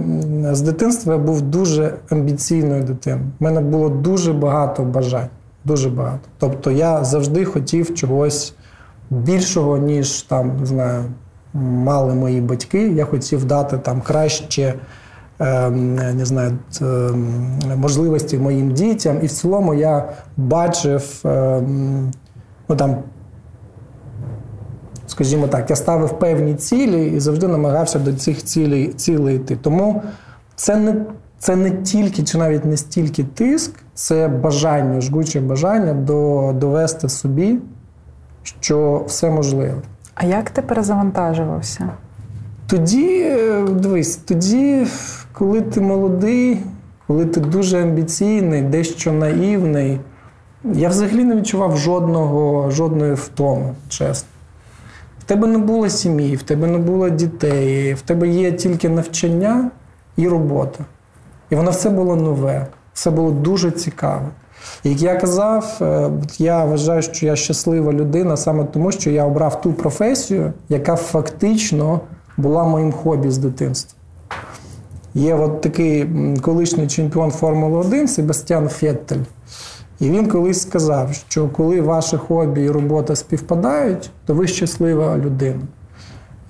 з 0.53 0.61
дитинства 0.61 1.13
я 1.13 1.19
був 1.19 1.43
дуже 1.43 1.95
амбіційною 2.11 2.83
дитиною. 2.83 3.25
У 3.41 3.45
мене 3.45 3.61
було 3.61 3.89
дуже 3.89 4.33
багато 4.33 4.83
бажань. 4.83 5.29
Дуже 5.65 5.91
багато. 5.91 6.21
Тобто 6.39 6.71
я 6.71 7.05
завжди 7.05 7.45
хотів 7.45 7.95
чогось 7.95 8.55
більшого, 9.11 9.79
ніж 9.79 10.23
там, 10.23 10.57
не 10.61 10.67
знаю, 10.67 11.05
мали 11.55 12.15
мої 12.15 12.41
батьки. 12.41 12.89
Я 12.89 13.05
хотів 13.05 13.45
дати 13.45 13.79
там 13.79 14.01
краще. 14.01 14.75
Ем, 15.39 15.95
не 15.95 16.25
знаю, 16.25 16.59
ем, 16.81 17.59
можливості 17.77 18.39
моїм 18.39 18.73
дітям. 18.73 19.19
І 19.23 19.27
в 19.27 19.31
цілому 19.31 19.75
я 19.75 20.09
бачив, 20.37 21.21
ем, 21.25 22.13
ну 22.69 22.77
там, 22.77 22.97
скажімо 25.07 25.47
так, 25.49 25.71
я 25.71 25.77
ставив 25.77 26.19
певні 26.19 26.55
цілі 26.55 27.07
і 27.07 27.21
завжди 27.21 27.49
намагався 27.49 27.99
до 27.99 28.13
цих 28.13 28.45
цілей 28.45 28.89
цілей 28.89 29.37
йти. 29.37 29.57
Тому 29.57 30.03
це 30.57 30.77
не 30.77 30.95
це 31.39 31.57
не 31.57 31.71
тільки 31.71 32.23
чи 32.23 32.39
навіть 32.39 32.65
не 32.65 32.77
стільки 32.77 33.25
тиск, 33.25 33.73
це 33.95 34.29
бажання, 34.29 35.01
жгуче 35.01 35.41
бажання 35.41 35.93
до, 35.93 36.53
довести 36.57 37.09
собі, 37.09 37.59
що 38.43 39.05
все 39.07 39.31
можливе. 39.31 39.75
А 40.15 40.27
як 40.27 40.51
ти 40.51 40.63
перезавантажувався? 40.63 41.89
Тоді, 42.67 43.21
е, 43.21 43.63
дивись, 43.63 44.17
тоді, 44.17 44.87
коли 45.35 45.61
ти 45.61 45.81
молодий, 45.81 46.59
коли 47.07 47.27
ти 47.27 47.41
дуже 47.41 47.83
амбіційний, 47.83 48.63
дещо 48.63 49.13
наївний, 49.13 50.01
я 50.65 50.89
взагалі 50.89 51.25
не 51.25 51.37
відчував 51.37 51.77
жодного, 51.77 52.71
жодної 52.71 53.15
втоми, 53.15 53.75
чесно. 53.89 54.29
В 55.19 55.25
тебе 55.25 55.47
не 55.47 55.59
було 55.59 55.89
сім'ї, 55.89 56.37
в 56.37 56.43
тебе 56.43 56.67
не 56.67 56.79
було 56.79 57.09
дітей, 57.09 57.95
в 57.95 58.01
тебе 58.01 58.29
є 58.29 58.53
тільки 58.53 58.89
навчання 58.89 59.71
і 60.17 60.29
робота. 60.29 60.85
І 61.51 61.57
воно 61.57 61.71
все 61.71 61.91
було 61.91 62.17
нове, 62.17 62.67
все 62.93 63.11
було 63.11 63.31
дуже 63.31 63.71
цікаве. 63.71 64.29
Як 64.85 65.03
я 65.03 65.17
казав, 65.17 65.79
е, 65.81 66.11
я 66.39 66.65
вважаю, 66.65 67.03
що 67.03 67.27
я 67.27 67.37
щаслива 67.37 67.93
людина 67.93 68.37
саме 68.37 68.65
тому, 68.65 68.93
що 68.93 69.11
я 69.11 69.25
обрав 69.25 69.61
ту 69.61 69.73
професію, 69.73 70.53
яка 70.69 70.97
фактично 70.97 72.01
була 72.37 72.65
моїм 72.65 72.93
хобі 72.93 73.31
з 73.31 73.39
дитинства. 73.39 73.99
Є 75.15 75.35
от 75.35 75.61
такий 75.61 76.07
колишній 76.43 76.87
чемпіон 76.87 77.31
Формули 77.31 77.79
1 77.79 78.09
Себастьян 78.09 78.69
Феттель. 78.69 79.21
І 80.01 80.11
він 80.11 80.29
колись 80.29 80.61
сказав, 80.61 81.15
що 81.29 81.49
коли 81.49 81.81
ваше 81.81 82.19
хобі 82.19 82.63
і 82.63 82.71
робота 82.71 83.17
співпадають, 83.17 84.11
то 84.27 84.35
ви 84.35 84.47
щаслива 84.47 85.19
людина. 85.19 85.61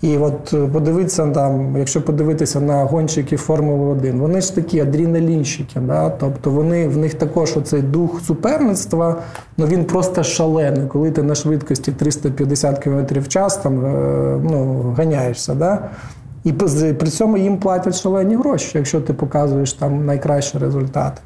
І 0.02 0.18
от 0.18 0.54
е, 0.54 0.66
подивитися 0.72 1.26
там, 1.26 1.76
якщо 1.78 2.02
подивитися 2.02 2.60
на 2.60 2.84
гонщиків 2.84 3.38
Формули 3.38 3.92
1, 3.92 4.18
вони 4.18 4.40
ж 4.40 4.54
такі 4.54 4.80
адреналінщики, 4.80 5.80
да? 5.80 6.10
тобто 6.10 6.50
вони 6.50 6.88
в 6.88 6.96
них 6.96 7.14
також 7.14 7.56
оцей 7.56 7.82
дух 7.82 8.20
суперництва, 8.26 9.16
ну 9.56 9.66
він 9.66 9.84
просто 9.84 10.22
шалений, 10.22 10.86
коли 10.88 11.10
ти 11.10 11.22
на 11.22 11.34
швидкості 11.34 11.92
350 11.92 12.78
км 12.78 13.18
в 13.18 13.28
час 13.28 13.56
там 13.56 13.86
е, 13.86 14.40
ну, 14.50 14.94
ганяєшся. 14.96 15.54
Да? 15.54 15.90
І 16.44 16.52
при 16.52 17.08
цьому 17.10 17.36
їм 17.36 17.56
платять 17.58 17.94
шалені 17.94 18.36
гроші, 18.36 18.70
якщо 18.74 19.00
ти 19.00 19.12
показуєш 19.12 19.72
там 19.72 20.06
найкращі 20.06 20.58
результати. 20.58 21.20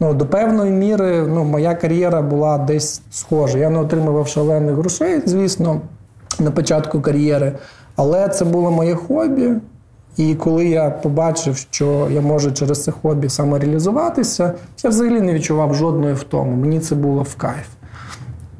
Ну, 0.00 0.14
До 0.14 0.26
певної 0.26 0.72
міри 0.72 1.26
ну, 1.28 1.44
моя 1.44 1.74
кар'єра 1.74 2.22
була 2.22 2.58
десь 2.58 3.02
схожа. 3.10 3.58
Я 3.58 3.70
не 3.70 3.78
отримував 3.78 4.28
шалених 4.28 4.74
грошей, 4.74 5.22
звісно, 5.26 5.80
на 6.40 6.50
початку 6.50 7.00
кар'єри. 7.00 7.52
Але 7.96 8.28
це 8.28 8.44
було 8.44 8.70
моє 8.70 8.94
хобі. 8.94 9.52
І 10.16 10.34
коли 10.34 10.66
я 10.66 10.90
побачив, 10.90 11.56
що 11.56 12.08
я 12.10 12.20
можу 12.20 12.52
через 12.52 12.84
це 12.84 12.92
хобі 12.92 13.28
самореалізуватися, 13.28 14.52
я 14.84 14.90
взагалі 14.90 15.20
не 15.20 15.34
відчував 15.34 15.74
жодної 15.74 16.14
втоми. 16.14 16.56
Мені 16.56 16.80
це 16.80 16.94
було 16.94 17.22
в 17.22 17.34
кайф. 17.34 17.66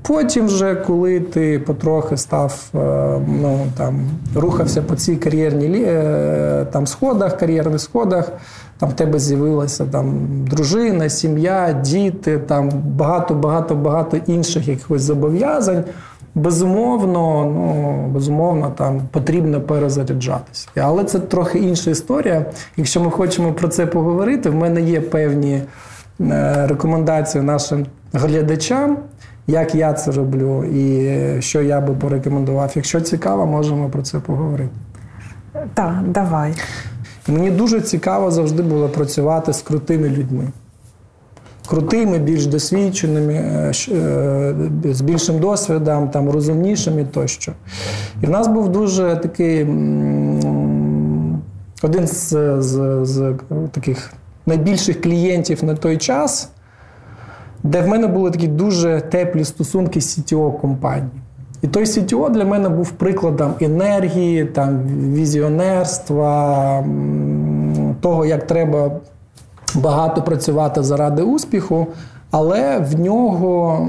Потім, 0.09 0.47
вже, 0.47 0.75
коли 0.75 1.21
ти 1.21 1.59
потрохи 1.59 2.17
став, 2.17 2.65
е, 2.75 2.79
ну 3.41 3.67
там 3.77 4.01
рухався 4.35 4.83
по 4.83 4.97
цій 4.97 5.17
кар'єрній 5.17 5.85
е, 5.87 6.67
там 6.73 6.87
сходах, 6.87 7.37
кар'єрних 7.37 7.81
сходах, 7.81 8.33
там 8.79 8.89
в 8.89 8.93
тебе 8.93 9.19
з'явилася 9.19 9.85
там 9.85 10.29
дружина, 10.51 11.09
сім'я, 11.09 11.73
діти, 11.73 12.39
там 12.39 12.71
багато, 12.85 13.35
багато, 13.35 13.75
багато 13.75 14.17
інших 14.27 14.69
якихось 14.69 15.03
зобов'язань. 15.03 15.85
Безумовно, 16.35 17.45
ну 17.45 18.07
безумовно, 18.15 18.73
там 18.77 19.03
потрібно 19.11 19.61
перезаряджатися. 19.61 20.69
Але 20.83 21.05
це 21.05 21.19
трохи 21.19 21.59
інша 21.59 21.91
історія. 21.91 22.47
Якщо 22.77 23.01
ми 23.01 23.11
хочемо 23.11 23.53
про 23.53 23.69
це 23.69 23.87
поговорити, 23.87 24.51
в 24.51 24.55
мене 24.55 24.81
є 24.81 25.01
певні 25.01 25.63
е, 26.21 26.67
рекомендації 26.67 27.45
нашим 27.45 27.87
глядачам, 28.13 28.99
як 29.47 29.75
я 29.75 29.93
це 29.93 30.11
роблю 30.11 30.65
і 30.65 31.43
що 31.43 31.63
я 31.63 31.81
би 31.81 31.95
порекомендував. 31.95 32.73
Якщо 32.75 33.01
цікаво, 33.01 33.47
можемо 33.47 33.89
про 33.89 34.03
це 34.03 34.19
поговорити. 34.19 34.71
Так, 35.75 36.03
давай. 36.07 36.55
Мені 37.29 37.51
дуже 37.51 37.81
цікаво 37.81 38.31
завжди 38.31 38.63
було 38.63 38.89
працювати 38.89 39.53
з 39.53 39.63
крутими 39.63 40.09
людьми 40.09 40.49
крутими, 41.67 42.19
більш 42.19 42.47
досвідченими, 42.47 43.35
е, 43.35 43.73
е, 43.93 44.55
з 44.95 45.01
більшим 45.01 45.39
досвідом, 45.39 46.09
там, 46.09 46.31
розумнішими 46.31 47.05
тощо. 47.05 47.53
І 48.23 48.27
в 48.27 48.31
нас 48.31 48.49
був 48.49 48.69
дуже 48.69 49.17
такий 49.17 49.67
один 51.83 52.07
з, 52.07 52.29
з, 52.63 53.01
з 53.03 53.35
таких 53.71 54.13
найбільших 54.47 55.01
клієнтів 55.01 55.65
на 55.65 55.75
той 55.75 55.97
час, 55.97 56.49
де 57.65 57.81
в 57.81 57.89
мене 57.89 58.07
були 58.07 58.31
такі 58.31 58.49
дуже 58.49 59.01
теплі 59.01 59.45
стосунки 59.45 60.01
з 60.01 60.19
CTO 60.19 60.61
компанії. 60.61 61.11
І 61.63 61.69
той 61.69 61.85
CTO 61.85 62.31
для 62.31 62.45
мене 62.45 62.69
був 62.69 62.91
прикладом 62.91 63.55
енергії, 63.61 64.45
там, 64.45 64.81
візіонерства, 65.15 66.85
того, 68.01 68.27
як 68.27 68.47
треба 68.47 68.91
багато 69.75 70.23
працювати 70.23 70.83
заради 70.83 71.23
успіху, 71.23 71.87
але 72.31 72.79
в 72.79 73.01
нього 73.01 73.89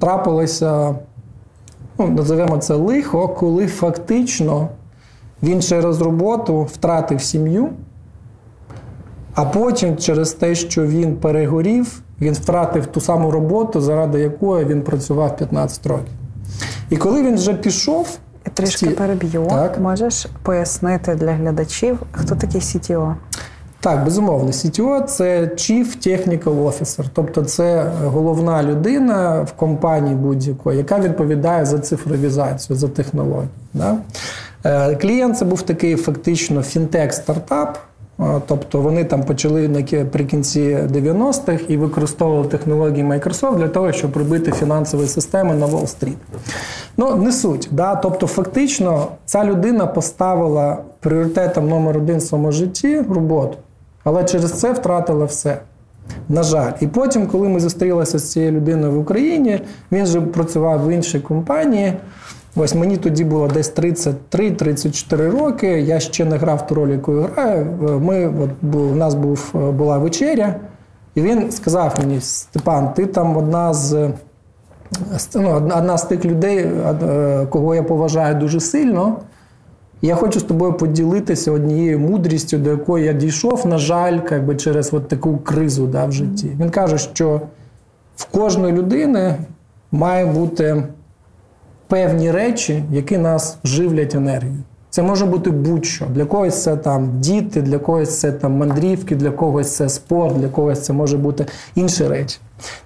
трапилося, 0.00 0.94
ну, 1.98 2.08
називаємо 2.08 2.58
це 2.58 2.74
лихо, 2.74 3.28
коли 3.28 3.66
фактично 3.66 4.68
він 5.42 5.62
через 5.62 6.00
роботу 6.00 6.62
втратив 6.62 7.22
сім'ю, 7.22 7.68
а 9.34 9.44
потім 9.44 9.96
через 9.96 10.32
те, 10.32 10.54
що 10.54 10.86
він 10.86 11.16
перегорів, 11.16 12.02
він 12.20 12.34
втратив 12.34 12.86
ту 12.86 13.00
саму 13.00 13.30
роботу, 13.30 13.80
заради 13.80 14.20
якої 14.20 14.64
він 14.64 14.82
працював 14.82 15.36
15 15.36 15.86
років. 15.86 16.12
І 16.90 16.96
коли 16.96 17.22
він 17.22 17.34
вже 17.34 17.54
пішов. 17.54 18.18
Я 18.46 18.52
трішки 18.52 18.86
ті... 18.86 18.92
переб'ю. 18.92 19.46
Так. 19.50 19.80
Можеш 19.80 20.26
пояснити 20.42 21.14
для 21.14 21.32
глядачів, 21.32 21.98
хто 22.12 22.34
такий 22.34 22.60
CTO? 22.60 23.14
Так, 23.80 24.04
безумовно, 24.04 24.50
CTO– 24.50 25.04
це 25.04 25.40
Chief 25.42 26.08
Technical 26.08 26.64
Officer, 26.64 27.04
тобто 27.12 27.42
це 27.42 27.92
головна 28.04 28.62
людина 28.62 29.40
в 29.40 29.52
компанії 29.52 30.14
будь-якої, 30.14 30.78
яка 30.78 30.98
відповідає 30.98 31.66
за 31.66 31.78
цифровізацію, 31.78 32.76
за 32.76 32.88
технології. 32.88 33.48
Да? 33.74 33.96
Е, 34.64 34.96
клієнт 34.96 35.38
це 35.38 35.44
був 35.44 35.62
такий 35.62 35.96
фактично 35.96 36.60
фінтек-стартап. 36.60 37.74
Тобто 38.46 38.80
вони 38.80 39.04
там 39.04 39.22
почали 39.22 39.68
наприкінці 39.68 40.60
90-х 40.76 41.64
і 41.68 41.76
використовували 41.76 42.48
технології 42.48 43.04
Microsoft 43.04 43.56
для 43.56 43.68
того, 43.68 43.92
щоб 43.92 44.16
робити 44.16 44.52
фінансові 44.52 45.06
системи 45.06 45.54
на 45.54 45.66
Уолл-стріт. 45.66 46.16
Ну, 46.96 47.16
не 47.16 47.32
суть. 47.32 47.68
Да? 47.70 47.96
Тобто, 47.96 48.26
фактично, 48.26 49.06
ця 49.24 49.44
людина 49.44 49.86
поставила 49.86 50.78
пріоритетом 51.00 51.68
номер 51.68 51.96
один 51.96 52.18
в 52.18 52.22
своєму 52.22 52.52
житті 52.52 53.04
роботу. 53.10 53.56
Але 54.04 54.24
через 54.24 54.52
це 54.52 54.72
втратила 54.72 55.24
все. 55.24 55.58
На 56.28 56.42
жаль. 56.42 56.72
І 56.80 56.86
потім, 56.86 57.26
коли 57.26 57.48
ми 57.48 57.60
зустрілися 57.60 58.18
з 58.18 58.32
цією 58.32 58.52
людиною 58.52 58.92
в 58.92 58.98
Україні, 58.98 59.60
він 59.92 60.04
вже 60.04 60.20
працював 60.20 60.86
в 60.86 60.90
іншій 60.90 61.20
компанії. 61.20 61.92
Ось 62.56 62.74
мені 62.74 62.96
тоді 62.96 63.24
було 63.24 63.48
десь 63.48 63.74
33-34 63.74 65.30
роки. 65.30 65.66
Я 65.66 66.00
ще 66.00 66.24
не 66.24 66.36
грав 66.36 66.66
ту 66.66 66.74
роль, 66.74 66.88
яку 66.88 67.12
граю. 67.12 67.66
Ми, 68.02 68.26
от, 68.26 68.74
У 68.74 68.94
нас 68.94 69.14
був, 69.14 69.50
була 69.54 69.98
вечеря, 69.98 70.54
і 71.14 71.22
він 71.22 71.52
сказав 71.52 71.94
мені: 71.98 72.20
Степан, 72.20 72.94
ти 72.94 73.06
там 73.06 73.36
одна 73.36 73.74
з 73.74 74.10
ну, 75.34 75.50
одна 75.50 75.98
з 75.98 76.02
тих 76.02 76.24
людей, 76.24 76.58
е, 76.58 77.46
кого 77.50 77.74
я 77.74 77.82
поважаю 77.82 78.34
дуже 78.34 78.60
сильно. 78.60 79.16
Я 80.02 80.14
хочу 80.14 80.40
з 80.40 80.42
тобою 80.42 80.72
поділитися 80.72 81.52
однією 81.52 81.98
мудрістю, 81.98 82.58
до 82.58 82.70
якої 82.70 83.04
я 83.04 83.12
дійшов, 83.12 83.66
на 83.66 83.78
жаль, 83.78 84.18
якби 84.30 84.56
через 84.56 84.94
от 84.94 85.08
таку 85.08 85.38
кризу 85.38 85.86
да, 85.86 86.06
в 86.06 86.12
житті. 86.12 86.50
Він 86.60 86.70
каже, 86.70 86.98
що 86.98 87.40
в 88.16 88.24
кожної 88.24 88.72
людини 88.72 89.36
має 89.92 90.26
бути 90.26 90.82
певні 91.90 92.30
речі, 92.30 92.84
які 92.90 93.18
нас 93.18 93.58
живлять 93.64 94.14
енергією. 94.14 94.62
Це 94.90 95.02
може 95.02 95.26
бути 95.26 95.50
будь-що. 95.50 96.06
Для 96.06 96.24
когось 96.24 96.62
це 96.62 96.76
там 96.76 97.20
діти, 97.20 97.62
для 97.62 97.78
когось 97.78 98.20
це 98.20 98.32
там 98.32 98.52
мандрівки, 98.56 99.16
для 99.16 99.30
когось 99.30 99.76
це 99.76 99.88
спорт, 99.88 100.36
для 100.36 100.48
когось 100.48 100.80
це 100.80 100.92
може 100.92 101.18
бути 101.18 101.46
інші 101.74 102.08
речі. 102.08 102.38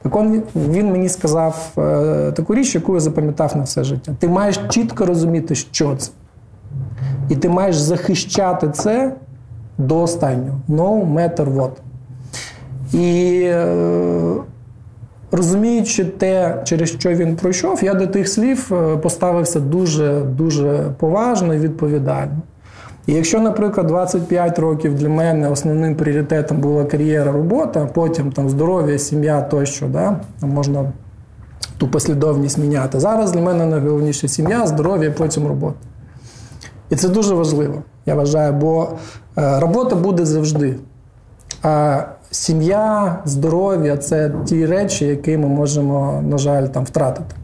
Так 0.03 0.17
он, 0.17 0.43
він 0.55 0.93
мені 0.93 1.09
сказав 1.09 1.73
е, 1.79 2.33
таку 2.33 2.55
річ, 2.55 2.75
яку 2.75 2.95
я 2.95 3.01
запам'ятав 3.01 3.57
на 3.57 3.63
все 3.63 3.85
життя. 3.85 4.17
Ти 4.19 4.29
маєш 4.29 4.61
чітко 4.71 5.07
розуміти, 5.07 5.55
що 5.55 5.97
це. 5.97 6.11
І 7.29 7.37
ти 7.37 7.49
маєш 7.49 7.77
захищати 7.77 8.69
це 8.69 9.15
до 9.79 10.01
останнього. 10.01 10.61
No 10.69 11.15
matter 11.15 11.55
what. 11.55 11.73
І 12.93 13.41
е, 13.45 14.35
розуміючи 15.35 16.05
те, 16.05 16.63
через 16.65 16.91
що 16.91 17.11
він 17.11 17.37
пройшов, 17.37 17.85
я 17.85 17.95
до 17.95 18.07
тих 18.07 18.29
слів 18.29 18.73
е, 18.73 18.97
поставився 18.97 19.61
дуже 19.61 20.21
дуже 20.21 20.93
поважно 20.99 21.55
і 21.55 21.59
відповідально. 21.59 22.37
І 23.07 23.13
якщо, 23.13 23.41
наприклад, 23.41 23.87
25 23.87 24.59
років 24.59 24.95
для 24.95 25.09
мене 25.09 25.49
основним 25.49 25.97
пріоритетом 25.97 26.59
була 26.59 26.85
кар'єра, 26.85 27.33
робота, 27.33 27.89
потім 27.95 28.33
там 28.33 28.51
здоров'я, 28.51 28.99
сім'я 28.99 29.43
тощо, 29.43 29.87
да, 29.87 30.17
можна 30.41 30.93
ту 31.79 31.89
послідовність 31.89 32.59
міняти. 32.59 33.01
Зараз 33.01 33.33
для 33.33 33.41
мене 33.41 33.67
найголовніше 33.67 34.29
сім'я, 34.29 34.67
здоров'я, 34.67 35.11
потім 35.11 35.47
робота. 35.47 35.77
І 36.91 36.97
це 36.97 37.09
дуже 37.09 37.35
важливо, 37.35 37.83
я 38.07 38.15
вважаю, 38.15 38.53
бо 38.53 38.89
е, 39.39 39.61
робота 39.61 39.97
буде 39.97 40.27
завжди. 40.27 40.77
А 41.63 42.03
сім'я, 42.35 43.19
здоров'я 43.25 43.97
це 43.97 44.31
ті 44.45 44.67
речі, 44.67 45.07
які 45.07 45.37
ми 45.37 45.49
можемо, 45.49 46.23
на 46.29 46.39
жаль, 46.39 46.67
там 46.67 46.85
втратити. 46.85 47.35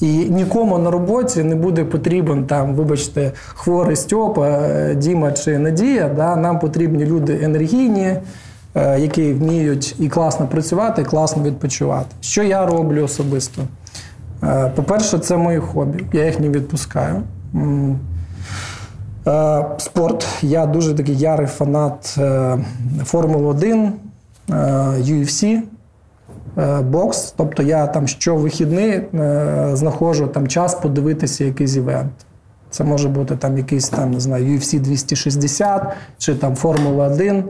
І 0.00 0.06
нікому 0.06 0.78
на 0.78 0.90
роботі 0.90 1.42
не 1.42 1.54
буде 1.54 1.84
потрібен 1.84 2.46
там, 2.46 2.74
вибачте, 2.74 3.32
хворий 3.34 3.96
Стьопа, 3.96 4.48
е, 4.48 4.94
Діма 4.94 5.32
чи 5.32 5.58
Надія. 5.58 6.08
Да? 6.16 6.36
Нам 6.36 6.58
потрібні 6.58 7.06
люди 7.06 7.40
енергійні, 7.42 8.16
е, 8.74 9.00
які 9.00 9.32
вміють 9.32 9.94
і 9.98 10.08
класно 10.08 10.46
працювати, 10.46 11.02
і 11.02 11.04
класно 11.04 11.42
відпочивати. 11.42 12.06
Що 12.20 12.42
я 12.42 12.66
роблю 12.66 13.04
особисто? 13.04 13.62
Е, 14.42 14.72
по-перше, 14.74 15.18
це 15.18 15.36
мої 15.36 15.58
хобі. 15.58 16.04
Я 16.12 16.26
їх 16.26 16.40
не 16.40 16.48
відпускаю. 16.48 17.22
Спорт. 19.78 20.26
Я 20.42 20.66
дуже 20.66 20.94
такий 20.94 21.18
ярий 21.18 21.46
фанат 21.46 22.18
Формули 23.04 23.46
1, 23.46 23.92
UFC. 24.48 25.62
Е, 26.58 26.80
бокс. 26.80 27.34
Тобто 27.36 27.62
я 27.62 27.86
там 27.86 28.08
щовихідний 28.08 28.90
е, 28.90 29.70
знаходжу 29.72 30.26
там 30.34 30.48
час 30.48 30.74
подивитися 30.74 31.44
якийсь 31.44 31.76
івент. 31.76 32.12
Це 32.70 32.84
може 32.84 33.08
бути 33.08 33.36
там 33.36 33.58
якийсь 33.58 33.88
там, 33.88 34.10
не 34.10 34.20
знаю, 34.20 34.46
UFC 34.46 34.80
260 34.80 35.86
чи 36.18 36.34
там 36.34 36.54
Формула 36.54 37.06
1. 37.06 37.44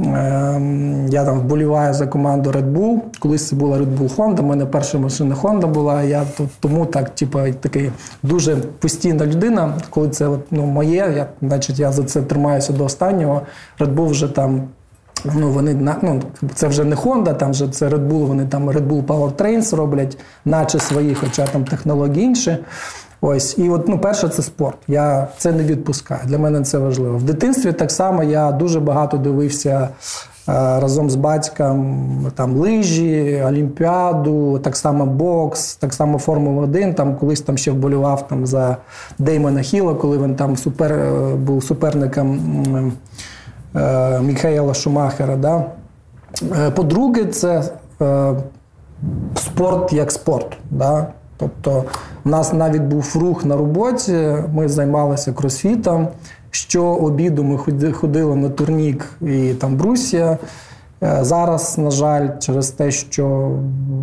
Ем, 0.00 1.08
я 1.08 1.24
там 1.24 1.40
вболіваю 1.40 1.94
за 1.94 2.06
команду 2.06 2.50
Red 2.50 2.72
Bull. 2.72 2.98
Колись 3.18 3.48
це 3.48 3.56
була 3.56 3.78
Red 3.78 3.98
Bull 3.98 4.16
Honda, 4.16 4.40
У 4.40 4.42
мене 4.42 4.66
перша 4.66 4.98
машина 4.98 5.34
Honda 5.42 5.66
була. 5.66 6.02
Я 6.02 6.24
тому 6.60 6.86
так, 6.86 7.14
типу, 7.14 7.38
такий 7.60 7.90
дуже 8.22 8.56
постійна 8.56 9.26
людина. 9.26 9.74
Коли 9.90 10.08
це 10.08 10.28
ну, 10.50 10.66
моє, 10.66 11.12
я, 11.16 11.26
значить, 11.42 11.78
я 11.78 11.92
за 11.92 12.04
це 12.04 12.22
тримаюся 12.22 12.72
до 12.72 12.84
останнього. 12.84 13.42
Red 13.78 13.94
Bull 13.94 14.06
вже 14.06 14.28
там 14.28 14.68
Ну, 15.24 15.50
вони 15.50 15.98
ну, 16.02 16.22
Це 16.54 16.68
вже 16.68 16.84
не 16.84 16.96
Honda, 16.96 17.36
там 17.36 17.50
вже 17.50 17.68
це 17.68 17.88
Red 17.88 18.08
Bull, 18.08 18.26
вони 18.26 18.46
там 18.46 18.70
Red 18.70 18.88
Bull 18.88 19.04
Powertrains 19.04 19.76
роблять, 19.76 20.18
наче 20.44 20.78
свої, 20.78 21.14
хоча 21.14 21.46
там 21.46 21.64
технології 21.64 22.24
інші. 22.24 22.58
Ось, 23.20 23.58
і 23.58 23.68
от 23.68 23.88
ну, 23.88 23.98
перше, 23.98 24.28
це 24.28 24.42
спорт. 24.42 24.76
Я 24.88 25.28
це 25.38 25.52
не 25.52 25.62
відпускаю. 25.62 26.20
Для 26.24 26.38
мене 26.38 26.62
це 26.62 26.78
важливо. 26.78 27.18
В 27.18 27.22
дитинстві 27.22 27.72
так 27.72 27.90
само 27.90 28.22
я 28.22 28.52
дуже 28.52 28.80
багато 28.80 29.16
дивився 29.16 29.70
е, 29.70 29.88
разом 30.80 31.10
з 31.10 31.14
батьком 31.14 32.32
там 32.34 32.56
лижі, 32.56 33.42
олімпіаду, 33.46 34.58
так 34.58 34.76
само 34.76 35.06
бокс, 35.06 35.76
так 35.76 35.94
само 35.94 36.18
Формула 36.18 36.62
1. 36.62 36.94
Там 36.94 37.16
колись 37.16 37.40
там 37.40 37.58
ще 37.58 37.70
вболював 37.70 38.28
там 38.28 38.46
за 38.46 38.76
Деймона 39.18 39.62
Хіла, 39.62 39.94
коли 39.94 40.18
він 40.18 40.36
там 40.36 40.56
супер, 40.56 40.92
е, 40.92 41.34
був 41.34 41.64
суперником. 41.64 42.92
Е, 43.76 44.74
Шумахера. 44.74 45.36
Да? 45.36 45.64
Е, 46.56 46.70
по-друге, 46.70 47.24
це 47.24 47.62
е, 48.02 48.34
спорт 49.36 49.92
як 49.92 50.12
спорт. 50.12 50.56
Да? 50.70 51.06
Тобто, 51.36 51.84
у 52.24 52.28
нас 52.28 52.52
навіть 52.52 52.82
був 52.82 53.16
рух 53.20 53.44
на 53.44 53.56
роботі, 53.56 54.36
ми 54.54 54.68
займалися 54.68 55.32
кросфітом. 55.32 56.08
Що 56.50 56.84
обіду 56.84 57.44
ми 57.44 57.58
ходили 57.92 58.36
на 58.36 58.48
турнік 58.48 59.06
і 59.22 59.54
там 59.54 59.76
Брусія. 59.76 60.38
Е, 61.02 61.18
зараз, 61.24 61.78
на 61.78 61.90
жаль, 61.90 62.28
через 62.38 62.70
те, 62.70 62.90
що 62.90 63.50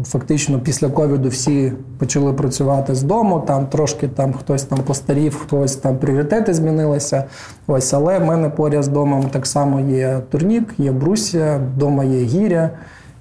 фактично 0.05 0.59
після 0.59 0.89
ковіду 0.89 1.29
всі 1.29 1.73
почали 1.97 2.33
працювати 2.33 2.95
з 2.95 3.03
дому, 3.03 3.43
там 3.47 3.67
трошки 3.67 4.07
там 4.07 4.33
хтось 4.33 4.63
там 4.63 4.79
постарів, 4.79 5.35
хтось 5.35 5.75
там 5.75 5.97
пріоритети 5.97 6.53
змінилися. 6.53 7.23
Ось, 7.67 7.93
але 7.93 8.19
в 8.19 8.25
мене 8.25 8.49
поряд 8.49 8.83
з 8.83 8.87
домом 8.87 9.23
так 9.31 9.47
само 9.47 9.79
є 9.79 10.19
турнік, 10.29 10.73
є 10.77 10.91
брусія, 10.91 11.57
вдома 11.57 12.03
є 12.03 12.23
гіря. 12.23 12.69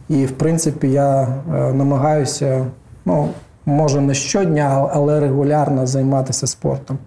І 0.08 0.26
в 0.26 0.30
принципі 0.30 0.90
я 0.90 1.22
е, 1.22 1.72
намагаюся, 1.72 2.66
ну 3.04 3.28
може 3.66 4.00
не 4.00 4.14
щодня, 4.14 4.90
але 4.92 5.20
регулярно 5.20 5.86
займатися 5.86 6.46
спортом. 6.46 6.98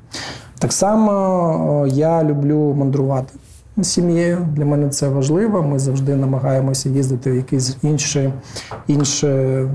Так 0.59 0.73
само 0.73 1.85
я 1.89 2.23
люблю 2.23 2.73
мандрувати 2.77 3.33
сім'єю. 3.83 4.47
Для 4.53 4.65
мене 4.65 4.89
це 4.89 5.09
важливо. 5.09 5.63
Ми 5.63 5.79
завжди 5.79 6.15
намагаємося 6.15 6.89
їздити 6.89 7.31
в 7.31 7.35
якісь 7.35 7.77
інші, 7.81 8.33
інші 8.87 9.27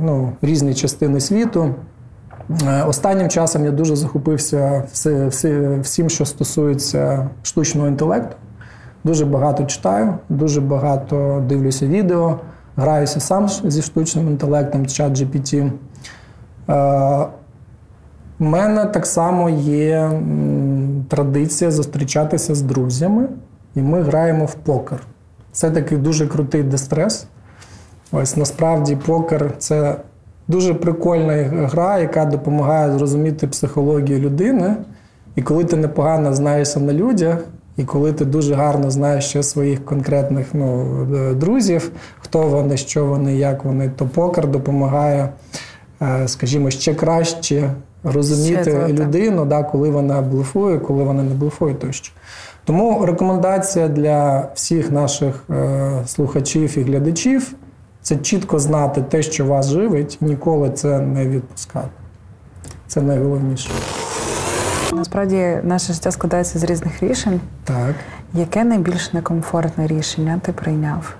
ну, 0.02 0.32
різні 0.42 0.74
частини 0.74 1.20
світу. 1.20 1.74
Е, 2.66 2.82
останнім 2.82 3.28
часом 3.28 3.64
я 3.64 3.70
дуже 3.70 3.96
захопився 3.96 4.84
всім, 5.82 6.10
що 6.10 6.24
стосується 6.24 7.30
штучного 7.42 7.88
інтелекту. 7.88 8.36
Дуже 9.04 9.24
багато 9.24 9.64
читаю, 9.64 10.14
дуже 10.28 10.60
багато 10.60 11.44
дивлюся 11.48 11.86
відео, 11.86 12.38
граюся 12.76 13.20
сам 13.20 13.48
зі 13.48 13.82
штучним 13.82 14.28
інтелектом, 14.28 14.86
чат 14.86 15.12
GPT. 15.12 15.70
Е, 16.68 17.26
у 18.38 18.44
мене 18.44 18.84
так 18.84 19.06
само 19.06 19.50
є 19.50 20.10
традиція 21.08 21.70
зустрічатися 21.70 22.54
з 22.54 22.62
друзями 22.62 23.28
і 23.74 23.82
ми 23.82 24.02
граємо 24.02 24.44
в 24.44 24.54
покер. 24.54 24.98
Це 25.52 25.70
такий 25.70 25.98
дуже 25.98 26.26
крутий 26.26 26.62
дистрес. 26.62 27.26
Ось 28.12 28.36
насправді 28.36 28.96
покер 28.96 29.52
це 29.58 29.96
дуже 30.48 30.74
прикольна 30.74 31.32
гра, 31.42 31.98
яка 31.98 32.24
допомагає 32.24 32.92
зрозуміти 32.92 33.46
психологію 33.46 34.18
людини. 34.18 34.76
І 35.36 35.42
коли 35.42 35.64
ти 35.64 35.76
непогано 35.76 36.34
знаєшся 36.34 36.80
на 36.80 36.92
людях, 36.92 37.38
і 37.76 37.84
коли 37.84 38.12
ти 38.12 38.24
дуже 38.24 38.54
гарно 38.54 38.90
знаєш 38.90 39.24
ще 39.24 39.42
своїх 39.42 39.84
конкретних 39.84 40.46
ну, 40.52 40.86
е, 41.14 41.34
друзів, 41.34 41.90
хто 42.18 42.42
вони, 42.42 42.76
що 42.76 43.06
вони, 43.06 43.36
як 43.36 43.64
вони, 43.64 43.90
то 43.96 44.06
покер 44.06 44.48
допомагає, 44.48 45.28
е, 46.02 46.28
скажімо, 46.28 46.70
ще 46.70 46.94
краще 46.94 47.70
розуміти 48.04 48.62
ще 48.62 48.88
людину, 48.88 49.44
да, 49.44 49.62
коли 49.62 49.90
вона 49.90 50.20
блефує, 50.20 50.78
коли 50.78 51.04
вона 51.04 51.22
не 51.22 51.34
блефує 51.34 51.74
тощо. 51.74 52.12
Тому 52.64 53.06
рекомендація 53.06 53.88
для 53.88 54.48
всіх 54.54 54.90
наших 54.90 55.44
е, 55.50 56.02
слухачів 56.06 56.78
і 56.78 56.82
глядачів 56.82 57.54
це 58.02 58.16
чітко 58.16 58.58
знати 58.58 59.02
те, 59.02 59.22
що 59.22 59.46
вас 59.46 59.68
живить, 59.68 60.18
ніколи 60.20 60.70
це 60.70 61.00
не 61.00 61.28
відпускати. 61.28 61.88
Це 62.86 63.02
найголовніше. 63.02 63.70
Насправді 64.92 65.58
наше 65.62 65.92
життя 65.92 66.10
складається 66.10 66.58
з 66.58 66.64
різних 66.64 67.02
рішень. 67.02 67.40
Так. 67.64 67.94
Яке 68.34 68.64
найбільш 68.64 69.12
некомфортне 69.12 69.86
рішення 69.86 70.40
ти 70.42 70.52
прийняв? 70.52 71.14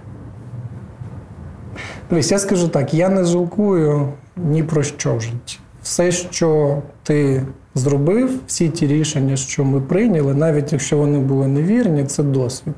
Дивись, 2.11 2.31
я 2.31 2.39
скажу 2.39 2.69
так: 2.69 2.95
я 2.95 3.09
не 3.09 3.25
жалкую 3.25 4.09
ні 4.37 4.63
про 4.63 4.83
що 4.83 5.17
в 5.17 5.21
житті. 5.21 5.59
Все, 5.83 6.13
що 6.13 6.79
ти 7.03 7.43
зробив 7.75 8.31
всі 8.47 8.69
ті 8.69 8.87
рішення, 8.87 9.37
що 9.37 9.65
ми 9.65 9.81
прийняли, 9.81 10.35
навіть 10.35 10.73
якщо 10.73 10.99
вони 10.99 11.19
були 11.19 11.47
невірні, 11.49 12.05
це 12.05 12.23
досвід. 12.23 12.75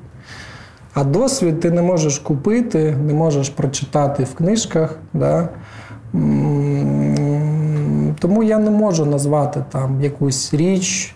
А 0.95 1.05
досвід 1.05 1.61
ти 1.61 1.70
не 1.70 1.82
можеш 1.82 2.18
купити, 2.18 2.97
не 3.07 3.14
можеш 3.14 3.49
прочитати 3.49 4.24
в 4.24 4.34
книжках. 4.34 4.99
Да? 5.12 5.49
Тому 8.18 8.42
я 8.42 8.59
не 8.59 8.70
можу 8.70 9.07
назвати 9.07 9.64
там 9.70 10.01
якусь 10.03 10.55
річ, 10.55 11.14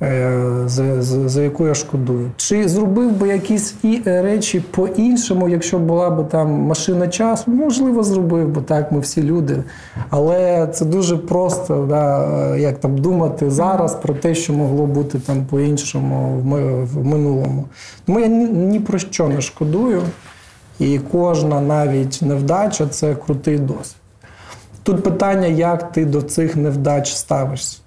за, 0.00 1.02
за 1.02 1.28
за, 1.28 1.42
яку 1.42 1.66
я 1.66 1.74
шкодую. 1.74 2.30
Чи 2.36 2.68
зробив 2.68 3.12
би 3.12 3.28
якісь 3.28 3.74
і 3.82 4.02
е, 4.06 4.22
речі 4.22 4.60
по-іншому, 4.60 5.48
якщо 5.48 5.78
була 5.78 6.10
б 6.10 6.28
там 6.28 6.50
машина 6.50 7.08
часу? 7.08 7.50
Можливо, 7.50 8.02
зробив, 8.02 8.48
бо 8.48 8.60
так, 8.60 8.92
ми 8.92 9.00
всі 9.00 9.22
люди. 9.22 9.62
Але 10.10 10.66
це 10.66 10.84
дуже 10.84 11.16
просто, 11.16 11.86
да, 11.88 12.56
як 12.56 12.80
там 12.80 12.98
думати 12.98 13.50
зараз 13.50 13.94
про 13.94 14.14
те, 14.14 14.34
що 14.34 14.52
могло 14.52 14.86
бути 14.86 15.18
там 15.18 15.44
по-іншому 15.44 16.40
в 16.92 17.06
минулому. 17.06 17.64
Тому 18.04 18.20
я 18.20 18.26
ні, 18.26 18.44
ні 18.44 18.80
про 18.80 18.98
що 18.98 19.28
не 19.28 19.40
шкодую. 19.40 20.02
І 20.78 20.98
кожна 21.12 21.60
навіть 21.60 22.18
невдача 22.22 22.86
це 22.86 23.14
крутий 23.14 23.58
досвід. 23.58 23.96
Тут 24.82 25.02
питання, 25.02 25.46
як 25.46 25.92
ти 25.92 26.04
до 26.04 26.22
цих 26.22 26.56
невдач 26.56 27.12
ставишся. 27.12 27.78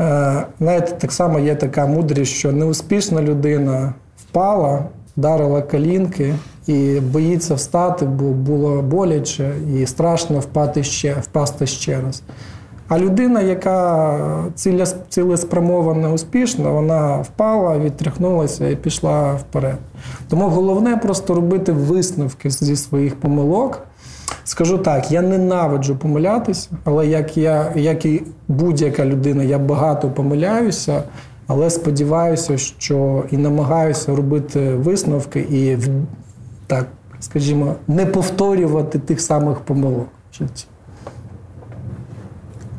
Е, 0.00 0.46
знаєте, 0.60 0.92
так 0.92 1.12
само 1.12 1.38
є 1.38 1.54
така 1.54 1.86
мудрість, 1.86 2.32
що 2.32 2.52
неуспішна 2.52 3.22
людина 3.22 3.94
впала, 4.18 4.84
вдарила 5.16 5.62
колінки 5.62 6.34
і 6.66 7.00
боїться 7.00 7.54
встати, 7.54 8.04
бо 8.06 8.24
було 8.24 8.82
боляче 8.82 9.50
і 9.76 9.86
страшно 9.86 10.38
впати 10.38 10.84
ще, 10.84 11.14
впасти 11.14 11.66
ще 11.66 12.00
раз. 12.00 12.22
А 12.88 12.98
людина, 12.98 13.40
яка 13.40 14.18
цілеспрямована 15.08 16.12
успішна, 16.12 16.70
вона 16.70 17.16
впала, 17.16 17.78
відтряхнулася 17.78 18.68
і 18.68 18.76
пішла 18.76 19.34
вперед. 19.34 19.78
Тому 20.28 20.48
головне 20.48 20.96
просто 20.96 21.34
робити 21.34 21.72
висновки 21.72 22.50
зі 22.50 22.76
своїх 22.76 23.16
помилок. 23.20 23.82
Скажу 24.46 24.78
так, 24.78 25.10
я 25.10 25.22
ненавиджу 25.22 25.96
помилятися, 25.96 26.68
але 26.84 27.06
як 27.06 27.36
я, 27.36 27.72
як 27.74 28.04
і 28.04 28.22
будь-яка 28.48 29.04
людина, 29.04 29.42
я 29.42 29.58
багато 29.58 30.10
помиляюся, 30.10 31.02
але 31.46 31.70
сподіваюся, 31.70 32.58
що 32.58 33.24
і 33.30 33.36
намагаюся 33.36 34.16
робити 34.16 34.74
висновки 34.74 35.40
і 35.40 35.78
так, 36.66 36.86
скажімо, 37.20 37.74
не 37.88 38.06
повторювати 38.06 38.98
тих 38.98 39.20
самих 39.20 39.58
помилок 39.58 40.08
в 40.32 40.34
житті. 40.34 40.66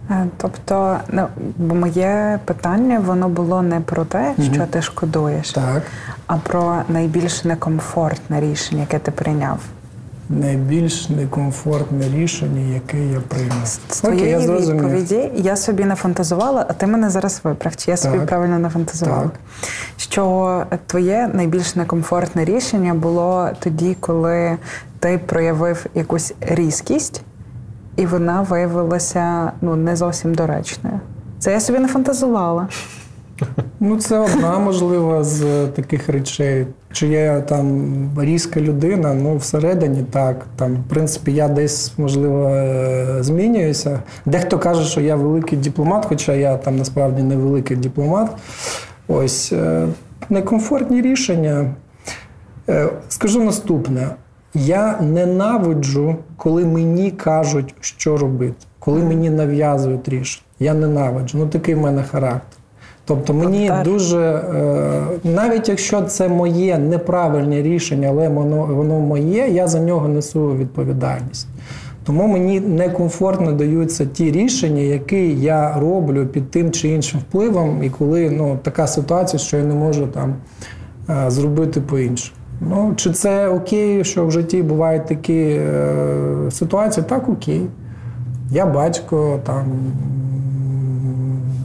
Е, 0.09 0.25
тобто, 0.37 0.97
ну, 1.11 1.27
моє 1.57 2.39
питання 2.45 2.99
воно 2.99 3.29
було 3.29 3.61
не 3.61 3.79
про 3.79 4.05
те, 4.05 4.35
що 4.51 4.61
угу. 4.61 4.67
ти 4.69 4.81
шкодуєш, 4.81 5.51
так. 5.51 5.83
а 6.27 6.37
про 6.37 6.77
найбільш 6.89 7.43
некомфортне 7.43 8.41
рішення, 8.41 8.81
яке 8.81 8.99
ти 8.99 9.11
прийняв 9.11 9.59
найбільш 10.29 11.09
некомфортне 11.09 12.09
рішення, 12.15 12.73
яке 12.73 13.05
я 13.05 13.19
приймав. 13.19 13.65
З 13.65 13.77
твоєї 13.77 14.29
я 14.29 14.39
відповіді 14.39 15.31
я 15.35 15.55
собі 15.55 15.85
не 15.85 15.95
фантазувала, 15.95 16.65
а 16.69 16.73
ти 16.73 16.87
мене 16.87 17.09
зараз 17.09 17.41
виправ, 17.43 17.75
чи 17.75 17.91
я 17.91 17.97
собі 17.97 18.19
правильно 18.19 18.59
не 18.59 18.69
фантазувала. 18.69 19.23
Так. 19.23 19.39
Що 19.97 20.63
твоє 20.85 21.29
найбільш 21.33 21.75
некомфортне 21.75 22.45
рішення 22.45 22.93
було 22.93 23.49
тоді, 23.59 23.97
коли 23.99 24.57
ти 24.99 25.17
проявив 25.25 25.85
якусь 25.95 26.33
різкість, 26.41 27.21
і 27.95 28.05
вона 28.05 28.41
виявилася 28.41 29.51
ну, 29.61 29.75
не 29.75 29.95
зовсім 29.95 30.35
доречною. 30.35 30.99
Це 31.39 31.51
я 31.51 31.59
собі 31.59 31.79
не 31.79 31.87
фантазувала. 31.87 32.67
Ну, 33.79 33.97
це 33.97 34.19
одна 34.19 34.59
можливо 34.59 35.23
з 35.23 35.67
таких 35.67 36.09
речей. 36.09 36.67
Чи 36.91 37.07
я 37.07 37.41
там 37.41 38.09
різка 38.19 38.61
людина, 38.61 39.13
ну 39.13 39.37
всередині 39.37 40.03
так. 40.11 40.45
Там, 40.55 40.73
В 40.73 40.89
принципі, 40.89 41.33
я 41.33 41.47
десь, 41.47 41.93
можливо, 41.97 42.49
е, 42.49 43.17
змінююся. 43.19 43.99
Дехто 44.25 44.59
каже, 44.59 44.83
що 44.83 45.01
я 45.01 45.15
великий 45.15 45.57
дипломат, 45.57 46.05
хоча 46.05 46.33
я 46.33 46.57
там 46.57 46.77
насправді 46.77 47.23
не 47.23 47.35
великий 47.35 47.77
дипломат. 47.77 48.31
Ось 49.07 49.53
е, 49.53 49.87
некомфортні 50.29 51.01
рішення. 51.01 51.73
Е, 52.69 52.89
скажу 53.09 53.43
наступне: 53.43 54.07
я 54.53 54.99
ненавиджу, 55.01 56.15
коли 56.37 56.65
мені 56.65 57.11
кажуть, 57.11 57.75
що 57.79 58.17
робити, 58.17 58.55
коли 58.79 59.03
мені 59.03 59.29
нав'язують 59.29 60.09
рішення. 60.09 60.45
Я 60.59 60.73
ненавиджу. 60.73 61.37
Ну 61.37 61.47
такий 61.47 61.75
в 61.75 61.79
мене 61.79 62.03
характер. 62.03 62.59
Тобто 63.07 63.33
мені 63.33 63.67
так. 63.67 63.83
дуже, 63.83 64.19
е, 64.19 65.01
навіть 65.23 65.69
якщо 65.69 66.01
це 66.01 66.27
моє 66.29 66.77
неправильне 66.77 67.61
рішення, 67.61 68.07
але 68.07 68.29
воно 68.29 68.65
воно 68.65 68.99
моє, 68.99 69.47
я 69.47 69.67
за 69.67 69.79
нього 69.79 70.07
несу 70.07 70.55
відповідальність. 70.55 71.47
Тому 72.03 72.27
мені 72.27 72.59
некомфортно 72.59 73.51
даються 73.51 74.05
ті 74.05 74.31
рішення, 74.31 74.81
які 74.81 75.35
я 75.35 75.79
роблю 75.79 76.25
під 76.25 76.51
тим 76.51 76.71
чи 76.71 76.89
іншим 76.89 77.19
впливом, 77.19 77.83
і 77.83 77.89
коли 77.89 78.29
ну, 78.29 78.59
така 78.63 78.87
ситуація, 78.87 79.39
що 79.39 79.57
я 79.57 79.63
не 79.63 79.73
можу 79.73 80.07
там 80.07 80.35
е, 81.09 81.31
зробити 81.31 81.81
по-іншому. 81.81 82.37
Ну, 82.61 82.93
Чи 82.95 83.11
це 83.11 83.47
окей, 83.47 84.03
що 84.03 84.25
в 84.25 84.31
житті 84.31 84.63
бувають 84.63 85.05
такі 85.05 85.39
е, 85.39 85.95
ситуації? 86.51 87.05
Так, 87.09 87.29
окей. 87.29 87.61
Я 88.51 88.65
батько, 88.65 89.39
там 89.43 89.65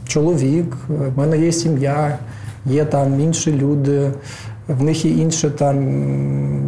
чоловік, 0.05 0.77
в 0.89 1.17
мене 1.17 1.37
є 1.37 1.51
сім'я, 1.51 2.17
є 2.65 2.85
там 2.85 3.19
інші 3.19 3.53
люди, 3.53 4.11
в 4.67 4.83
них 4.83 5.05
є 5.05 5.11
інші 5.11 5.49
там 5.49 5.77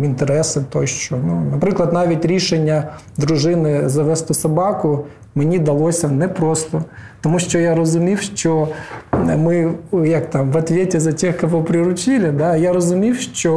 інтереси 0.04 0.62
тощо. 0.70 1.18
Ну, 1.28 1.44
Наприклад, 1.52 1.94
навіть 1.94 2.26
рішення 2.26 2.84
дружини 3.18 3.90
завести 3.90 4.34
собаку 4.34 5.06
мені 5.36 5.60
далося 5.60 6.08
непросто, 6.08 6.84
тому 7.22 7.40
що 7.40 7.60
я 7.60 7.76
розумів, 7.76 8.20
що 8.22 8.68
ми 9.38 9.74
як 10.06 10.30
там 10.30 10.52
в 10.52 10.58
відповіді 10.58 11.00
за 11.00 11.12
тих, 11.12 11.38
кого 11.38 11.64
приручили, 11.64 12.32
да, 12.32 12.56
я 12.56 12.74
розумів, 12.74 13.20
що 13.20 13.52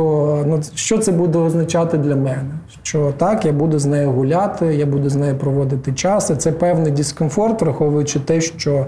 ну, 0.46 0.60
що 0.74 0.98
це 0.98 1.12
буде 1.12 1.38
означати 1.38 1.98
для 1.98 2.16
мене. 2.16 2.50
Що 2.82 3.12
так, 3.16 3.44
я 3.44 3.52
буду 3.52 3.78
з 3.78 3.86
нею 3.86 4.10
гуляти, 4.10 4.66
я 4.66 4.86
буду 4.86 5.10
з 5.10 5.16
нею 5.16 5.36
проводити 5.36 5.92
час. 5.92 6.30
І 6.30 6.36
Це 6.36 6.52
певний 6.52 6.92
дискомфорт, 6.92 7.62
враховуючи 7.62 8.20
те, 8.20 8.40
що 8.40 8.86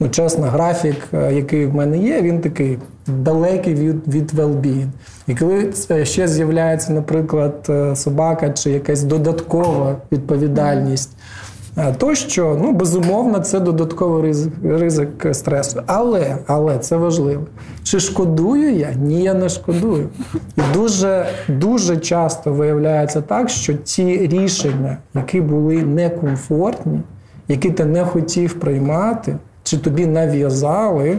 ну, 0.00 0.08
чесно, 0.08 0.46
графік, 0.46 0.96
е, 1.14 1.34
який 1.34 1.66
в 1.66 1.74
мене 1.74 1.98
є, 1.98 2.22
він 2.22 2.40
такий 2.40 2.78
далекий 3.06 3.74
від 3.74 4.14
від 4.14 4.34
well-being. 4.34 4.88
І 5.26 5.34
коли 5.34 5.72
ще 6.04 6.28
з'являється, 6.28 6.92
наприклад, 6.92 7.66
е, 7.68 7.96
собака 7.96 8.50
чи 8.50 8.70
якась 8.70 9.02
додаткова 9.02 9.96
відповідальність. 10.12 11.10
Е, 11.78 11.94
тощо, 11.98 12.58
ну 12.62 12.72
безумовно, 12.72 13.38
це 13.38 13.60
додатковий 13.60 14.22
ризик 14.22 14.52
ризик 14.64 15.26
стресу. 15.32 15.82
Але 15.86 16.36
але 16.46 16.78
це 16.78 16.96
важливо. 16.96 17.42
Чи 17.82 18.00
шкодую 18.00 18.74
я? 18.74 18.92
Ні, 18.92 19.22
я 19.22 19.34
не 19.34 19.48
шкодую. 19.48 20.08
І 20.56 20.60
дуже 20.74 21.26
дуже 21.48 21.96
часто 21.96 22.52
виявляється 22.52 23.20
так, 23.20 23.48
що 23.48 23.74
ті 23.74 24.26
рішення, 24.26 24.96
які 25.14 25.40
були 25.40 25.82
некомфортні, 25.82 27.00
які 27.48 27.70
ти 27.70 27.84
не 27.84 28.04
хотів 28.04 28.60
приймати, 28.60 29.36
чи 29.72 29.78
тобі 29.78 30.06
нав'язали, 30.06 31.18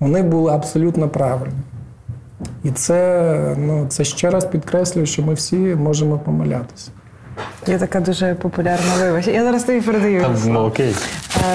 вони 0.00 0.22
були 0.22 0.52
абсолютно 0.52 1.08
правильні. 1.08 1.58
І 2.64 2.70
це 2.70 3.54
ну, 3.58 3.86
це 3.88 4.04
ще 4.04 4.30
раз 4.30 4.44
підкреслює, 4.44 5.06
що 5.06 5.22
ми 5.22 5.34
всі 5.34 5.56
можемо 5.56 6.18
помилятися. 6.18 6.90
Є 7.66 7.78
така 7.78 8.00
дуже 8.00 8.34
популярна 8.34 8.94
вибач. 9.00 9.26
Я 9.26 9.44
зараз 9.44 9.64
тобі 9.64 9.80
передаю. 9.80 10.26
Ну, 10.46 10.60
окей. 10.60 10.94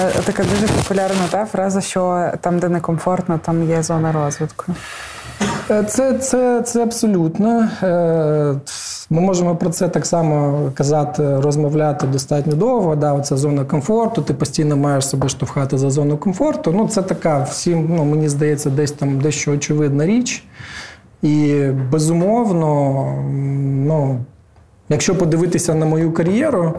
Е, 0.02 0.20
така 0.24 0.42
дуже 0.42 0.72
популярна 0.72 1.26
та 1.30 1.46
фраза, 1.46 1.80
що 1.80 2.30
там, 2.40 2.58
де 2.58 2.68
некомфортно, 2.68 3.40
там 3.44 3.70
є 3.70 3.82
зона 3.82 4.12
розвитку. 4.12 4.64
Е, 5.70 5.82
це 5.82 6.18
це, 6.18 6.62
це 6.62 6.82
абсолютно. 6.82 7.68
Ми 9.14 9.20
можемо 9.20 9.56
про 9.56 9.70
це 9.70 9.88
так 9.88 10.06
само 10.06 10.70
казати, 10.74 11.40
розмовляти 11.40 12.06
достатньо 12.06 12.54
довго. 12.54 12.96
Да, 12.96 13.12
Оце 13.12 13.36
зона 13.36 13.64
комфорту, 13.64 14.22
ти 14.22 14.34
постійно 14.34 14.76
маєш 14.76 15.08
себе 15.08 15.28
штовхати 15.28 15.78
за 15.78 15.90
зону 15.90 16.16
комфорту. 16.16 16.72
Ну, 16.76 16.88
Це 16.88 17.02
така 17.02 17.42
всім, 17.42 17.86
ну, 17.96 18.04
мені 18.04 18.28
здається, 18.28 18.70
десь 18.70 18.92
там 18.92 19.20
дещо 19.20 19.52
очевидна 19.52 20.06
річ. 20.06 20.44
І 21.22 21.66
безумовно, 21.90 23.04
ну, 23.86 24.18
якщо 24.88 25.14
подивитися 25.18 25.74
на 25.74 25.86
мою 25.86 26.12
кар'єру. 26.12 26.74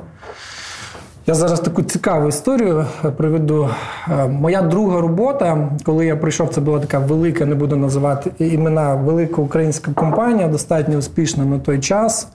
Я 1.27 1.33
зараз 1.33 1.59
таку 1.59 1.83
цікаву 1.83 2.27
історію 2.27 2.85
приведу. 3.17 3.69
Е, 4.09 4.27
моя 4.27 4.61
друга 4.61 5.01
робота, 5.01 5.69
коли 5.83 6.05
я 6.05 6.15
прийшов, 6.15 6.49
це 6.49 6.61
була 6.61 6.79
така 6.79 6.99
велика, 6.99 7.45
не 7.45 7.55
буду 7.55 7.75
називати 7.75 8.31
імена, 8.39 8.95
велика 8.95 9.41
українська 9.41 9.91
компанія, 9.91 10.47
достатньо 10.47 10.97
успішна 10.97 11.45
на 11.45 11.59
той 11.59 11.79
час. 11.79 12.27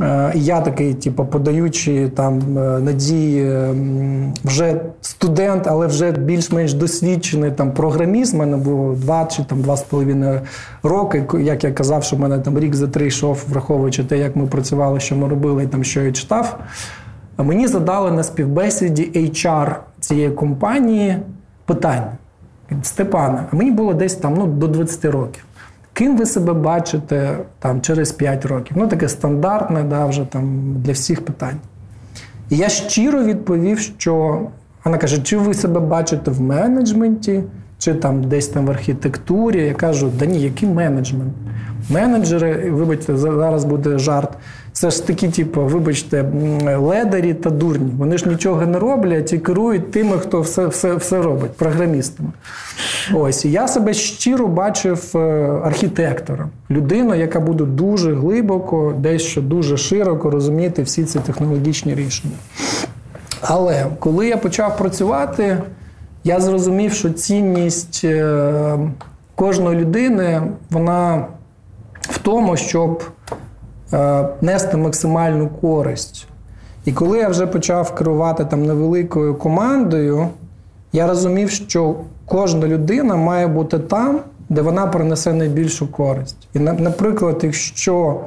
Е, 0.00 0.32
я 0.34 0.60
такий, 0.60 0.94
типу, 0.94 1.24
подаючи 1.24 2.08
там 2.08 2.58
е, 2.58 2.78
надії, 2.80 3.52
вже 4.44 4.80
студент, 5.00 5.66
але 5.66 5.86
вже 5.86 6.12
більш-менш 6.12 6.74
досвідчений 6.74 7.50
там 7.50 7.72
програміст. 7.72 8.34
У 8.34 8.36
мене 8.36 8.56
було 8.56 8.94
два 8.94 9.24
чи 9.24 9.44
там 9.44 9.62
два 9.62 9.76
з 9.76 9.82
половиною 9.82 10.40
роки. 10.82 11.24
Як 11.40 11.64
я 11.64 11.72
казав, 11.72 12.04
що 12.04 12.16
в 12.16 12.20
мене 12.20 12.38
там 12.38 12.58
рік 12.58 12.74
за 12.74 12.86
три 12.86 13.06
йшов, 13.06 13.44
враховуючи 13.48 14.04
те, 14.04 14.18
як 14.18 14.36
ми 14.36 14.46
працювали, 14.46 15.00
що 15.00 15.16
ми 15.16 15.28
робили, 15.28 15.66
там 15.66 15.84
що 15.84 16.00
я 16.00 16.12
читав. 16.12 16.58
Мені 17.42 17.66
задали 17.66 18.10
на 18.10 18.22
співбесіді 18.22 19.10
HR 19.14 19.74
цієї 20.00 20.30
компанії 20.30 21.16
питання. 21.64 22.12
Степана, 22.82 23.44
а 23.52 23.56
мені 23.56 23.70
було 23.70 23.94
десь 23.94 24.14
там 24.14 24.34
ну, 24.38 24.46
до 24.46 24.68
20 24.68 25.04
років. 25.04 25.44
Ким 25.92 26.16
ви 26.16 26.26
себе 26.26 26.52
бачите 26.52 27.38
там 27.58 27.80
через 27.80 28.12
5 28.12 28.44
років? 28.44 28.76
Ну, 28.80 28.88
таке 28.88 29.08
стандартне, 29.08 29.82
да, 29.82 30.06
вже 30.06 30.24
там 30.24 30.74
для 30.76 30.92
всіх 30.92 31.24
питань. 31.24 31.56
І 32.50 32.56
я 32.56 32.68
щиро 32.68 33.24
відповів, 33.24 33.78
що 33.78 34.40
вона 34.84 34.98
каже: 34.98 35.22
чи 35.22 35.36
ви 35.36 35.54
себе 35.54 35.80
бачите 35.80 36.30
в 36.30 36.40
менеджменті, 36.40 37.42
чи 37.78 37.94
там 37.94 38.24
десь 38.24 38.48
там 38.48 38.66
в 38.66 38.70
архітектурі? 38.70 39.66
Я 39.66 39.74
кажу, 39.74 40.12
да 40.18 40.26
ні, 40.26 40.40
який 40.40 40.68
менеджмент? 40.68 41.32
Менеджери, 41.90 42.70
вибачте, 42.70 43.16
зараз 43.16 43.64
буде 43.64 43.98
жарт. 43.98 44.30
Це 44.80 44.90
ж 44.90 45.06
такі, 45.06 45.28
типу, 45.28 45.60
вибачте, 45.62 46.24
ледарі 46.76 47.34
та 47.34 47.50
дурні. 47.50 47.92
Вони 47.98 48.18
ж 48.18 48.28
нічого 48.28 48.66
не 48.66 48.78
роблять 48.78 49.32
і 49.32 49.38
керують 49.38 49.90
тими, 49.90 50.18
хто 50.18 50.40
все 50.40 50.66
все, 50.66 50.94
все 50.94 51.22
робить, 51.22 51.52
програмістами. 51.52 52.28
Ось 53.14 53.44
я 53.44 53.68
себе 53.68 53.94
щиро 53.94 54.46
бачив 54.46 55.12
е, 55.14 55.18
архітектором, 55.64 56.50
людиною, 56.70 57.20
яка 57.20 57.40
буде 57.40 57.64
дуже 57.64 58.14
глибоко, 58.14 58.94
дещо 58.98 59.42
дуже 59.42 59.76
широко 59.76 60.30
розуміти 60.30 60.82
всі 60.82 61.04
ці 61.04 61.18
технологічні 61.18 61.94
рішення. 61.94 62.36
Але 63.40 63.86
коли 63.98 64.28
я 64.28 64.36
почав 64.36 64.78
працювати, 64.78 65.58
я 66.24 66.40
зрозумів, 66.40 66.92
що 66.92 67.10
цінність 67.10 68.00
е, 68.04 68.78
кожної 69.34 69.78
людини, 69.78 70.42
вона 70.70 71.26
в 72.00 72.18
тому, 72.18 72.56
щоб 72.56 73.02
нести 74.40 74.76
максимальну 74.76 75.48
користь. 75.48 76.26
І 76.84 76.92
коли 76.92 77.18
я 77.18 77.28
вже 77.28 77.46
почав 77.46 77.94
керувати 77.94 78.44
там 78.44 78.66
невеликою 78.66 79.34
командою, 79.34 80.28
я 80.92 81.06
розумів, 81.06 81.50
що 81.50 81.94
кожна 82.26 82.66
людина 82.66 83.16
має 83.16 83.46
бути 83.46 83.78
там, 83.78 84.20
де 84.48 84.62
вона 84.62 84.86
принесе 84.86 85.32
найбільшу 85.32 85.92
користь. 85.92 86.48
І, 86.54 86.58
наприклад, 86.58 87.40
якщо 87.42 88.20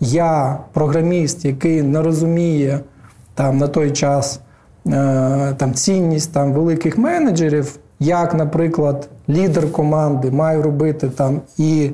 я 0.00 0.58
програміст, 0.72 1.44
який 1.44 1.82
не 1.82 2.02
розуміє 2.02 2.80
там 3.34 3.58
на 3.58 3.68
той 3.68 3.90
час 3.90 4.40
е, 4.86 5.54
там 5.56 5.74
цінність 5.74 6.32
там 6.32 6.52
великих 6.52 6.98
менеджерів, 6.98 7.78
як, 8.00 8.34
наприклад, 8.34 9.08
лідер 9.28 9.72
команди 9.72 10.30
має 10.30 10.62
робити 10.62 11.08
там 11.08 11.40
і 11.58 11.90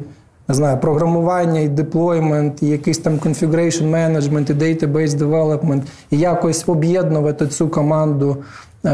не 0.48 0.54
знаю, 0.54 0.78
програмування 0.78 1.60
і 1.60 1.68
deployment, 1.68 2.62
і 2.62 2.66
якийсь 2.66 2.98
там 2.98 3.14
configuration 3.14 3.90
management, 3.90 4.50
і 4.50 4.54
database 4.54 5.08
development, 5.08 5.82
і 6.10 6.18
якось 6.18 6.64
об'єднувати 6.66 7.46
цю 7.46 7.68
команду 7.68 8.36
е, 8.84 8.88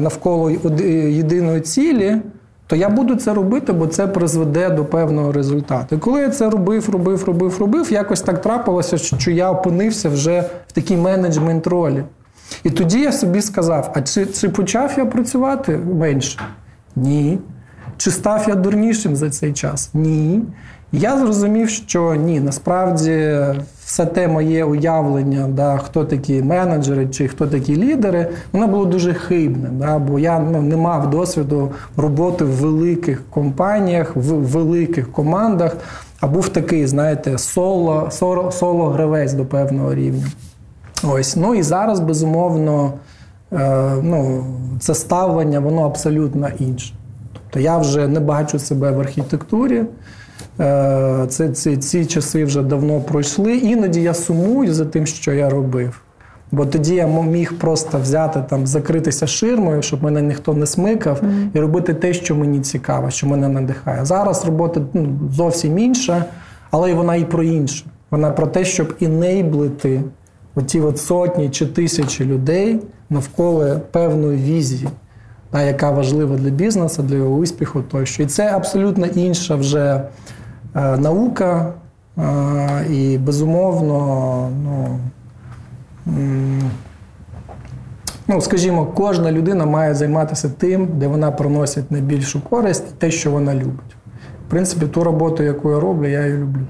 навколо 0.00 0.50
єдиної 1.10 1.60
цілі. 1.60 2.16
То 2.66 2.76
я 2.76 2.88
буду 2.88 3.16
це 3.16 3.34
робити, 3.34 3.72
бо 3.72 3.86
це 3.86 4.06
призведе 4.06 4.70
до 4.70 4.84
певного 4.84 5.32
результату. 5.32 5.96
І 5.96 5.98
коли 5.98 6.20
я 6.20 6.30
це 6.30 6.50
робив, 6.50 6.90
робив, 6.90 7.24
робив, 7.24 7.58
робив, 7.60 7.92
якось 7.92 8.20
так 8.20 8.40
трапилося, 8.40 8.98
що 8.98 9.30
я 9.30 9.50
опинився 9.50 10.08
вже 10.08 10.40
в 10.66 10.72
такій 10.72 10.96
менеджмент 10.96 11.66
ролі. 11.66 12.04
І 12.64 12.70
тоді 12.70 13.00
я 13.00 13.12
собі 13.12 13.42
сказав: 13.42 13.92
а 13.94 14.02
чи, 14.02 14.26
чи 14.26 14.48
почав 14.48 14.94
я 14.96 15.06
працювати 15.06 15.76
менше? 15.76 16.40
Ні. 16.96 17.38
Чи 17.96 18.10
став 18.10 18.44
я 18.48 18.54
дурнішим 18.54 19.16
за 19.16 19.30
цей 19.30 19.52
час? 19.52 19.90
Ні. 19.94 20.42
Я 20.96 21.18
зрозумів, 21.18 21.68
що 21.68 22.14
ні, 22.14 22.40
насправді 22.40 23.36
все 23.84 24.06
те 24.06 24.28
моє 24.28 24.64
уявлення, 24.64 25.48
да, 25.48 25.78
хто 25.78 26.04
такі 26.04 26.42
менеджери 26.42 27.06
чи 27.06 27.28
хто 27.28 27.46
такі 27.46 27.76
лідери, 27.76 28.28
воно 28.52 28.66
було 28.66 28.84
дуже 28.84 29.14
хибне, 29.14 29.68
да, 29.72 29.98
бо 29.98 30.18
я 30.18 30.38
ну, 30.38 30.62
не 30.62 30.76
мав 30.76 31.10
досвіду 31.10 31.72
роботи 31.96 32.44
в 32.44 32.48
великих 32.48 33.22
компаніях, 33.30 34.16
в 34.16 34.32
великих 34.34 35.12
командах, 35.12 35.76
а 36.20 36.26
був 36.26 36.48
такий, 36.48 36.86
знаєте, 36.86 37.38
соло, 37.38 38.08
соло, 38.10 38.50
соло 38.50 38.88
гравець 38.88 39.32
до 39.32 39.44
певного 39.44 39.94
рівня. 39.94 40.26
Ось, 41.04 41.36
ну 41.36 41.54
і 41.54 41.62
зараз, 41.62 42.00
безумовно, 42.00 42.92
е, 43.52 43.92
ну, 44.02 44.44
це 44.80 44.94
ставлення, 44.94 45.60
воно 45.60 45.86
абсолютно 45.86 46.48
інше. 46.58 46.94
Тобто 47.32 47.60
я 47.60 47.78
вже 47.78 48.08
не 48.08 48.20
бачу 48.20 48.58
себе 48.58 48.90
в 48.90 49.00
архітектурі. 49.00 49.84
Е, 50.60 51.26
це, 51.28 51.48
Ці 51.48 51.76
ці 51.76 52.06
часи 52.06 52.44
вже 52.44 52.62
давно 52.62 53.00
пройшли. 53.00 53.56
Іноді 53.56 54.02
я 54.02 54.14
сумую 54.14 54.74
за 54.74 54.84
тим, 54.84 55.06
що 55.06 55.32
я 55.32 55.50
робив. 55.50 56.00
Бо 56.52 56.66
тоді 56.66 56.94
я 56.94 57.06
міг 57.06 57.58
просто 57.58 57.98
взяти 57.98 58.44
там, 58.50 58.66
закритися 58.66 59.26
ширмою, 59.26 59.82
щоб 59.82 60.02
мене 60.02 60.22
ніхто 60.22 60.54
не 60.54 60.66
смикав, 60.66 61.20
mm-hmm. 61.22 61.48
і 61.54 61.60
робити 61.60 61.94
те, 61.94 62.12
що 62.14 62.34
мені 62.34 62.60
цікаво, 62.60 63.10
що 63.10 63.26
мене 63.26 63.48
надихає. 63.48 64.04
Зараз 64.04 64.44
робота 64.44 64.80
ну, 64.92 65.18
зовсім 65.32 65.78
інша, 65.78 66.24
але 66.70 66.94
вона 66.94 67.16
і 67.16 67.24
про 67.24 67.42
інше. 67.42 67.84
Вона 68.10 68.30
про 68.30 68.46
те, 68.46 68.64
щоб 68.64 68.94
інейблити 69.00 70.02
оті 70.54 70.80
от 70.80 70.98
сотні 70.98 71.50
чи 71.50 71.66
тисячі 71.66 72.24
людей 72.24 72.80
навколо 73.10 73.80
певної 73.90 74.38
візії, 74.38 74.88
та, 75.50 75.62
яка 75.62 75.90
важлива 75.90 76.36
для 76.36 76.50
бізнесу, 76.50 77.02
для 77.02 77.16
його 77.16 77.34
успіху 77.36 77.82
тощо. 77.90 78.22
І 78.22 78.26
це 78.26 78.50
абсолютно 78.52 79.06
інша 79.06 79.54
вже. 79.54 80.02
Е, 80.76 80.96
наука, 80.96 81.72
е, 82.18 82.86
і 82.90 83.18
безумовно, 83.18 84.50
ну, 84.64 84.98
ну, 88.28 88.40
скажімо, 88.40 88.86
кожна 88.86 89.32
людина 89.32 89.66
має 89.66 89.94
займатися 89.94 90.50
тим, 90.58 90.88
де 90.92 91.06
вона 91.06 91.30
приносить 91.30 91.90
найбільшу 91.90 92.40
користь, 92.40 92.98
те, 92.98 93.10
що 93.10 93.30
вона 93.30 93.54
любить. 93.54 93.96
В 94.46 94.50
принципі, 94.50 94.86
ту 94.86 95.04
роботу, 95.04 95.42
яку 95.42 95.70
я 95.70 95.80
роблю, 95.80 96.08
я 96.08 96.26
її 96.26 96.38
люблю. 96.38 96.60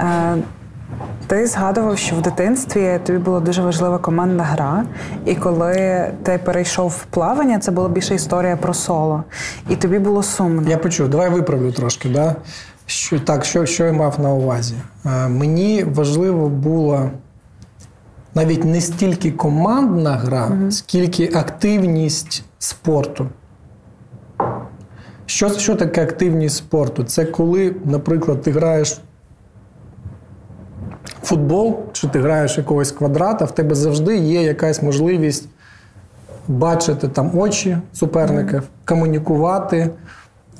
Е, 0.00 0.36
ти 1.26 1.46
згадував, 1.46 1.98
що 1.98 2.16
в 2.16 2.22
дитинстві 2.22 3.00
тобі 3.04 3.18
була 3.18 3.40
дуже 3.40 3.62
важлива 3.62 3.98
командна 3.98 4.44
гра, 4.44 4.84
і 5.24 5.34
коли 5.34 6.04
ти 6.22 6.40
перейшов 6.44 6.88
в 6.88 7.04
плавання, 7.04 7.58
це 7.58 7.70
була 7.70 7.88
більше 7.88 8.14
історія 8.14 8.56
про 8.56 8.74
соло. 8.74 9.24
І 9.68 9.76
тобі 9.76 9.98
було 9.98 10.22
сумно. 10.22 10.70
Я 10.70 10.78
почув, 10.78 11.08
давай 11.08 11.30
виправлю 11.30 11.72
трошки. 11.72 12.08
Да? 12.08 12.36
Що 12.86 13.20
так, 13.20 13.44
що 13.44 13.66
що 13.66 13.84
я 13.84 13.92
мав 13.92 14.20
на 14.20 14.32
увазі? 14.32 14.74
Мені 15.28 15.84
важливо 15.84 16.48
було 16.48 17.10
навіть 18.34 18.64
не 18.64 18.80
стільки 18.80 19.30
командна 19.30 20.12
гра, 20.12 20.46
угу. 20.46 20.70
скільки 20.70 21.30
активність 21.34 22.44
спорту. 22.58 23.28
Що 25.26 25.48
що 25.48 25.74
таке 25.74 26.02
активність 26.02 26.56
спорту? 26.56 27.04
Це 27.04 27.24
коли, 27.24 27.76
наприклад, 27.84 28.42
ти 28.42 28.50
граєш 28.50 29.00
в 31.22 31.26
футбол, 31.26 31.78
чи 31.92 32.08
ти 32.08 32.20
граєш 32.20 32.58
якогось 32.58 32.92
квадрата, 32.92 33.44
в 33.44 33.54
тебе 33.54 33.74
завжди 33.74 34.16
є 34.16 34.42
якась 34.42 34.82
можливість 34.82 35.48
бачити 36.48 37.08
там 37.08 37.38
очі 37.38 37.78
суперників, 37.92 38.62
комунікувати 38.84 39.90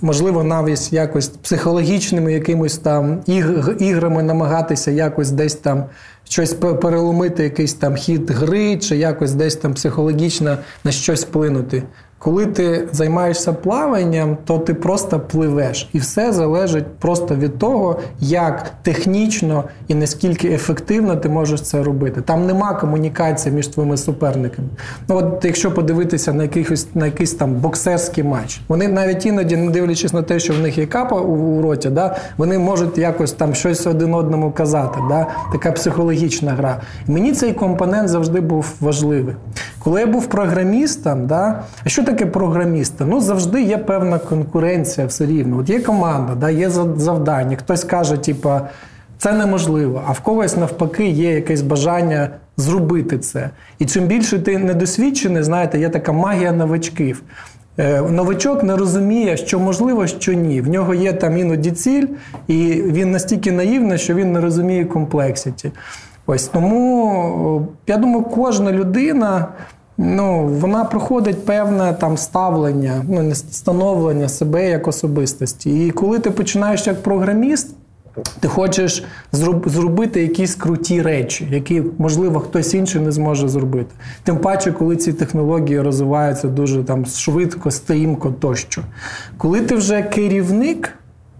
можливо, 0.02 0.44
навіть 0.44 0.92
якось 0.92 1.28
психологічними 1.28 2.32
якимось 2.32 2.78
там 2.78 3.20
іграми 3.78 4.22
намагатися 4.22 4.90
якось 4.90 5.30
десь 5.30 5.54
там 5.54 5.84
щось 6.24 6.54
переломити, 6.54 7.44
якийсь 7.44 7.74
там 7.74 7.96
хід 7.96 8.30
гри, 8.30 8.76
чи 8.76 8.96
якось 8.96 9.32
десь 9.32 9.56
там 9.56 9.74
психологічно 9.74 10.58
на 10.84 10.92
щось 10.92 11.24
вплинути. 11.24 11.82
Коли 12.24 12.46
ти 12.46 12.88
займаєшся 12.92 13.52
плаванням, 13.52 14.36
то 14.44 14.58
ти 14.58 14.74
просто 14.74 15.20
пливеш, 15.20 15.88
і 15.92 15.98
все 15.98 16.32
залежить 16.32 16.86
просто 16.86 17.34
від 17.34 17.58
того, 17.58 17.98
як 18.20 18.72
технічно 18.82 19.64
і 19.88 19.94
наскільки 19.94 20.48
ефективно 20.48 21.16
ти 21.16 21.28
можеш 21.28 21.60
це 21.60 21.82
робити. 21.82 22.20
Там 22.20 22.46
нема 22.46 22.74
комунікації 22.74 23.54
між 23.54 23.66
твоїми 23.66 23.96
суперниками. 23.96 24.68
Ну 25.08 25.16
от 25.16 25.44
якщо 25.44 25.74
подивитися 25.74 26.32
на 26.32 26.42
якийсь 26.42 26.86
на 26.94 27.06
якийсь 27.06 27.34
там 27.34 27.54
боксерський 27.54 28.24
матч, 28.24 28.60
вони 28.68 28.88
навіть 28.88 29.26
іноді, 29.26 29.56
не 29.56 29.70
дивлячись 29.70 30.12
на 30.12 30.22
те, 30.22 30.38
що 30.38 30.54
в 30.54 30.58
них 30.58 30.78
є 30.78 30.86
капа 30.86 31.20
у, 31.20 31.32
у 31.32 31.62
роті, 31.62 31.90
да, 31.90 32.16
вони 32.36 32.58
можуть 32.58 32.98
якось 32.98 33.32
там 33.32 33.54
щось 33.54 33.86
один 33.86 34.14
одному 34.14 34.52
казати. 34.52 35.00
Да, 35.08 35.26
Така 35.52 35.72
психологічна 35.72 36.52
гра. 36.52 36.80
Мені 37.06 37.32
цей 37.32 37.52
компонент 37.52 38.08
завжди 38.08 38.40
був 38.40 38.74
важливий. 38.80 39.34
Коли 39.78 40.00
я 40.00 40.06
був 40.06 40.26
програмістом, 40.26 41.26
да, 41.26 41.62
а 41.84 41.88
що 41.88 42.04
таке 42.04 42.13
програміста? 42.14 43.04
Ну, 43.04 43.20
завжди 43.20 43.62
є 43.62 43.78
певна 43.78 44.18
конкуренція 44.18 45.06
все 45.06 45.26
рівно. 45.26 45.58
От 45.58 45.70
є 45.70 45.80
команда, 45.80 46.34
да, 46.34 46.50
є 46.50 46.70
завдання. 46.96 47.56
Хтось 47.56 47.84
каже, 47.84 48.16
типа, 48.16 48.68
це 49.18 49.32
неможливо, 49.32 50.02
а 50.06 50.12
в 50.12 50.20
когось 50.20 50.56
навпаки 50.56 51.06
є 51.06 51.32
якесь 51.32 51.62
бажання 51.62 52.28
зробити 52.56 53.18
це. 53.18 53.50
І 53.78 53.86
чим 53.86 54.04
більше 54.04 54.38
ти 54.38 54.58
недосвідчений, 54.58 55.42
знаєте, 55.42 55.78
є 55.78 55.88
така 55.88 56.12
магія 56.12 56.52
новачків. 56.52 57.22
Е, 57.78 58.00
новачок 58.00 58.62
не 58.62 58.76
розуміє, 58.76 59.36
що 59.36 59.60
можливо, 59.60 60.06
що 60.06 60.32
ні. 60.32 60.60
В 60.60 60.68
нього 60.68 60.94
є 60.94 61.12
там 61.12 61.38
іноді 61.38 61.70
ціль, 61.70 62.06
і 62.48 62.82
він 62.86 63.10
настільки 63.10 63.52
наївний, 63.52 63.98
що 63.98 64.14
він 64.14 64.32
не 64.32 64.40
розуміє 64.40 64.84
комплексіті. 64.84 65.70
Ось 66.26 66.46
тому 66.46 67.66
я 67.86 67.96
думаю, 67.96 68.22
кожна 68.22 68.72
людина 68.72 69.46
Ну, 69.98 70.46
вона 70.46 70.84
проходить 70.84 71.46
певне 71.46 71.92
там 72.00 72.16
ставлення, 72.16 73.04
ну 73.08 73.22
не 73.22 73.34
становлення 73.34 74.28
себе 74.28 74.70
як 74.70 74.88
особистості. 74.88 75.86
І 75.86 75.90
коли 75.90 76.18
ти 76.18 76.30
починаєш 76.30 76.86
як 76.86 77.02
програміст, 77.02 77.74
ти 78.40 78.48
хочеш 78.48 79.04
зробити 79.66 80.22
якісь 80.22 80.54
круті 80.54 81.02
речі, 81.02 81.48
які, 81.50 81.82
можливо, 81.98 82.40
хтось 82.40 82.74
інший 82.74 83.00
не 83.00 83.12
зможе 83.12 83.48
зробити. 83.48 83.94
Тим 84.22 84.36
паче, 84.38 84.72
коли 84.72 84.96
ці 84.96 85.12
технології 85.12 85.80
розвиваються 85.80 86.48
дуже 86.48 86.84
там 86.84 87.06
швидко, 87.06 87.70
стрімко 87.70 88.30
тощо. 88.30 88.82
Коли 89.36 89.60
ти 89.60 89.74
вже 89.74 90.02
керівник, 90.02 90.92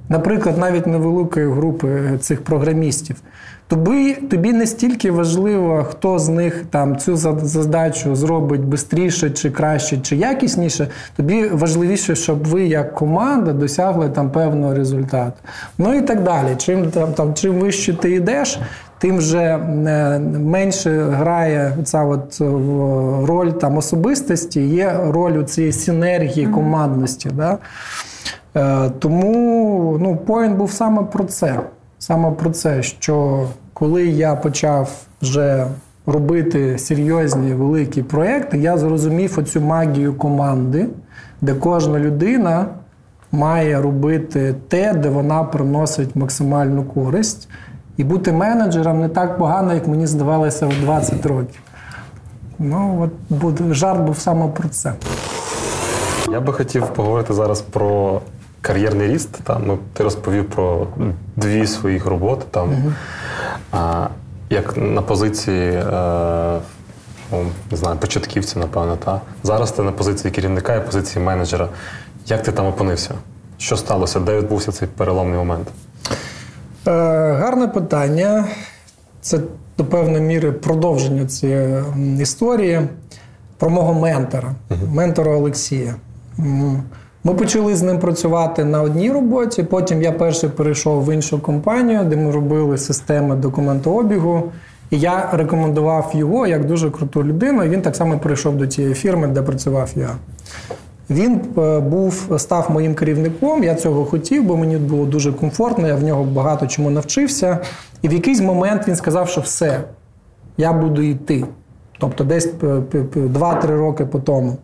наприклад, 0.09 0.59
навіть 0.59 0.86
невеликої 0.86 1.52
групи 1.52 2.18
цих 2.20 2.44
програмістів, 2.44 3.16
тобі 3.68 4.14
тобі 4.14 4.52
не 4.52 4.66
стільки 4.66 5.11
важливо, 5.11 5.86
хто 5.90 6.18
з 6.18 6.28
них 6.28 6.64
там 6.70 6.96
цю 6.96 7.16
задачу 7.16 8.14
зробить 8.16 8.61
швидше, 9.14 9.30
чи 9.30 9.50
краще, 9.50 9.98
чи 9.98 10.16
якісніше. 10.16 10.88
Тобі 11.16 11.48
важливіше, 11.48 12.14
щоб 12.14 12.44
ви 12.46 12.64
як 12.64 12.94
команда 12.94 13.52
досягли 13.52 14.09
там 14.09 14.30
певного 14.30 14.74
результату. 14.74 15.36
Ну 15.78 15.94
і 15.94 16.00
так 16.00 16.22
далі. 16.22 16.57
Чим 16.57 16.90
там, 16.90 17.12
там 17.12 17.34
чим 17.34 17.55
вище 17.55 17.94
ти 17.94 18.11
йдеш, 18.11 18.59
тим 18.98 19.16
вже 19.16 19.42
е, 19.42 20.18
менше 20.38 21.00
грає 21.00 21.76
ця 21.84 22.05
от 22.05 22.38
е, 22.40 22.44
роль 23.26 23.50
там 23.50 23.76
особистості, 23.76 24.61
є 24.61 25.00
роль 25.09 25.32
у 25.32 25.42
цієї 25.42 25.72
синергії 25.72 26.46
командності. 26.46 27.30
Да? 27.32 27.59
Е, 28.57 28.90
тому 28.98 29.98
ну, 30.00 30.16
поінт 30.16 30.57
був 30.57 30.72
саме 30.72 31.02
про 31.02 31.24
це 31.24 31.61
саме 32.05 32.30
про 32.30 32.50
це, 32.50 32.82
що 32.82 33.46
коли 33.72 34.07
я 34.07 34.34
почав 34.34 34.90
вже 35.22 35.66
робити 36.07 36.78
серйозні 36.78 37.55
великі 37.55 38.02
проекти, 38.02 38.59
я 38.59 38.78
зрозумів 38.78 39.38
оцю 39.38 39.61
магію 39.61 40.14
команди, 40.14 40.88
де 41.40 41.55
кожна 41.55 41.98
людина 41.98 42.66
має 43.32 43.82
робити 43.82 44.55
те, 44.68 44.94
де 44.94 45.09
вона 45.09 45.44
приносить 45.44 46.16
максимальну 46.16 46.84
користь. 46.84 47.48
І 47.96 48.05
бути 48.05 48.32
менеджером 48.32 49.00
не 49.00 49.09
так 49.09 49.38
погано, 49.38 49.74
як 49.74 49.88
мені 49.88 50.07
здавалося 50.07 50.66
в 50.66 50.80
20 50.80 51.26
років. 51.26 51.61
Ну, 52.59 53.11
от 53.42 53.74
жарт 53.74 54.00
був 54.00 54.18
саме 54.18 54.48
про 54.48 54.68
це. 54.68 54.92
Я 56.30 56.40
би 56.40 56.52
хотів 56.52 56.86
поговорити 56.86 57.34
зараз 57.34 57.61
про 57.61 58.20
кар'єрний 58.64 59.08
ріст. 59.08 59.30
Там, 59.44 59.62
ну, 59.66 59.78
Ти 59.92 60.04
розповів 60.04 60.50
про 60.50 60.86
дві 61.36 61.66
своїх 61.66 62.06
роботи. 62.06 62.44
Там, 62.50 62.68
угу. 62.68 62.92
а, 63.72 64.08
Як 64.50 64.76
на 64.76 65.02
позиції 65.02 65.72
е, 65.72 66.60
ну, 67.32 67.46
не 67.70 67.76
знаю, 67.76 67.96
початківця, 67.96 68.58
напевно. 68.58 68.96
Та? 68.96 69.20
Зараз 69.42 69.72
ти 69.72 69.82
на 69.82 69.92
позиції 69.92 70.30
керівника 70.30 70.74
і 70.74 70.86
позиції 70.86 71.24
менеджера. 71.24 71.68
Як 72.26 72.42
ти 72.42 72.52
там 72.52 72.66
опинився? 72.66 73.14
Що 73.58 73.76
сталося? 73.76 74.20
Де 74.20 74.38
відбувся 74.38 74.72
цей 74.72 74.88
переломний 74.88 75.38
момент? 75.38 75.68
Е, 76.86 76.90
Гарне 77.32 77.68
питання. 77.68 78.44
Це 79.20 79.38
до 79.78 79.84
певної 79.84 80.20
міри 80.20 80.52
продовження 80.52 81.26
цієї 81.26 81.82
історії 82.20 82.80
про 83.58 83.70
мого 83.70 83.94
ментора, 83.94 84.54
uh 84.70 84.94
ментора 84.94 85.32
Олексія. 85.32 85.94
Ми 87.26 87.34
почали 87.34 87.76
з 87.76 87.82
ним 87.82 87.98
працювати 87.98 88.64
на 88.64 88.82
одній 88.82 89.12
роботі. 89.12 89.62
Потім 89.62 90.02
я 90.02 90.12
перший 90.12 90.50
перейшов 90.50 91.04
в 91.04 91.14
іншу 91.14 91.38
компанію, 91.38 92.04
де 92.04 92.16
ми 92.16 92.30
робили 92.30 92.78
системи 92.78 93.36
документообігу. 93.36 94.52
І 94.90 94.98
я 94.98 95.28
рекомендував 95.32 96.12
його 96.14 96.46
як 96.46 96.66
дуже 96.66 96.90
круту 96.90 97.24
людину. 97.24 97.64
і 97.64 97.68
Він 97.68 97.82
так 97.82 97.96
само 97.96 98.18
прийшов 98.18 98.56
до 98.56 98.66
тієї 98.66 98.94
фірми, 98.94 99.26
де 99.28 99.42
працював 99.42 99.90
я. 99.96 100.10
Він 101.10 101.40
е, 101.58 101.80
був, 101.80 102.30
став 102.36 102.70
моїм 102.70 102.94
керівником. 102.94 103.64
Я 103.64 103.74
цього 103.74 104.04
хотів, 104.04 104.44
бо 104.44 104.56
мені 104.56 104.76
було 104.76 105.04
дуже 105.04 105.32
комфортно. 105.32 105.88
Я 105.88 105.94
в 105.94 106.02
нього 106.02 106.24
багато 106.24 106.66
чому 106.66 106.90
навчився. 106.90 107.58
І 108.02 108.08
в 108.08 108.12
якийсь 108.12 108.40
момент 108.40 108.88
він 108.88 108.96
сказав, 108.96 109.28
що 109.28 109.40
все, 109.40 109.80
я 110.56 110.72
буду 110.72 111.02
йти. 111.02 111.44
Тобто, 111.98 112.24
десь 112.24 112.54
2-3 112.54 113.66
роки 113.66 114.06
по 114.06 114.18
тому. 114.18 114.56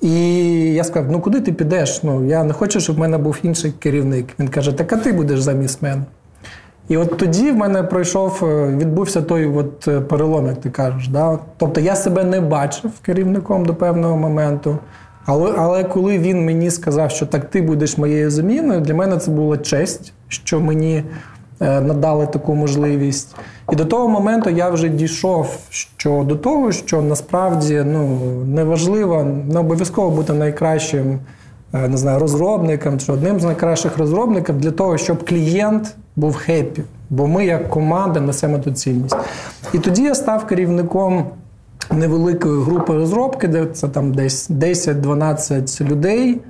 І 0.00 0.14
я 0.74 0.84
сказав: 0.84 1.10
ну 1.10 1.20
куди 1.20 1.40
ти 1.40 1.52
підеш? 1.52 2.02
Ну, 2.02 2.24
Я 2.24 2.44
не 2.44 2.52
хочу, 2.52 2.80
щоб 2.80 2.96
в 2.96 2.98
мене 2.98 3.18
був 3.18 3.38
інший 3.42 3.72
керівник. 3.78 4.26
Він 4.38 4.48
каже, 4.48 4.72
так 4.72 4.92
а 4.92 4.96
ти 4.96 5.12
будеш 5.12 5.40
замість 5.40 5.82
мене. 5.82 6.02
І 6.88 6.96
от 6.96 7.16
тоді 7.18 7.50
в 7.50 7.56
мене 7.56 7.82
пройшов, 7.82 8.40
е, 8.42 8.76
відбувся 8.76 9.22
той 9.22 9.46
от 9.46 9.88
е, 9.88 10.00
перелом, 10.00 10.46
як 10.46 10.60
ти 10.60 10.70
кажеш. 10.70 11.08
Да? 11.08 11.38
Тобто 11.56 11.80
я 11.80 11.96
себе 11.96 12.24
не 12.24 12.40
бачив 12.40 12.90
керівником 13.02 13.64
до 13.64 13.74
певного 13.74 14.16
моменту. 14.16 14.78
Але 15.26 15.54
але 15.56 15.84
коли 15.84 16.18
він 16.18 16.44
мені 16.44 16.70
сказав, 16.70 17.10
що 17.10 17.26
так 17.26 17.50
ти 17.50 17.62
будеш 17.62 17.98
моєю 17.98 18.30
заміною, 18.30 18.80
для 18.80 18.94
мене 18.94 19.16
це 19.16 19.30
була 19.30 19.56
честь, 19.56 20.12
що 20.28 20.60
мені 20.60 21.04
Е, 21.60 21.80
надали 21.80 22.26
таку 22.26 22.54
можливість. 22.54 23.36
І 23.72 23.76
до 23.76 23.84
того 23.84 24.08
моменту 24.08 24.50
я 24.50 24.70
вже 24.70 24.88
дійшов 24.88 25.58
що 25.70 26.24
до 26.28 26.36
того, 26.36 26.72
що 26.72 27.02
насправді 27.02 27.82
ну, 27.86 28.18
неважливо, 28.46 29.26
не 29.48 29.60
обов'язково 29.60 30.10
бути 30.10 30.32
найкращим 30.32 31.18
е, 31.74 31.88
не 31.88 31.96
знаю, 31.96 32.18
розробником 32.18 32.98
чи 32.98 33.12
одним 33.12 33.40
з 33.40 33.44
найкращих 33.44 33.98
розробників 33.98 34.58
для 34.58 34.70
того, 34.70 34.98
щоб 34.98 35.28
клієнт 35.28 35.94
був 36.16 36.36
хеппі. 36.36 36.82
Бо 37.10 37.26
ми, 37.26 37.46
як 37.46 37.70
команда, 37.70 38.20
несемо 38.20 38.58
ту 38.58 38.72
цінність. 38.72 39.16
І 39.72 39.78
тоді 39.78 40.02
я 40.02 40.14
став 40.14 40.46
керівником. 40.46 41.26
Невеликої 41.90 42.62
групи 42.62 42.92
розробки, 42.94 43.48
де 43.48 43.66
це 43.66 43.88
там 43.88 44.14
десь 44.14 44.50
10-12 44.50 45.84
людей. 45.84 46.40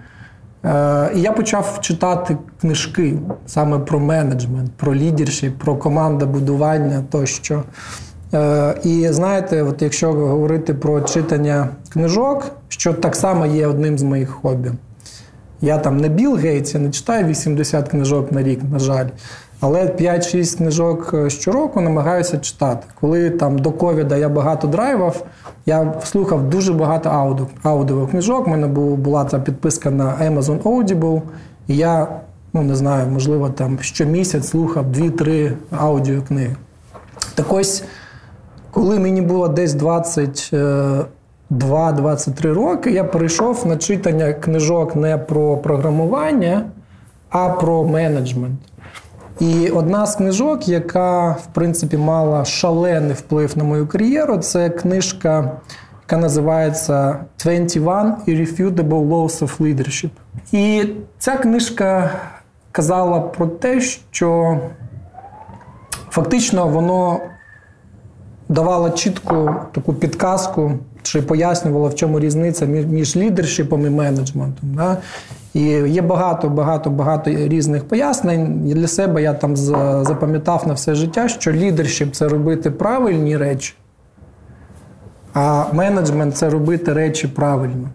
Е, 0.67 1.11
і 1.15 1.21
я 1.21 1.33
почав 1.33 1.79
читати 1.81 2.37
книжки 2.61 3.19
саме 3.47 3.79
про 3.79 4.01
менеджмент, 4.01 4.71
про 4.77 4.95
лідершіп, 4.95 5.59
про 5.59 5.77
командобудування 5.77 7.05
тощо. 7.11 7.63
Е, 8.35 8.75
і 8.85 9.09
знаєте, 9.11 9.63
от 9.63 9.83
якщо 9.83 10.13
говорити 10.13 10.75
про 10.75 11.01
читання 11.01 11.69
книжок, 11.93 12.51
що 12.69 12.93
так 12.93 13.17
само 13.17 13.47
є 13.47 13.67
одним 13.67 13.99
з 13.99 14.03
моїх 14.03 14.31
хобі. 14.31 14.71
Я 15.61 15.79
там 15.79 15.97
не 15.97 16.09
Білл 16.09 16.37
Гейтс, 16.37 16.75
я 16.75 16.81
не 16.81 16.91
читаю 16.91 17.27
80 17.27 17.89
книжок 17.89 18.33
на 18.33 18.43
рік, 18.43 18.61
на 18.73 18.79
жаль. 18.79 19.07
Але 19.61 19.85
5-6 19.85 20.57
книжок 20.57 21.11
е, 21.15 21.31
щороку 21.31 21.81
намагаюся 21.81 22.39
читати. 22.39 22.87
Коли 23.01 23.31
там 23.31 23.59
до 23.59 23.71
ковіда 23.71 24.17
я 24.17 24.29
багато 24.29 24.67
драйвав, 24.67 25.27
я 25.67 25.95
слухав 26.05 26.51
дуже 26.51 26.73
багато 26.73 27.09
аудіо, 27.09 27.47
аудіокнижок. 27.63 28.47
У 28.47 28.51
мене 28.51 28.67
була 28.97 29.25
ця 29.25 29.39
підписка 29.39 29.91
на 29.91 30.05
Amazon 30.05 30.63
Audible. 30.63 31.23
І 31.69 31.77
я, 31.77 32.09
ну 32.53 32.63
не 32.63 32.75
знаю, 32.75 33.11
можливо, 33.11 33.51
там 33.51 33.79
щомісяць 33.81 34.49
слухав 34.49 34.87
2-3 34.87 35.53
аудіокниги. 35.71 36.57
Так 37.35 37.53
ось, 37.53 37.85
коли 38.71 38.99
мені 38.99 39.23
було 39.23 39.49
десь 39.49 39.75
22-23 39.75 41.07
е, 42.49 42.53
роки, 42.55 42.91
я 42.91 43.05
перейшов 43.05 43.67
на 43.67 43.77
читання 43.77 44.33
книжок 44.33 44.97
не 44.97 45.19
про 45.19 45.57
програмування, 45.57 46.65
а 47.31 47.49
про 47.49 47.85
менеджмент. 47.85 48.59
І 49.41 49.71
одна 49.71 50.07
з 50.07 50.17
книжок, 50.17 50.69
яка 50.69 51.31
в 51.31 51.47
принципі 51.53 51.97
мала 51.97 52.45
шалений 52.45 53.13
вплив 53.13 53.59
на 53.59 53.65
мою 53.65 53.87
кар'єру, 53.87 54.39
це 54.39 54.71
книжка, 54.71 55.51
яка 56.03 56.17
називається 56.17 57.19
«21 57.45 58.15
Irrefutable 58.29 59.09
Laws 59.09 59.43
of 59.43 59.59
Leadership». 59.59 60.11
І 60.53 60.93
ця 61.19 61.37
книжка 61.37 62.11
казала 62.73 63.21
про 63.21 63.47
те, 63.47 63.81
що 63.81 64.59
фактично 66.11 66.69
воно 66.69 67.21
давало 68.49 68.91
чітку 68.91 69.55
таку 69.73 69.95
підказку, 69.95 70.73
чи 71.07 71.23
пояснювало, 71.23 71.89
в 71.89 71.95
чому 71.95 72.21
різниця 72.21 72.67
між 72.67 73.17
лідершипом 73.17 73.87
і 73.87 73.91
менеджментом. 73.91 74.75
Да? 74.75 74.97
І 75.55 75.61
є 75.71 76.03
багато, 76.03 76.49
багато, 76.49 76.91
багато 76.91 77.31
різних 77.31 77.85
пояснень. 77.85 78.69
І 78.69 78.75
Для 78.75 78.87
себе 78.87 79.23
я 79.23 79.35
там 79.35 79.57
запам'ятав 79.57 80.69
на 80.69 80.75
все 80.75 80.95
життя, 80.95 81.29
що 81.29 81.53
лідершіп 81.53 82.15
це 82.15 82.29
робити 82.29 82.71
правильні 82.71 83.37
речі, 83.37 83.75
а 85.35 85.65
менеджмент 85.73 86.37
це 86.37 86.51
робити 86.51 86.93
речі 86.93 87.29
правильно. 87.29 87.89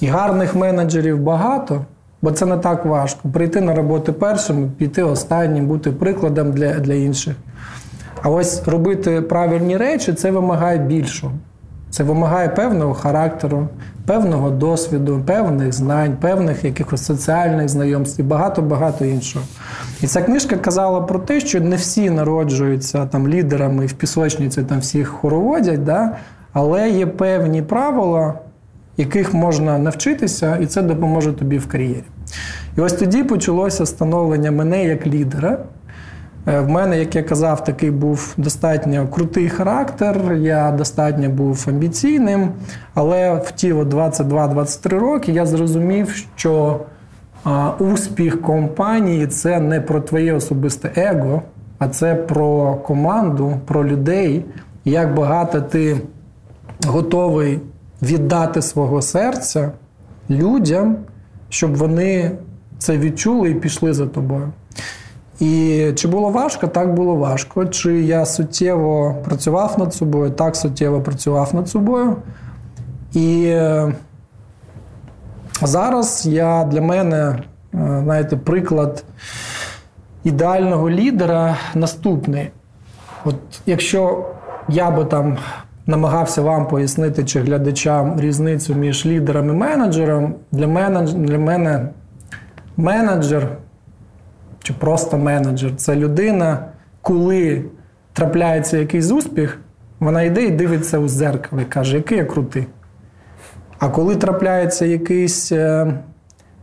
І 0.00 0.06
гарних 0.06 0.54
менеджерів 0.54 1.20
багато, 1.20 1.84
бо 2.22 2.30
це 2.30 2.46
не 2.46 2.56
так 2.56 2.84
важко. 2.84 3.28
Прийти 3.28 3.60
на 3.60 3.74
роботу 3.74 4.12
першим, 4.12 4.70
піти 4.70 5.02
останнім, 5.02 5.66
бути 5.66 5.90
прикладом 5.90 6.52
для, 6.52 6.74
для 6.74 6.94
інших. 6.94 7.34
А 8.22 8.30
ось 8.30 8.68
робити 8.68 9.22
правильні 9.22 9.76
речі 9.76 10.12
це 10.12 10.30
вимагає 10.30 10.78
більшого. 10.78 11.32
Це 11.96 12.04
вимагає 12.04 12.48
певного 12.48 12.94
характеру, 12.94 13.68
певного 14.06 14.50
досвіду, 14.50 15.22
певних 15.26 15.72
знань, 15.72 16.16
певних 16.20 16.64
якихось 16.64 17.04
соціальних 17.04 17.68
знайомств 17.68 18.20
і 18.20 18.22
багато-багато 18.22 19.04
іншого. 19.04 19.44
І 20.00 20.06
ця 20.06 20.22
книжка 20.22 20.56
казала 20.56 21.00
про 21.00 21.18
те, 21.18 21.40
що 21.40 21.60
не 21.60 21.76
всі 21.76 22.10
народжуються 22.10 23.06
там 23.06 23.28
лідерами 23.28 23.86
в 23.86 23.92
пісочниці, 23.92 24.62
там 24.62 24.78
всіх 24.78 25.08
хороводять, 25.08 25.84
да? 25.84 26.16
але 26.52 26.90
є 26.90 27.06
певні 27.06 27.62
правила, 27.62 28.34
яких 28.96 29.34
можна 29.34 29.78
навчитися, 29.78 30.56
і 30.56 30.66
це 30.66 30.82
допоможе 30.82 31.32
тобі 31.32 31.58
в 31.58 31.66
кар'єрі. 31.66 32.04
І 32.78 32.80
ось 32.80 32.92
тоді 32.92 33.22
почалося 33.22 33.86
становлення 33.86 34.50
мене 34.50 34.84
як 34.84 35.06
лідера. 35.06 35.58
Е, 36.48 36.60
в 36.60 36.68
мене, 36.68 36.98
як 36.98 37.16
я 37.16 37.22
казав, 37.22 37.64
такий 37.64 37.90
був 37.90 38.34
достатньо 38.36 39.08
крутий 39.08 39.48
характер, 39.48 40.34
я 40.34 40.70
достатньо 40.70 41.28
був 41.28 41.66
амбіційним, 41.68 42.48
але 42.94 43.34
в 43.34 43.50
ті 43.50 43.72
22-23 43.72 44.88
роки 44.88 45.32
я 45.32 45.46
зрозумів, 45.46 46.26
що 46.36 46.80
успіх 47.78 48.42
компанії 48.42 49.26
це 49.26 49.60
не 49.60 49.80
про 49.80 50.00
твоє 50.00 50.32
особисте 50.32 50.90
его, 50.96 51.42
а 51.78 51.88
це 51.88 52.14
про 52.14 52.74
команду, 52.74 53.52
про 53.64 53.84
людей, 53.84 54.44
як 54.84 55.14
багато 55.14 55.60
ти 55.60 56.00
готовий 56.86 57.60
віддати 58.02 58.62
свого 58.62 59.02
серця 59.02 59.72
людям, 60.30 60.96
щоб 61.48 61.76
вони 61.76 62.30
це 62.78 62.98
відчули 62.98 63.50
і 63.50 63.54
пішли 63.54 63.92
за 63.92 64.06
тобою. 64.06 64.52
І 65.40 65.92
чи 65.96 66.08
було 66.08 66.30
важко? 66.30 66.66
Так 66.66 66.94
було 66.94 67.14
важко. 67.14 67.66
Чи 67.66 68.00
я 68.00 68.26
суттєво 68.26 69.16
працював 69.24 69.78
над 69.78 69.94
собою? 69.94 70.30
Так 70.30 70.56
суттєво 70.56 71.00
працював 71.00 71.54
над 71.54 71.68
собою. 71.68 72.16
І 73.12 73.44
е, 73.46 73.94
зараз 75.62 76.26
я 76.26 76.64
для 76.64 76.80
мене, 76.80 77.16
е, 77.16 78.00
знаєте, 78.04 78.36
приклад 78.36 79.04
ідеального 80.24 80.90
лідера 80.90 81.56
наступний. 81.74 82.50
От 83.24 83.36
якщо 83.66 84.24
я 84.68 84.90
би 84.90 85.04
там 85.04 85.38
намагався 85.86 86.42
вам 86.42 86.68
пояснити 86.68 87.24
чи 87.24 87.40
глядачам 87.40 88.20
різницю 88.20 88.74
між 88.74 89.06
лідером 89.06 89.48
і 89.48 89.52
менеджером, 89.52 90.34
для 90.52 90.66
мене, 90.66 91.02
для 91.02 91.38
мене 91.38 91.88
менеджер 92.76 93.48
чи 94.66 94.72
просто 94.72 95.18
менеджер 95.18 95.76
це 95.76 95.96
людина, 95.96 96.58
коли 97.02 97.64
трапляється 98.12 98.78
якийсь 98.78 99.10
успіх, 99.10 99.58
вона 100.00 100.22
йде 100.22 100.44
і 100.44 100.50
дивиться 100.50 100.98
у 100.98 101.08
зеркало 101.08 101.62
і 101.62 101.64
каже, 101.64 101.96
який 101.96 102.18
я 102.18 102.24
крутий. 102.24 102.66
А 103.78 103.88
коли 103.88 104.16
трапляється 104.16 104.86
якийсь 104.86 105.52
е, 105.52 105.94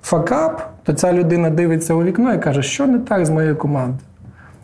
факап, 0.01 0.69
то 0.83 0.93
ця 0.93 1.13
людина 1.13 1.49
дивиться 1.49 1.93
у 1.93 2.03
вікно 2.03 2.33
і 2.33 2.39
каже, 2.39 2.63
що 2.63 2.87
не 2.87 2.99
так 2.99 3.25
з 3.25 3.29
моєю 3.29 3.55
командою. 3.55 3.99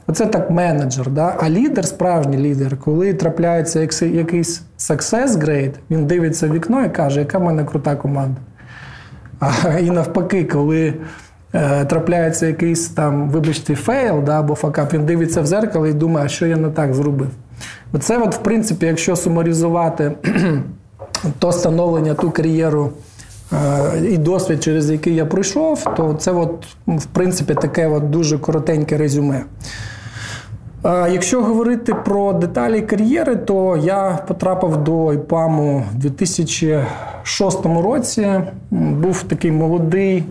Оце 0.08 0.26
так 0.26 0.52
менеджер. 0.52 1.10
Да? 1.10 1.36
А 1.40 1.50
лідер, 1.50 1.86
справжній 1.86 2.38
лідер, 2.38 2.78
коли 2.78 3.14
трапляється 3.14 3.80
якийсь 4.06 4.64
success 4.80 5.28
great, 5.28 5.74
він 5.90 6.06
дивиться 6.06 6.48
в 6.48 6.52
вікно 6.52 6.86
і 6.86 6.90
каже, 6.90 7.20
яка 7.20 7.38
в 7.38 7.44
мене 7.44 7.64
крута 7.64 7.96
команда. 7.96 8.42
А, 9.40 9.80
І 9.80 9.92
навпаки, 9.92 10.44
коли 10.44 10.94
трапляється 11.88 12.48
якийсь 12.48 12.88
там, 12.88 13.30
вибачте, 13.30 13.76
fail 13.76 14.24
да, 14.24 14.40
або 14.40 14.56
факап, 14.56 14.94
він 14.94 15.06
дивиться 15.06 15.42
в 15.42 15.46
зеркало 15.46 15.88
і 15.88 15.94
думає, 15.94 16.30
що 16.30 16.46
я 16.46 16.58
не 16.58 16.70
так 16.70 16.94
зробив. 16.94 17.30
Оце, 17.94 18.18
от, 18.18 18.36
в 18.36 18.38
принципі, 18.38 18.86
якщо 18.86 19.16
сумаризувати 19.16 20.12
то 21.40 21.52
становлення, 21.52 22.14
ту 22.14 22.32
кар'єру. 22.32 22.92
Е, 23.54 24.00
і 24.10 24.18
досвід, 24.18 24.64
через 24.64 24.90
який 24.90 25.16
я 25.16 25.26
пройшов, 25.26 25.84
то 25.98 26.14
це, 26.14 26.32
от, 26.32 26.66
в 26.88 27.06
принципі, 27.06 27.54
таке 27.54 27.88
от 27.88 28.10
дуже 28.10 28.38
коротеньке 28.38 28.98
резюме. 28.98 29.44
Якщо 30.86 31.42
говорити 31.42 31.94
про 31.94 32.34
деталі 32.34 32.82
кар'єри, 32.82 33.36
то 33.36 33.78
я 33.78 34.20
потрапив 34.28 34.78
до 34.78 35.14
ІПАМу 35.14 35.86
у 35.96 35.98
2006 35.98 37.66
році. 37.66 38.42
Був 38.72 39.24
такий 39.24 39.52
молодий, 39.52 40.24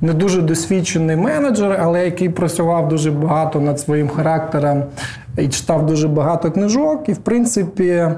не 0.00 0.14
дуже 0.14 0.42
досвідчений 0.42 1.16
менеджер, 1.16 1.78
але 1.82 2.04
який 2.04 2.28
працював 2.28 2.88
дуже 2.88 3.10
багато 3.10 3.60
над 3.60 3.80
своїм 3.80 4.08
характером 4.08 4.82
і 5.38 5.48
читав 5.48 5.86
дуже 5.86 6.08
багато 6.08 6.50
книжок. 6.50 7.08
І, 7.08 7.12
в 7.12 7.18
принципі, 7.18 7.84
е, 7.88 8.16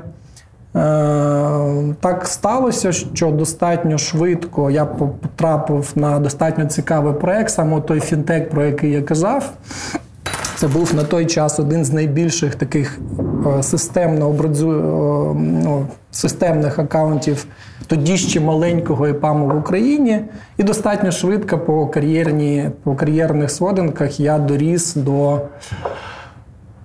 так 2.01 2.27
сталося, 2.27 2.93
що 2.93 3.31
достатньо 3.31 3.99
швидко 3.99 4.71
я 4.71 4.85
потрапив 4.85 5.93
на 5.95 6.19
достатньо 6.19 6.67
цікавий 6.67 7.15
проект, 7.15 7.51
саме 7.51 7.81
той 7.81 8.01
фінтек, 8.01 8.51
про 8.51 8.65
який 8.65 8.91
я 8.91 9.03
казав. 9.03 9.53
Це 10.57 10.69
був 10.69 10.95
на 10.95 11.05
той 11.05 11.27
час 11.27 11.61
один 11.61 11.85
з 11.85 11.93
найбільших 11.93 12.55
таких 12.55 12.99
системно 13.63 14.29
образу, 14.29 14.71
е, 14.71 15.35
ну, 15.65 15.87
системних 16.11 16.79
акаунтів 16.79 17.47
тоді 17.87 18.17
ще 18.17 18.41
маленького 18.41 19.09
ІПАМу 19.09 19.47
в 19.47 19.59
Україні. 19.59 20.21
І 20.57 20.63
достатньо 20.63 21.11
швидко 21.11 21.59
по 21.59 21.87
кар'єрні, 21.87 22.71
по 22.83 22.95
кар'єрних 22.95 23.51
сходинках 23.51 24.21
я 24.21 24.39
доріс 24.39 24.95
до 24.95 25.41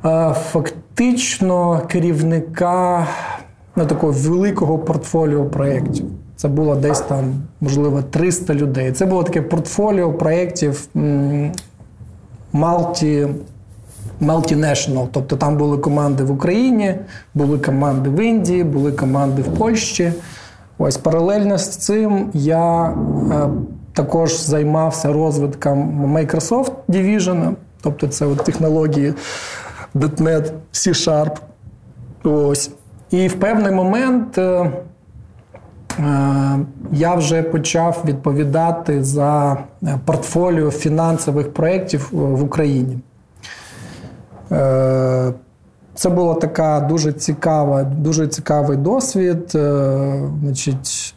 е, 0.06 0.34
фактично 0.52 1.82
керівника 1.88 3.08
ну, 3.76 3.86
такого 3.86 4.14
великого 4.14 4.80
портфоліо 4.80 5.46
проєктів. 5.46 6.06
Це 6.36 6.48
було 6.48 6.76
десь 6.76 7.02
там, 7.02 7.34
можливо, 7.62 8.02
300 8.02 8.54
людей. 8.54 8.92
Це 8.92 9.06
було 9.06 9.24
таке 9.24 9.42
портфоліо 9.42 10.14
проєктів 10.14 10.88
Малті. 12.54 13.28
Multinational, 14.22 15.08
тобто 15.12 15.36
там 15.36 15.58
були 15.58 15.78
команди 15.78 16.24
в 16.24 16.32
Україні, 16.32 16.96
були 17.34 17.60
команди 17.60 18.10
в 18.10 18.20
Індії, 18.20 18.64
були 18.64 18.92
команди 18.92 19.42
в 19.42 19.58
Польщі. 19.58 20.14
Ось 20.78 20.98
паралельно 20.98 21.58
з 21.58 21.70
цим 21.70 22.30
я 22.34 22.86
е, 22.86 22.94
також 23.94 24.40
займався 24.42 25.14
розвитком 25.14 26.06
Microsoft 26.18 26.72
Division, 26.90 27.54
тобто 27.82 28.08
це 28.08 28.26
от 28.26 28.38
технології 28.38 29.14
.NET, 29.96 30.52
C-Sharp. 30.74 31.36
Ось. 32.24 32.72
І 33.12 33.28
в 33.28 33.34
певний 33.34 33.72
момент 33.72 34.38
е, 34.38 34.72
е, 36.00 36.60
я 36.92 37.16
вже 37.16 37.44
почав 37.44 38.04
відповідати 38.06 39.04
за 39.04 39.58
портфоліо 40.06 40.72
фінансових 40.72 41.54
проєктів 41.54 42.10
в 42.12 42.44
Україні. 42.44 43.00
Е, 44.52 45.34
це 45.96 46.10
була 46.10 46.34
така 46.34 46.80
дуже 46.80 47.12
цікава, 47.14 47.84
дуже 47.84 48.28
цікавий 48.28 48.78
досвід. 48.78 49.52
Е, 49.56 50.20
значить, 50.44 51.16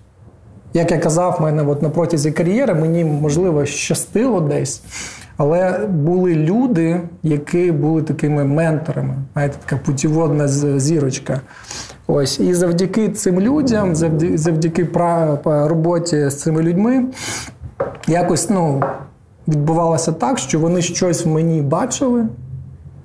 Як 0.75 0.91
я 0.91 0.99
казав, 0.99 1.39
мене 1.41 1.63
от 1.63 1.83
на 1.83 1.89
протязі 1.89 2.33
кар'єри 2.33 2.75
мені, 2.75 3.05
можливо, 3.05 3.65
щастило 3.65 4.41
десь. 4.41 4.83
Але 5.37 5.87
були 5.87 6.35
люди, 6.35 7.01
які 7.23 7.73
були 7.73 8.03
такими 8.03 8.45
менторами, 8.45 9.15
знаєте, 9.33 9.57
така 9.67 9.83
путіводна 9.85 10.49
зірочка. 10.79 11.41
Ось. 12.07 12.41
І 12.41 12.55
завдяки 12.55 13.09
цим 13.09 13.41
людям, 13.41 13.97
завдяки 14.37 14.89
роботі 15.45 16.31
з 16.31 16.41
цими 16.41 16.63
людьми, 16.63 17.05
якось 18.09 18.51
ну, 18.51 18.83
відбувалося 19.49 20.13
так, 20.13 20.39
що 20.39 20.59
вони 20.59 20.83
щось 20.83 21.27
в 21.27 21.29
мені 21.29 21.63
бачили 21.63 22.27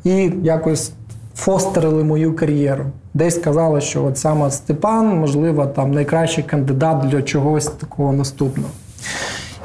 і 0.03 0.31
якось 0.43 0.91
фостерили 1.35 2.03
мою 2.03 2.35
кар'єру. 2.35 2.85
Десь 3.13 3.37
казали, 3.37 3.81
що 3.81 4.05
от 4.05 4.17
саме 4.17 4.51
Степан, 4.51 5.19
можливо, 5.19 5.65
там 5.65 5.91
найкращий 5.91 6.43
кандидат 6.43 7.07
для 7.07 7.21
чогось 7.21 7.65
такого 7.65 8.13
наступного. 8.13 8.69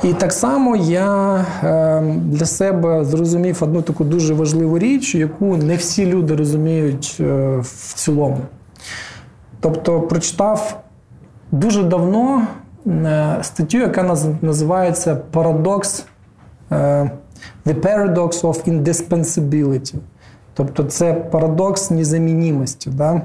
І 0.02 0.12
так 0.12 0.32
само 0.32 0.76
я 0.76 1.34
е, 1.64 2.02
для 2.24 2.46
себе 2.46 3.04
зрозумів 3.04 3.58
одну 3.60 3.82
таку 3.82 4.04
дуже 4.04 4.34
важливу 4.34 4.78
річ, 4.78 5.14
яку 5.14 5.56
не 5.56 5.76
всі 5.76 6.06
люди 6.06 6.36
розуміють 6.36 7.16
е, 7.20 7.24
в 7.62 7.94
цілому. 7.94 8.38
Тобто, 9.60 10.00
прочитав 10.00 10.80
дуже 11.52 11.82
давно 11.82 12.42
е, 12.86 13.38
статтю, 13.42 13.78
яка 13.78 14.16
називається 14.42 15.18
Paradox 15.32 16.04
The 17.66 17.80
Paradox 17.82 18.42
of 18.42 18.64
Indispensability. 18.66 19.94
Тобто 20.58 20.84
це 20.84 21.14
парадокс 21.14 21.90
незамінімості. 21.90 22.90
Да? 22.90 23.22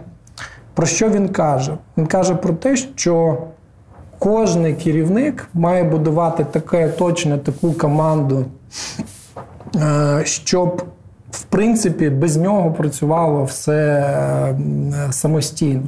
Про 0.74 0.86
що 0.86 1.10
він 1.10 1.30
каже? 1.30 1.78
Він 1.98 2.08
каже 2.08 2.36
про 2.36 2.54
те, 2.54 2.76
що 2.76 3.38
кожний 4.20 4.74
керівник 4.74 5.48
має 5.54 5.84
будувати 5.84 6.44
таке 6.44 6.88
точно 6.88 7.38
таку 7.38 7.74
команду, 7.74 8.46
е, 9.76 10.22
щоб, 10.24 10.84
в 11.32 11.44
принципі, 11.44 12.10
без 12.10 12.38
нього 12.38 12.72
працювало 12.72 13.44
все 13.44 13.76
е, 13.78 14.56
самостійно. 15.12 15.84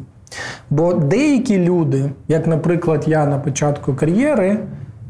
Бо 0.70 0.94
деякі 0.94 1.58
люди, 1.58 2.10
як, 2.28 2.48
наприклад, 2.48 3.04
я 3.08 3.26
на 3.26 3.40
початку 3.40 3.94
кар'єри, 3.94 4.60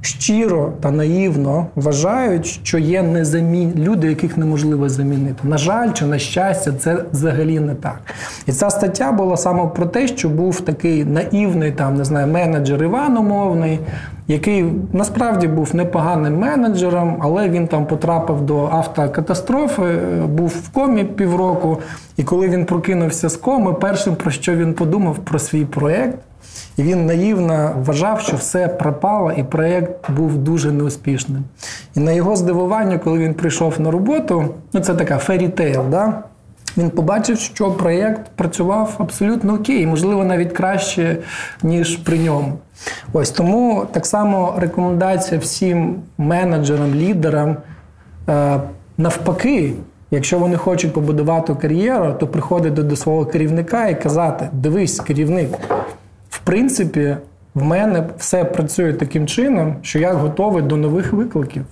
щиро 0.01 0.72
та 0.80 0.91
наївно 0.91 1.67
вважають, 1.76 2.59
що 2.63 2.77
є 2.77 3.03
незамін... 3.03 3.73
люди, 3.77 4.07
яких 4.07 4.38
неможливо 4.38 4.89
замінити. 4.89 5.47
На 5.47 5.57
жаль, 5.57 5.93
чи 5.93 6.05
на 6.05 6.19
щастя, 6.19 6.73
це 6.80 6.97
взагалі 7.11 7.59
не 7.59 7.76
так. 7.76 7.99
І 8.47 8.51
ця 8.51 8.69
стаття 8.69 9.11
була 9.11 9.38
саме 9.38 9.67
про 9.67 9.85
те, 9.85 10.07
що 10.07 10.30
був 10.30 10.61
такий 10.61 11.05
наївний 11.05 11.72
там, 11.72 11.95
не 11.95 12.05
знаю, 12.05 12.27
менеджер 12.27 12.84
Іван 12.84 13.17
умовний, 13.17 13.80
який 14.27 14.65
насправді 14.93 15.47
був 15.47 15.76
непоганим 15.76 16.39
менеджером, 16.39 17.17
але 17.22 17.49
він 17.49 17.67
там 17.67 17.85
потрапив 17.85 18.41
до 18.41 18.65
автокатастрофи, 18.65 19.84
був 20.30 20.47
в 20.47 20.69
комі 20.69 21.03
півроку. 21.03 21.77
І 22.17 22.23
коли 22.23 22.49
він 22.49 22.65
прокинувся 22.65 23.30
з 23.30 23.38
коми, 23.38 23.73
першим 23.73 24.15
про 24.15 24.31
що 24.31 24.55
він 24.55 24.73
подумав 24.73 25.17
про 25.17 25.39
свій 25.39 25.65
проєкт. 25.65 26.17
І 26.77 26.84
він 26.84 27.05
наївно 27.05 27.72
вважав, 27.85 28.22
що 28.22 28.38
все 28.38 28.67
пропало, 28.67 29.31
і 29.31 29.43
проєкт 29.43 30.11
був 30.11 30.38
дуже 30.38 30.72
неуспішним. 30.72 31.43
І 31.95 31.99
на 31.99 32.11
його 32.11 32.35
здивування, 32.35 32.97
коли 32.97 33.19
він 33.19 33.34
прийшов 33.34 33.81
на 33.81 33.91
роботу, 33.91 34.45
ну 34.73 34.80
це 34.80 34.95
така 34.95 35.17
ферітейл, 35.17 35.84
да? 35.89 36.23
він 36.77 36.89
побачив, 36.89 37.39
що 37.39 37.72
проєкт 37.72 38.22
працював 38.35 38.95
абсолютно 38.97 39.53
окей, 39.53 39.88
можливо, 39.88 40.26
навіть 40.26 40.53
краще, 40.53 41.17
ніж 41.63 41.95
при 41.97 42.19
ньому. 42.19 42.53
Ось 43.13 43.30
тому 43.30 43.85
так 43.91 44.05
само 44.05 44.55
рекомендація 44.57 45.39
всім 45.39 45.95
менеджерам, 46.17 46.95
лідерам 46.95 47.57
е, 48.30 48.59
навпаки. 48.97 49.73
Якщо 50.11 50.39
вони 50.39 50.57
хочуть 50.57 50.93
побудувати 50.93 51.55
кар'єру, 51.55 52.13
то 52.19 52.27
приходити 52.27 52.84
до 52.84 52.95
свого 52.95 53.26
керівника 53.26 53.88
і 53.88 54.01
казати: 54.01 54.49
Дивись, 54.53 54.99
керівник, 54.99 55.49
принципі, 56.45 57.17
в 57.55 57.63
мене 57.63 58.03
все 58.17 58.45
працює 58.45 58.93
таким 58.93 59.27
чином, 59.27 59.76
що 59.81 59.99
я 59.99 60.13
готовий 60.13 60.63
до 60.63 60.77
нових 60.77 61.13
викликів. 61.13 61.65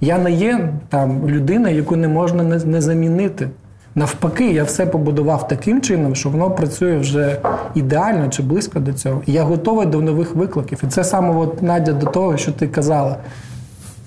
Я 0.00 0.18
не 0.18 0.32
є 0.32 0.68
там 0.88 1.28
людина, 1.28 1.70
яку 1.70 1.96
не 1.96 2.08
можна 2.08 2.42
не, 2.42 2.58
не 2.58 2.80
замінити. 2.80 3.48
Навпаки, 3.94 4.52
я 4.52 4.64
все 4.64 4.86
побудував 4.86 5.48
таким 5.48 5.80
чином, 5.80 6.14
що 6.14 6.28
воно 6.30 6.50
працює 6.50 6.96
вже 6.96 7.38
ідеально 7.74 8.28
чи 8.28 8.42
близько 8.42 8.80
до 8.80 8.92
цього. 8.92 9.22
І 9.26 9.32
я 9.32 9.42
готовий 9.42 9.86
до 9.86 10.00
нових 10.00 10.34
викликів. 10.34 10.80
І 10.84 10.86
це 10.86 11.04
саме 11.04 11.36
от, 11.36 11.62
Надя 11.62 11.92
до 11.92 12.06
того, 12.06 12.36
що 12.36 12.52
ти 12.52 12.68
казала, 12.68 13.16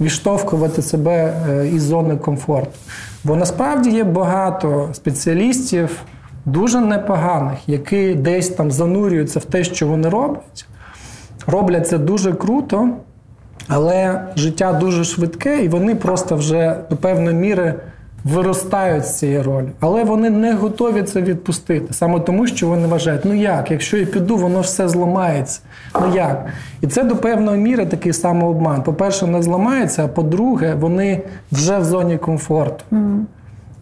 відштовхувати 0.01 0.81
себе 0.81 1.33
е, 1.49 1.67
із 1.67 1.83
зони 1.83 2.17
комфорту. 2.17 2.71
Бо 3.23 3.35
насправді 3.35 3.89
є 3.89 4.03
багато 4.03 4.89
спеціалістів, 4.93 6.01
дуже 6.45 6.81
непоганих, 6.81 7.69
які 7.69 8.15
десь 8.15 8.49
там 8.49 8.72
занурюються 8.72 9.39
в 9.39 9.45
те, 9.45 9.63
що 9.63 9.88
вони 9.88 10.09
роблять. 10.09 10.65
Роблять 11.47 11.88
це 11.88 11.97
дуже 11.97 12.34
круто, 12.34 12.89
але 13.67 14.22
життя 14.35 14.73
дуже 14.73 15.03
швидке, 15.03 15.63
і 15.63 15.67
вони 15.67 15.95
просто 15.95 16.35
вже 16.35 16.76
до 16.89 16.95
певної 16.95 17.35
міри 17.35 17.76
виростають 18.23 19.05
з 19.05 19.17
цієї 19.17 19.41
ролі. 19.41 19.67
Але 19.80 20.03
вони 20.03 20.30
не 20.30 20.53
готові 20.53 21.03
це 21.03 21.22
відпустити. 21.22 21.93
Саме 21.93 22.19
тому, 22.19 22.47
що 22.47 22.67
вони 22.67 22.88
вважають, 22.88 23.26
ну 23.26 23.34
як, 23.34 23.72
якщо 23.72 23.97
я 23.97 24.05
піду, 24.05 24.38
воно 24.38 24.59
все 24.59 24.89
зламається. 24.89 25.61
Ну 26.01 26.15
як? 26.15 26.45
І 26.81 26.88
це 26.88 27.03
до 27.03 27.15
певної 27.15 27.57
міри 27.61 27.85
такий 27.85 28.13
самообман. 28.13 28.84
По-перше, 28.84 29.27
не 29.27 29.41
зламається, 29.41 30.05
а 30.05 30.07
по-друге, 30.07 30.76
вони 30.80 31.22
вже 31.51 31.77
в 31.77 31.85
зоні 31.85 32.17
комфорту. 32.17 32.84
Mm. 32.91 33.19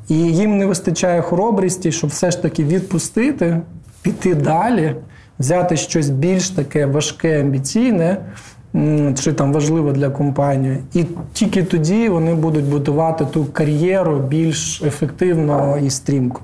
І 0.09 0.15
їм 0.15 0.57
не 0.57 0.65
вистачає 0.65 1.21
хоробрісті, 1.21 1.91
щоб 1.91 2.09
все 2.09 2.31
ж 2.31 2.41
таки 2.41 2.63
відпустити, 2.63 3.61
піти 4.01 4.35
далі, 4.35 4.95
взяти 5.39 5.77
щось 5.77 6.09
більш 6.09 6.49
таке 6.49 6.85
важке, 6.85 7.41
амбіційне, 7.41 8.17
чи 9.19 9.33
там 9.33 9.53
важливе 9.53 9.91
для 9.91 10.09
компанії. 10.09 10.77
І 10.93 11.05
тільки 11.33 11.63
тоді 11.63 12.09
вони 12.09 12.35
будуть 12.35 12.65
будувати 12.65 13.25
ту 13.25 13.45
кар'єру 13.45 14.19
більш 14.19 14.81
ефективно 14.81 15.77
і 15.77 15.89
стрімко. 15.89 16.41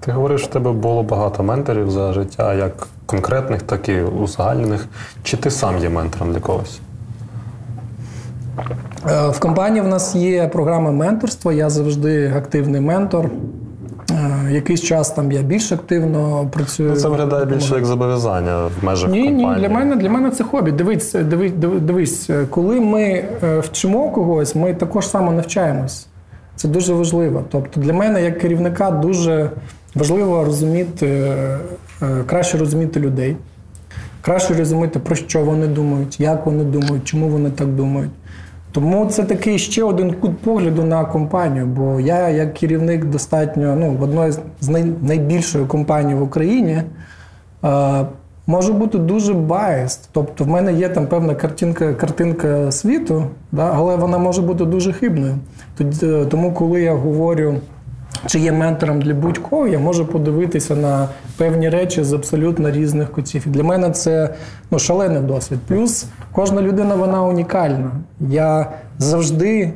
Ти 0.00 0.12
говориш, 0.12 0.42
в 0.42 0.46
тебе 0.46 0.72
було 0.72 1.02
багато 1.02 1.42
менторів 1.42 1.90
за 1.90 2.12
життя, 2.12 2.54
як 2.54 2.88
конкретних, 3.06 3.62
так 3.62 3.88
і 3.88 4.00
узагальнених. 4.00 4.88
Чи 5.22 5.36
ти 5.36 5.50
сам 5.50 5.78
є 5.78 5.88
ментором 5.88 6.32
для 6.32 6.40
когось? 6.40 6.80
Е, 9.06 9.28
в 9.28 9.40
компанії 9.40 9.80
в 9.80 9.88
нас 9.88 10.14
є 10.14 10.48
програма 10.48 10.90
менторства. 10.90 11.52
Я 11.52 11.70
завжди 11.70 12.32
активний 12.36 12.80
ментор. 12.80 13.30
Е, 14.10 14.52
якийсь 14.52 14.82
час 14.82 15.10
там 15.10 15.32
я 15.32 15.42
більш 15.42 15.72
активно 15.72 16.48
працюю. 16.52 16.90
Ну, 16.90 16.96
це 16.96 17.08
виглядає 17.08 17.44
більше 17.44 17.74
як 17.74 17.84
зобов'язання 17.84 18.66
в 18.66 18.84
межах 18.84 19.10
ні, 19.10 19.24
компанії. 19.24 19.54
Ні, 19.54 19.60
для 19.60 19.68
мене 19.74 19.96
для 19.96 20.10
мене 20.10 20.30
це 20.30 20.44
хобі. 20.44 20.72
Дивись, 20.72 21.12
дивись, 21.12 21.52
дивись, 21.80 22.30
коли 22.50 22.80
ми 22.80 23.02
е, 23.02 23.58
вчимо 23.58 24.10
когось, 24.10 24.54
ми 24.54 24.74
також 24.74 25.08
само 25.08 25.32
навчаємось. 25.32 26.06
Це 26.56 26.68
дуже 26.68 26.94
важливо. 26.94 27.44
Тобто 27.50 27.80
для 27.80 27.92
мене, 27.92 28.24
як 28.24 28.38
керівника, 28.38 28.90
дуже 28.90 29.50
важливо 29.94 30.44
розуміти, 30.44 31.32
краще 32.26 32.58
розуміти 32.58 33.00
людей, 33.00 33.36
краще 34.22 34.54
розуміти, 34.54 34.98
про 34.98 35.16
що 35.16 35.44
вони 35.44 35.66
думають, 35.66 36.20
як 36.20 36.46
вони 36.46 36.64
думають, 36.64 37.04
чому 37.04 37.28
вони 37.28 37.50
так 37.50 37.68
думають. 37.68 38.10
Тому 38.72 39.06
це 39.06 39.24
такий 39.24 39.58
ще 39.58 39.84
один 39.84 40.12
кут 40.12 40.38
погляду 40.38 40.84
на 40.84 41.04
компанію. 41.04 41.66
Бо 41.66 42.00
я, 42.00 42.28
як 42.28 42.54
керівник, 42.54 43.04
достатньо 43.04 43.76
ну, 43.76 43.90
в 43.90 44.02
одної 44.02 44.32
з 44.60 44.68
найбільшої 45.02 45.66
компаній 45.66 46.14
в 46.14 46.22
Україні. 46.22 46.82
Е, 47.64 48.06
Можу 48.48 48.72
бути 48.72 48.98
дуже 48.98 49.34
байст. 49.34 50.08
Тобто 50.12 50.44
в 50.44 50.48
мене 50.48 50.72
є 50.72 50.88
там 50.88 51.06
певна 51.06 51.34
картинка 51.34 51.94
картинка 51.94 52.72
світу, 52.72 53.24
да, 53.52 53.72
але 53.74 53.96
вона 53.96 54.18
може 54.18 54.42
бути 54.42 54.64
дуже 54.64 54.92
хибною. 54.92 55.34
Е, 56.02 56.24
тому, 56.30 56.52
коли 56.52 56.82
я 56.82 56.94
говорю 56.94 57.54
чи 58.26 58.38
є 58.38 58.52
ментором 58.52 59.02
для 59.02 59.14
будь-кого, 59.14 59.66
я 59.66 59.78
можу 59.78 60.06
подивитися 60.06 60.76
на 60.76 61.08
певні 61.36 61.68
речі 61.68 62.04
з 62.04 62.12
абсолютно 62.12 62.70
різних 62.70 63.12
кутів. 63.12 63.42
І 63.46 63.50
для 63.50 63.62
мене 63.62 63.90
це 63.90 64.34
ну, 64.70 64.78
шалений 64.78 65.22
досвід. 65.22 65.58
Плюс 65.68 66.06
кожна 66.32 66.62
людина 66.62 66.94
вона 66.94 67.22
унікальна. 67.22 67.90
Я 68.20 68.70
завжди 68.98 69.72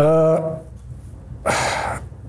е, 0.00 0.38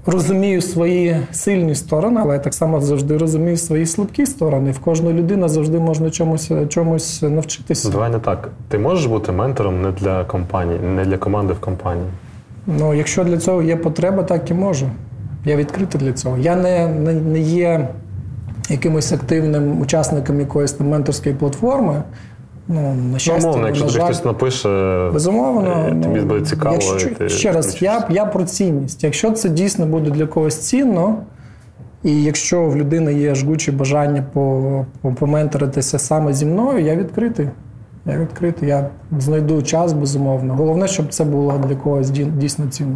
розумію 0.05 0.61
свої 0.61 1.17
сильні 1.31 1.75
сторони, 1.75 2.21
але 2.23 2.33
я 2.33 2.39
так 2.39 2.53
само 2.53 2.81
завжди 2.81 3.17
розумію 3.17 3.57
свої 3.57 3.85
слабкі 3.85 4.25
сторони. 4.25 4.71
В 4.71 4.79
кожної 4.79 5.15
людини 5.15 5.49
завжди 5.49 5.79
можна 5.79 6.09
чомусь 6.09 6.51
чомусь 6.69 7.21
навчитися. 7.21 7.89
Давай 7.89 8.11
не 8.11 8.19
так. 8.19 8.49
Ти 8.67 8.77
можеш 8.77 9.05
бути 9.05 9.31
ментором 9.31 9.81
не 9.81 9.91
для 9.91 10.23
компанії, 10.23 10.79
не 10.79 11.05
для 11.05 11.17
команди 11.17 11.53
в 11.53 11.59
компанії. 11.59 12.07
Ну, 12.67 12.93
якщо 12.93 13.23
для 13.23 13.37
цього 13.37 13.61
є 13.61 13.75
потреба, 13.75 14.23
так 14.23 14.51
і 14.51 14.53
можу. 14.53 14.89
Я 15.45 15.55
відкритий 15.55 16.01
для 16.01 16.13
цього. 16.13 16.37
Я 16.37 16.55
не 16.55 16.87
не, 16.87 17.13
не 17.13 17.39
є 17.39 17.87
якимось 18.69 19.11
активним 19.11 19.81
учасником 19.81 20.39
якоїсь 20.39 20.71
там 20.71 20.89
менторської 20.89 21.35
платформи. 21.35 22.03
Ну, 22.67 22.95
на 23.11 23.19
щастя, 23.19 23.49
Умовно, 23.49 23.67
якщо 23.67 23.85
тобі 23.85 23.99
хтось 23.99 24.25
напише, 24.25 25.09
безумовно, 25.13 25.87
е, 25.89 26.03
тобі 26.03 26.19
буде 26.19 26.45
цікаво. 26.45 26.73
Якщо, 26.73 27.09
ти 27.09 27.29
ще 27.29 27.51
раз, 27.51 27.81
я 27.81 28.07
я 28.09 28.25
про 28.25 28.43
цінність. 28.43 29.03
Якщо 29.03 29.31
це 29.31 29.49
дійсно 29.49 29.85
буде 29.85 30.11
для 30.11 30.27
когось 30.27 30.57
цінно, 30.57 31.17
і 32.03 32.23
якщо 32.23 32.65
в 32.65 32.77
людини 32.77 33.13
є 33.13 33.35
жгуче 33.35 33.71
бажання 33.71 34.23
поменторитися 35.19 35.99
саме 35.99 36.33
зі 36.33 36.45
мною, 36.45 36.79
я 36.79 36.95
відкритий. 36.95 37.49
Я 38.05 38.17
відкритий, 38.17 38.69
я 38.69 38.89
знайду 39.19 39.61
час, 39.61 39.93
безумовно. 39.93 40.53
Головне, 40.55 40.87
щоб 40.87 41.13
це 41.13 41.23
було 41.23 41.61
для 41.67 41.75
когось 41.75 42.09
дійсно 42.09 42.67
цінно. 42.67 42.95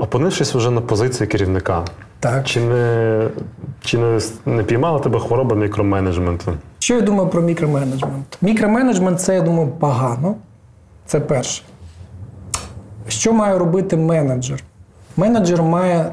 Опинившись 0.00 0.54
вже 0.54 0.70
на 0.70 0.80
позиції 0.80 1.26
керівника, 1.26 1.84
так. 2.20 2.46
чи 2.46 2.60
не 2.60 3.28
чи 3.80 3.98
не, 3.98 4.20
не 4.46 4.62
піймала 4.62 4.98
тебе 4.98 5.20
хвороба 5.20 5.56
мікроменеджменту? 5.56 6.52
Що 6.78 6.94
я 6.94 7.00
думаю 7.00 7.28
про 7.28 7.42
мікроменеджмент? 7.42 8.38
Мікроменеджмент 8.42 9.20
це, 9.20 9.34
я 9.34 9.40
думаю, 9.40 9.68
погано. 9.68 10.34
Це 11.06 11.20
перше. 11.20 11.62
Що 13.08 13.32
має 13.32 13.58
робити 13.58 13.96
менеджер? 13.96 14.62
Менеджер 15.16 15.62
має 15.62 16.12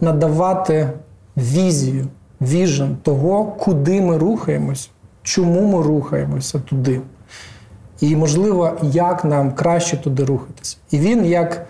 надавати 0.00 0.90
візію, 1.36 2.06
vision 2.40 2.96
того, 3.02 3.44
куди 3.44 4.00
ми 4.00 4.18
рухаємось 4.18 4.90
чому 5.26 5.76
ми 5.76 5.82
рухаємося 5.82 6.58
туди. 6.58 7.00
І, 8.00 8.16
можливо, 8.16 8.72
як 8.82 9.24
нам 9.24 9.52
краще 9.52 9.96
туди 9.96 10.24
рухатися. 10.24 10.76
І 10.90 10.98
він, 10.98 11.26
як 11.26 11.66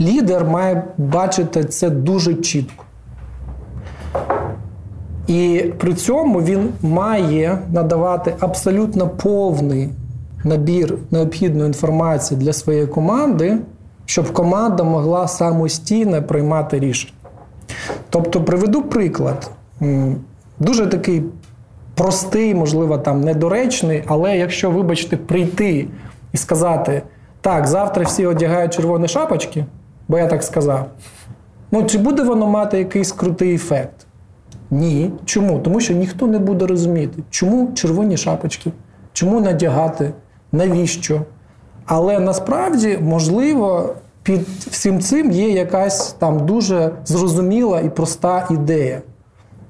лідер, 0.00 0.44
має 0.44 0.84
бачити 0.98 1.64
це 1.64 1.90
дуже 1.90 2.34
чітко. 2.34 2.84
І 5.26 5.72
при 5.78 5.94
цьому 5.94 6.42
він 6.42 6.68
має 6.82 7.58
надавати 7.72 8.34
абсолютно 8.40 9.08
повний 9.08 9.90
набір 10.44 10.98
необхідної 11.10 11.66
інформації 11.66 12.40
для 12.40 12.52
своєї 12.52 12.86
команди, 12.86 13.58
щоб 14.06 14.32
команда 14.32 14.82
могла 14.82 15.28
самостійно 15.28 16.22
приймати 16.22 16.78
рішення. 16.78 17.12
Тобто, 18.10 18.44
приведу 18.44 18.82
приклад. 18.82 19.50
Дуже 20.58 20.86
такий 20.86 21.22
простий, 21.98 22.54
можливо, 22.54 22.98
там 22.98 23.20
недоречний, 23.20 24.02
але 24.06 24.36
якщо, 24.36 24.70
вибачте, 24.70 25.16
прийти 25.16 25.88
і 26.32 26.36
сказати, 26.36 27.02
так, 27.40 27.66
завтра 27.66 28.04
всі 28.04 28.26
одягають 28.26 28.74
червоні 28.74 29.08
шапочки, 29.08 29.64
бо 30.08 30.18
я 30.18 30.26
так 30.26 30.42
сказав, 30.42 30.86
ну 31.70 31.84
чи 31.84 31.98
буде 31.98 32.22
воно 32.22 32.46
мати 32.46 32.78
якийсь 32.78 33.12
крутий 33.12 33.54
ефект? 33.54 34.06
Ні. 34.70 35.12
Чому? 35.24 35.58
Тому 35.58 35.80
що 35.80 35.94
ніхто 35.94 36.26
не 36.26 36.38
буде 36.38 36.66
розуміти, 36.66 37.22
чому 37.30 37.72
червоні 37.74 38.16
шапочки, 38.16 38.72
чому 39.12 39.40
надягати, 39.40 40.12
навіщо. 40.52 41.20
Але 41.86 42.18
насправді, 42.18 42.98
можливо, 43.02 43.94
під 44.22 44.48
всім 44.48 45.00
цим 45.00 45.30
є 45.30 45.50
якась 45.50 46.12
там 46.12 46.46
дуже 46.46 46.90
зрозуміла 47.04 47.80
і 47.80 47.88
проста 47.88 48.46
ідея. 48.50 49.02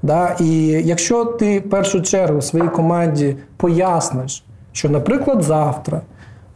Да? 0.02 0.36
І 0.40 0.66
якщо 0.66 1.24
ти 1.24 1.58
в 1.58 1.70
першу 1.70 2.02
чергу 2.02 2.42
своїй 2.42 2.68
команді 2.68 3.36
поясниш, 3.56 4.44
що, 4.72 4.88
наприклад, 4.88 5.42
завтра 5.42 6.00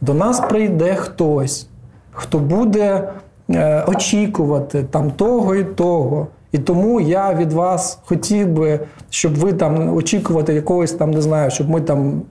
до 0.01 0.13
нас 0.13 0.39
прийде 0.39 0.95
хтось, 0.95 1.67
хто 2.11 2.39
буде 2.39 3.09
е, 3.49 3.83
очікувати 3.87 4.83
там 4.83 5.11
того 5.11 5.55
і 5.55 5.63
того. 5.63 6.27
І 6.51 6.57
тому 6.57 7.01
я 7.01 7.33
від 7.33 7.53
вас 7.53 7.99
хотів 8.05 8.47
би, 8.47 8.79
щоб 9.09 9.35
ви 9.35 9.53
там 9.53 9.95
очікувати 9.95 10.53
якогось 10.53 10.91
там, 10.91 11.11
не 11.11 11.21
знаю, 11.21 11.51
щоб 11.51 11.69
ми 11.69 11.81
там 11.81 12.21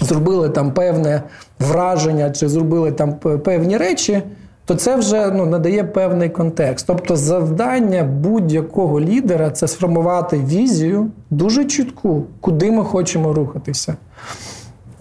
зробили 0.00 0.48
там 0.48 0.72
певне 0.72 1.22
враження 1.58 2.30
чи 2.30 2.48
зробили 2.48 2.92
там 2.92 3.12
певні 3.18 3.76
речі, 3.76 4.22
то 4.70 4.76
це 4.76 4.96
вже 4.96 5.30
ну, 5.30 5.46
надає 5.46 5.84
певний 5.84 6.28
контекст. 6.28 6.86
Тобто, 6.86 7.16
завдання 7.16 8.04
будь-якого 8.04 9.00
лідера 9.00 9.50
це 9.50 9.68
сформувати 9.68 10.44
візію 10.46 11.10
дуже 11.30 11.64
чітку, 11.64 12.24
куди 12.40 12.70
ми 12.70 12.84
хочемо 12.84 13.32
рухатися, 13.32 13.96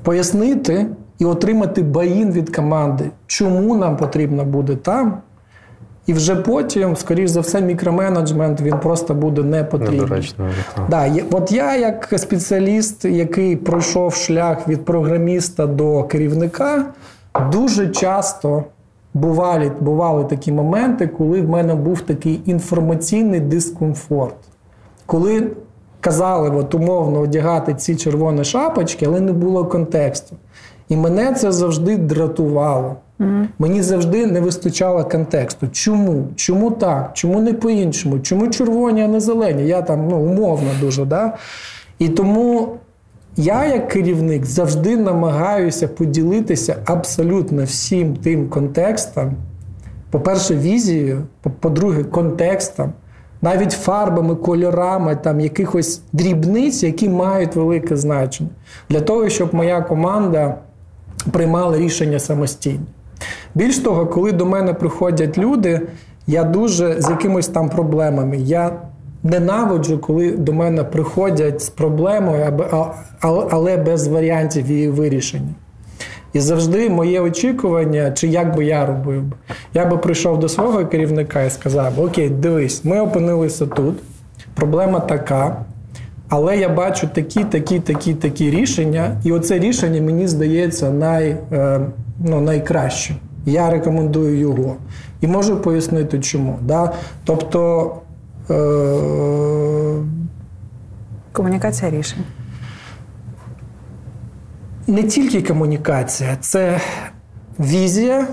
пояснити 0.03 0.87
і 1.19 1.25
отримати 1.25 1.83
баїн 1.83 2.31
від 2.31 2.55
команди, 2.55 3.11
чому 3.27 3.75
нам 3.75 3.97
потрібно 3.97 4.45
буде 4.45 4.75
там. 4.75 5.17
І 6.05 6.13
вже 6.13 6.35
потім, 6.35 6.95
скоріш 6.95 7.29
за 7.29 7.39
все, 7.39 7.61
мікроменеджмент 7.61 8.61
він 8.61 8.79
просто 8.79 9.13
буде 9.13 9.43
не 9.43 9.63
потрібен. 9.63 10.23
Да, 10.89 11.13
От 11.31 11.51
я, 11.51 11.75
як 11.75 12.13
спеціаліст, 12.17 13.05
який 13.05 13.55
пройшов 13.55 14.13
шлях 14.13 14.67
від 14.67 14.85
програміста 14.85 15.67
до 15.67 16.03
керівника, 16.03 16.85
дуже 17.51 17.87
часто 17.87 18.63
бували, 19.19 19.71
бували 19.79 20.23
такі 20.23 20.51
моменти, 20.51 21.07
коли 21.07 21.41
в 21.41 21.49
мене 21.49 21.75
був 21.75 22.01
такий 22.01 22.41
інформаційний 22.45 23.39
дискомфорт. 23.39 24.35
Коли 25.05 25.47
казали 26.01 26.49
от, 26.49 26.75
умовно 26.75 27.19
одягати 27.19 27.73
ці 27.73 27.95
червоні 27.95 28.43
шапочки, 28.43 29.05
але 29.05 29.19
не 29.19 29.33
було 29.33 29.65
контексту. 29.65 30.35
І 30.89 30.95
мене 30.95 31.33
це 31.33 31.51
завжди 31.51 31.97
дратувало. 31.97 32.95
Mm-hmm. 33.19 33.47
Мені 33.59 33.81
завжди 33.81 34.25
не 34.25 34.39
вистачало 34.39 35.03
контексту. 35.03 35.67
Чому? 35.67 36.27
Чому 36.35 36.71
так? 36.71 37.11
Чому 37.13 37.41
не 37.41 37.53
по-іншому? 37.53 38.19
Чому 38.19 38.47
червоні, 38.47 39.03
а 39.03 39.07
не 39.07 39.19
зелені? 39.19 39.67
Я 39.67 39.81
там 39.81 40.07
ну, 40.09 40.17
умовно 40.17 40.69
дуже. 40.81 41.05
Да? 41.05 41.33
І 41.99 42.09
тому 42.09 42.77
я, 43.39 43.65
як 43.65 43.87
керівник, 43.87 44.45
завжди 44.45 44.97
намагаюся 44.97 45.87
поділитися 45.87 46.75
абсолютно 46.85 47.63
всім 47.63 48.15
тим 48.15 48.49
контекстом. 48.49 49.33
По-перше, 50.11 50.55
візією, 50.55 51.23
по-друге, 51.59 52.03
контекстом, 52.03 52.93
навіть 53.41 53.71
фарбами, 53.71 54.35
кольорами, 54.35 55.15
там 55.15 55.39
якихось 55.39 56.01
дрібниць, 56.13 56.83
які 56.83 57.09
мають 57.09 57.55
велике 57.55 57.97
значення, 57.97 58.49
для 58.89 59.01
того, 59.01 59.29
щоб 59.29 59.55
моя 59.55 59.81
команда 59.81 60.55
приймала 61.31 61.77
рішення 61.77 62.19
самостійно. 62.19 62.85
Більш 63.55 63.77
того, 63.77 64.05
коли 64.05 64.31
до 64.31 64.45
мене 64.45 64.73
приходять 64.73 65.37
люди, 65.37 65.81
я 66.27 66.43
дуже 66.43 67.01
з 67.01 67.09
якимись 67.09 67.47
там 67.47 67.69
проблемами. 67.69 68.37
Я 68.37 68.71
ненавиджу, 69.23 69.99
коли 69.99 70.31
до 70.31 70.53
мене 70.53 70.83
приходять 70.83 71.61
з 71.61 71.69
проблемою, 71.69 72.65
але 73.49 73.77
без 73.77 74.07
варіантів 74.07 74.71
її 74.71 74.89
вирішення. 74.89 75.53
І 76.33 76.39
завжди 76.39 76.89
моє 76.89 77.21
очікування, 77.21 78.11
чи 78.11 78.27
як 78.27 78.55
би 78.55 78.65
я 78.65 78.85
робив, 78.85 79.23
я 79.73 79.85
би 79.85 79.97
прийшов 79.97 80.39
до 80.39 80.49
свого 80.49 80.85
керівника 80.85 81.43
і 81.43 81.49
сказав: 81.49 81.99
Окей, 81.99 82.29
дивись, 82.29 82.85
ми 82.85 82.99
опинилися 82.99 83.65
тут, 83.65 83.95
проблема 84.55 84.99
така, 84.99 85.65
але 86.29 86.57
я 86.57 86.69
бачу 86.69 87.07
такі, 87.13 87.43
такі, 87.43 87.79
такі, 87.79 88.13
такі 88.13 88.49
рішення, 88.49 89.21
і 89.23 89.31
оце 89.31 89.59
рішення 89.59 90.01
мені 90.01 90.27
здається 90.27 90.91
най, 90.91 91.37
е, 91.51 91.79
ну, 92.25 92.41
найкращим. 92.41 93.15
Я 93.45 93.69
рекомендую 93.69 94.37
його. 94.39 94.75
І 95.21 95.27
можу 95.27 95.57
пояснити, 95.57 96.19
чому. 96.19 96.59
Да? 96.61 96.93
Тобто. 97.25 97.91
Е- 98.49 100.03
Комунікація 101.31 101.91
рішень. 101.91 102.23
Не 104.87 105.03
тільки 105.03 105.41
комунікація, 105.41 106.37
це 106.39 106.79
візія 107.59 108.27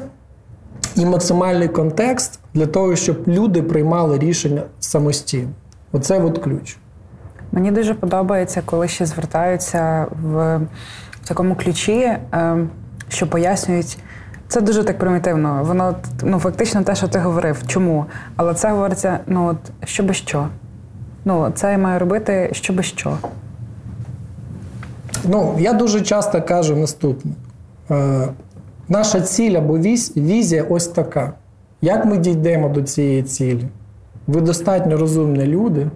і 0.97 1.06
максимальний 1.06 1.68
контекст 1.68 2.40
для 2.55 2.66
того, 2.66 2.97
щоб 2.97 3.28
люди 3.28 3.62
приймали 3.62 4.18
рішення 4.18 4.62
самостійно. 4.80 5.48
Оце 5.93 6.20
от 6.20 6.38
ключ. 6.38 6.76
Мені 7.52 7.70
дуже 7.70 7.94
подобається, 7.94 8.62
коли 8.64 8.88
ще 8.88 9.06
звертаються 9.06 10.06
в 10.22 10.60
такому 11.24 11.55
ключі, 11.55 12.12
ем, 12.32 12.70
що 13.09 13.26
пояснюють. 13.26 13.98
Це 14.48 14.60
дуже 14.60 14.85
так 14.85 14.98
примітивно. 14.98 15.64
Воно 15.64 15.94
ну 16.23 16.39
фактично 16.39 16.82
те, 16.82 16.94
що 16.94 17.09
ти 17.09 17.18
говорив. 17.18 17.62
Чому? 17.66 18.06
Але 18.36 18.55
це 18.55 18.70
говориться: 18.70 19.18
ну 19.27 19.47
от 19.47 19.89
щоби 19.89 20.14
що. 20.14 20.48
Ну, 21.24 21.52
це 21.55 21.73
я 21.73 21.78
маю 21.78 21.98
робити 21.98 22.48
що 22.52 22.73
би 22.73 22.82
що. 22.82 23.18
Ну, 25.24 25.56
я 25.59 25.73
дуже 25.73 26.01
часто 26.01 26.43
кажу 26.43 26.77
наступне: 26.77 27.32
Е, 27.90 28.28
наша 28.89 29.20
ціль 29.20 29.52
або 29.52 29.78
віз, 29.78 30.16
візія 30.16 30.62
ось 30.62 30.86
така. 30.86 31.32
Як 31.81 32.05
ми 32.05 32.18
дійдемо 32.18 32.68
до 32.68 32.82
цієї 32.82 33.23
цілі? 33.23 33.68
Ви 34.27 34.40
достатньо 34.40 34.97
розумні 34.97 35.44
люди, 35.44 35.86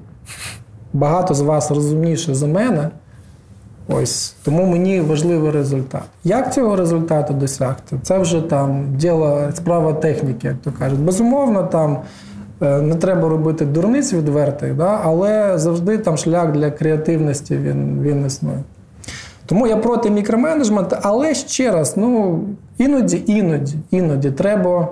багато 0.92 1.34
з 1.34 1.40
вас 1.40 1.70
розумніше 1.70 2.34
за 2.34 2.46
мене. 2.46 2.90
Ось 3.88 4.34
тому 4.44 4.66
мені 4.66 5.00
важливий 5.00 5.50
результат. 5.50 6.02
Як 6.24 6.54
цього 6.54 6.76
результату 6.76 7.34
досягти? 7.34 7.96
Це 8.02 8.18
вже 8.18 8.40
там 8.40 8.86
діло, 8.96 9.48
справа 9.54 9.92
техніки, 9.92 10.48
як 10.48 10.56
то 10.56 10.72
кажуть. 10.72 10.98
Безумовно, 11.00 11.62
там 11.62 11.98
е, 12.62 12.80
не 12.80 12.94
треба 12.94 13.28
робити 13.28 13.64
дурниць 13.64 14.12
відвертих, 14.12 14.74
да? 14.74 15.00
але 15.04 15.58
завжди 15.58 15.98
там 15.98 16.16
шлях 16.16 16.52
для 16.52 16.70
креативності 16.70 17.56
він, 17.56 18.02
він 18.02 18.26
існує. 18.26 18.62
Тому 19.46 19.66
я 19.66 19.76
проти 19.76 20.10
мікроменеджменту, 20.10 20.96
але 21.02 21.34
ще 21.34 21.70
раз, 21.70 21.96
ну 21.96 22.40
іноді, 22.78 23.22
іноді, 23.26 23.74
іноді 23.90 24.30
треба 24.30 24.88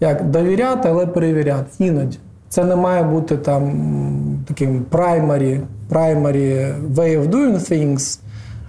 як 0.00 0.30
довіряти, 0.30 0.88
але 0.88 1.06
перевіряти. 1.06 1.66
Іноді. 1.78 2.18
Це 2.48 2.64
не 2.64 2.76
має 2.76 3.02
бути 3.02 3.36
там 3.36 3.72
таким 4.48 4.84
primary, 4.90 5.60
primary 5.90 6.74
way 6.94 7.16
of 7.16 7.28
doing 7.30 7.54
things. 7.54 8.20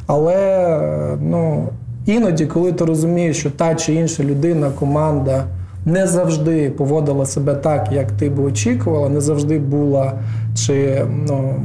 Але 0.07 1.17
ну, 1.21 1.69
іноді, 2.05 2.45
коли 2.45 2.71
ти 2.71 2.85
розумієш, 2.85 3.37
що 3.37 3.51
та 3.51 3.75
чи 3.75 3.93
інша 3.93 4.23
людина, 4.23 4.69
команда 4.79 5.43
не 5.85 6.07
завжди 6.07 6.69
поводила 6.69 7.25
себе 7.25 7.53
так, 7.53 7.91
як 7.91 8.11
ти 8.11 8.29
би 8.29 8.43
очікувала, 8.43 9.09
не 9.09 9.21
завжди 9.21 9.59
була, 9.59 10.13
чи 10.55 11.05
ну, 11.27 11.55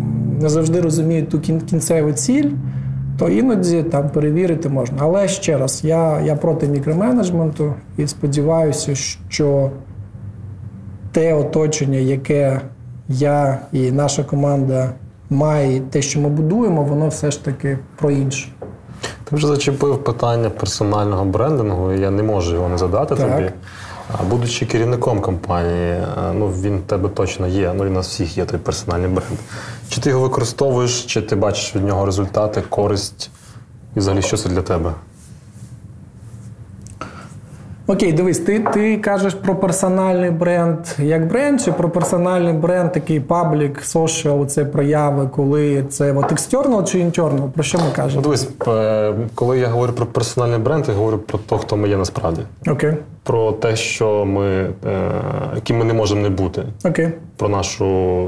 не 0.40 0.48
завжди 0.48 0.80
розуміє 0.80 1.22
ту 1.22 1.40
кінцеву 1.40 2.12
ціль, 2.12 2.50
то 3.18 3.28
іноді 3.28 3.82
там 3.82 4.10
перевірити 4.10 4.68
можна. 4.68 4.98
Але 5.00 5.28
ще 5.28 5.58
раз, 5.58 5.80
я, 5.84 6.20
я 6.20 6.36
проти 6.36 6.68
мікроменеджменту 6.68 7.74
і 7.96 8.06
сподіваюся, 8.06 8.94
що 9.28 9.70
те 11.12 11.34
оточення, 11.34 11.98
яке 11.98 12.60
я 13.08 13.58
і 13.72 13.92
наша 13.92 14.24
команда 14.24 14.90
має, 15.32 15.80
те, 15.80 16.02
що 16.02 16.20
ми 16.20 16.28
будуємо, 16.28 16.82
воно 16.82 17.08
все 17.08 17.30
ж 17.30 17.44
таки 17.44 17.78
про 17.96 18.10
інше. 18.10 18.48
Ти 19.24 19.36
вже 19.36 19.46
зачепив 19.46 20.04
питання 20.04 20.50
персонального 20.50 21.24
брендингу, 21.24 21.92
і 21.92 22.00
я 22.00 22.10
не 22.10 22.22
можу 22.22 22.54
його 22.54 22.68
не 22.68 22.78
задати 22.78 23.14
так. 23.14 23.36
тобі. 23.36 23.50
А 24.18 24.22
будучи 24.22 24.66
керівником 24.66 25.20
компанії, 25.20 25.90
е, 25.90 26.04
ну 26.34 26.48
він 26.48 26.78
в 26.78 26.82
тебе 26.82 27.08
точно 27.08 27.46
є. 27.46 27.72
Ну 27.76 27.84
і 27.84 27.88
у 27.88 27.92
нас 27.92 28.08
всіх 28.08 28.38
є 28.38 28.44
той 28.44 28.58
персональний 28.58 29.08
бренд. 29.08 29.38
Чи 29.88 30.00
ти 30.00 30.10
його 30.10 30.22
використовуєш, 30.22 31.04
чи 31.04 31.22
ти 31.22 31.36
бачиш 31.36 31.76
від 31.76 31.84
нього 31.84 32.06
результати, 32.06 32.62
користь? 32.68 33.30
І 33.96 33.98
взагалі, 33.98 34.22
що 34.22 34.36
це 34.36 34.48
для 34.48 34.62
тебе? 34.62 34.92
Окей, 37.92 38.12
дивись, 38.12 38.38
ти 38.38 38.58
ти 38.74 38.98
кажеш 38.98 39.34
про 39.34 39.54
персональний 39.56 40.30
бренд 40.30 40.78
як 40.98 41.28
бренд, 41.28 41.62
чи 41.62 41.72
про 41.72 41.90
персональний 41.90 42.52
бренд, 42.52 42.92
такий 42.92 43.20
паблік, 43.20 43.82
сошіал, 43.82 44.46
це 44.46 44.64
прояви, 44.64 45.28
коли 45.36 45.84
це 45.90 46.12
от 46.12 46.32
external 46.32 46.84
чи 46.84 46.98
internal? 46.98 47.50
Про 47.50 47.62
що 47.62 47.78
ми 47.78 47.84
кажемо? 47.96 48.22
Дивись, 48.22 48.48
е, 48.68 49.14
коли 49.34 49.58
я 49.58 49.68
говорю 49.68 49.92
про 49.92 50.06
персональний 50.06 50.58
бренд, 50.58 50.84
я 50.88 50.94
говорю 50.94 51.18
про 51.18 51.38
те, 51.38 51.58
хто 51.58 51.76
ми 51.76 51.88
є 51.88 51.96
насправді. 51.96 52.40
Окей. 52.66 52.94
Про 53.24 53.52
те, 53.52 53.76
що 53.76 54.24
ми, 54.24 54.46
е, 54.46 54.70
ким 55.64 55.78
ми 55.78 55.84
не 55.84 55.94
можемо 55.94 56.20
не 56.20 56.30
бути. 56.30 56.62
Окей. 56.84 57.12
Про 57.36 57.48
нашу 57.48 57.84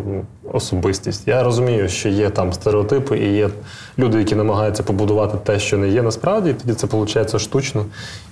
ну, 0.07 0.25
особистість. 0.53 1.29
Я 1.29 1.43
розумію, 1.43 1.89
що 1.89 2.09
є 2.09 2.31
там 2.31 2.53
стереотипи, 2.53 3.19
і 3.19 3.35
є 3.35 3.49
люди, 3.99 4.19
які 4.19 4.35
намагаються 4.35 4.83
побудувати 4.83 5.39
те, 5.45 5.59
що 5.59 5.79
не 5.79 5.89
є 5.89 6.03
насправді, 6.03 6.51
і 6.51 6.55
тоді 6.55 6.73
це 6.73 6.87
виходить 6.87 7.41
штучно, 7.41 7.85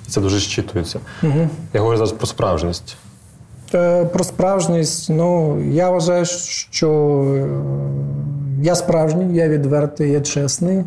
і 0.06 0.10
це 0.10 0.20
дуже 0.20 0.40
щитується. 0.40 1.00
Угу. 1.22 1.48
Я 1.72 1.80
говорю 1.80 1.96
зараз 1.96 2.12
про 2.12 2.26
справжність. 2.26 2.96
Про 4.12 4.24
справжність, 4.24 5.10
ну 5.10 5.60
я 5.70 5.90
вважаю, 5.90 6.24
що 6.24 6.90
е, 7.36 7.48
я 8.62 8.74
справжній, 8.74 9.36
я 9.36 9.48
відвертий, 9.48 10.10
я 10.10 10.20
чесний. 10.20 10.84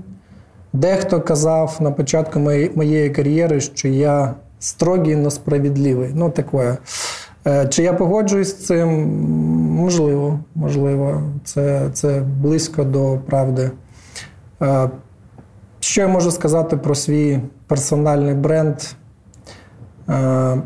Дехто 0.74 1.22
казав 1.22 1.78
на 1.80 1.92
початку 1.92 2.40
моєї 2.76 3.10
кар'єри, 3.10 3.62
що 3.62 3.88
я 3.88 4.34
строгий, 4.60 5.16
але 5.16 5.32
справедливий. 5.32 6.12
Ну, 6.16 6.30
таке. 6.30 6.78
Е, 7.48 7.68
Чи 7.68 7.84
я 7.84 7.94
погоджуюсь 7.94 8.50
з 8.50 8.66
цим? 8.66 8.90
Можливо, 9.76 10.40
можливо. 10.56 11.22
Це, 11.44 11.90
це 11.94 12.22
близько 12.42 12.84
до 12.84 13.18
правди. 13.26 13.72
Е, 14.62 14.90
Що 15.80 16.02
я 16.02 16.08
можу 16.08 16.32
сказати 16.32 16.78
про 16.78 16.96
свій 16.96 17.40
персональний 17.68 18.34
бренд? 18.34 18.76
Е, 20.10 20.58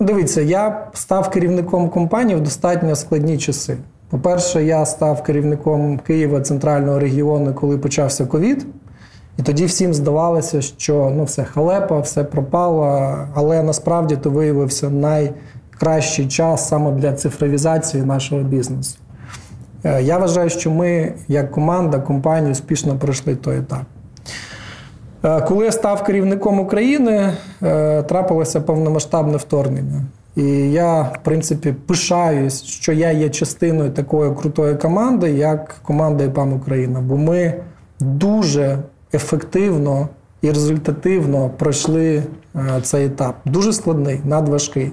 Дивіться, 0.00 0.40
я 0.40 0.86
став 0.94 1.30
керівником 1.30 1.88
компанії 1.90 2.38
в 2.38 2.42
достатньо 2.42 2.96
складні 2.96 3.38
часи. 3.38 3.76
По-перше, 4.10 4.64
я 4.64 4.86
став 4.86 5.22
керівником 5.22 5.98
Києва 5.98 6.40
центрального 6.40 6.98
регіону, 6.98 7.54
коли 7.54 7.78
почався 7.78 8.26
ковід. 8.26 8.66
І 9.38 9.42
тоді 9.42 9.64
всім 9.64 9.94
здавалося, 9.94 10.62
що 10.62 11.12
ну, 11.16 11.24
все 11.24 11.44
халепа, 11.44 12.00
все 12.00 12.24
пропало. 12.24 13.16
Але 13.34 13.62
насправді 13.62 14.16
то 14.16 14.30
виявився 14.30 14.90
найкращий 14.90 16.28
час 16.28 16.68
саме 16.68 16.92
для 16.92 17.12
цифровізації 17.12 18.02
нашого 18.02 18.42
бізнесу. 18.42 18.98
Е, 19.84 20.02
Я 20.02 20.18
вважаю, 20.18 20.50
що 20.50 20.70
ми, 20.70 21.12
як 21.28 21.50
команда, 21.50 21.98
компанія, 21.98 22.52
успішно 22.52 22.98
пройшли 22.98 23.36
той 23.36 23.58
етап. 23.58 23.82
Е, 25.24 25.40
Коли 25.40 25.64
я 25.64 25.72
став 25.72 26.04
керівником 26.04 26.60
України, 26.60 27.32
е, 27.62 28.02
трапилося 28.02 28.60
повномасштабне 28.60 29.36
вторгнення. 29.36 30.02
І 30.36 30.42
я, 30.72 31.02
в 31.02 31.18
принципі, 31.22 31.74
пишаюсь, 31.86 32.62
що 32.62 32.92
я 32.92 33.10
є 33.10 33.30
частиною 33.30 33.90
такої 33.90 34.34
крутої 34.34 34.74
команди, 34.74 35.32
як 35.32 35.74
команда 35.82 36.24
ІПАМ 36.24 36.52
Україна. 36.52 37.00
Бо 37.00 37.16
ми 37.16 37.54
дуже 38.00 38.78
ефективно 39.14 40.08
і 40.42 40.48
результативно 40.48 41.50
пройшли 41.58 42.22
е, 42.56 42.80
цей 42.82 43.06
етап. 43.06 43.36
Дуже 43.44 43.72
складний, 43.72 44.20
надважкий, 44.24 44.92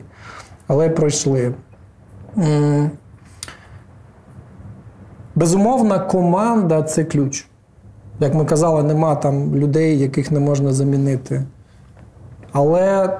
але 0.68 0.90
пройшли. 0.90 1.54
Безумовна, 5.36 6.00
команда 6.00 6.84
це 6.84 7.04
ключ. 7.04 7.46
Як 8.20 8.34
ми 8.34 8.46
казали, 8.46 8.84
нема 8.84 9.16
там 9.16 9.56
людей, 9.56 10.00
яких 10.00 10.32
не 10.32 10.40
можна 10.40 10.74
замінити. 10.74 11.44
Але 12.52 13.18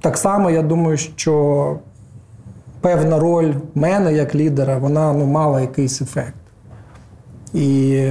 так 0.00 0.18
само 0.18 0.50
я 0.50 0.62
думаю, 0.62 0.96
що 0.96 1.76
певна 2.80 3.18
роль 3.18 3.54
мене 3.74 4.12
як 4.12 4.34
лідера, 4.34 4.78
вона 4.78 5.12
ну, 5.12 5.26
мала 5.26 5.60
якийсь 5.60 6.02
ефект. 6.02 6.34
І 7.54 8.02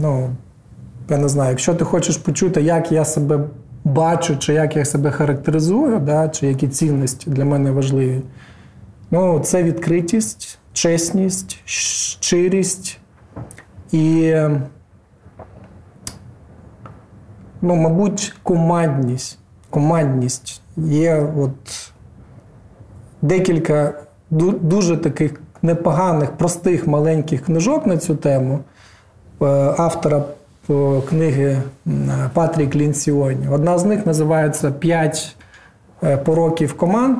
ну, 0.00 0.30
я 1.08 1.18
не 1.18 1.28
знаю, 1.28 1.50
якщо 1.50 1.74
ти 1.74 1.84
хочеш 1.84 2.16
почути, 2.16 2.62
як 2.62 2.92
я 2.92 3.04
себе 3.04 3.40
бачу, 3.84 4.38
чи 4.38 4.54
як 4.54 4.76
я 4.76 4.84
себе 4.84 5.10
характеризую, 5.10 5.98
да, 5.98 6.28
чи 6.28 6.46
які 6.46 6.68
цінності 6.68 7.30
для 7.30 7.44
мене 7.44 7.70
важливі, 7.70 8.22
ну, 9.10 9.40
це 9.40 9.62
відкритість, 9.62 10.58
чесність, 10.72 11.58
щирість 11.64 12.98
і. 13.92 14.34
ну, 17.62 17.76
мабуть, 17.76 18.34
командність. 18.42 19.38
Командність. 19.70 20.62
Є 20.76 21.28
от 21.36 21.92
декілька 23.22 23.94
дуже 24.30 24.96
таких 24.96 25.40
непоганих, 25.62 26.32
простих 26.32 26.86
маленьких 26.86 27.44
книжок 27.44 27.86
на 27.86 27.98
цю 27.98 28.14
тему 28.14 28.60
е, 29.42 29.44
автора 29.78 30.24
книги 31.08 31.62
Патрік 32.32 32.76
Лінсіоні. 32.76 33.48
Одна 33.48 33.78
з 33.78 33.84
них 33.84 34.06
називається 34.06 34.70
П'ять 34.70 35.36
е, 36.02 36.16
пороків 36.16 36.76
команд 36.76 37.16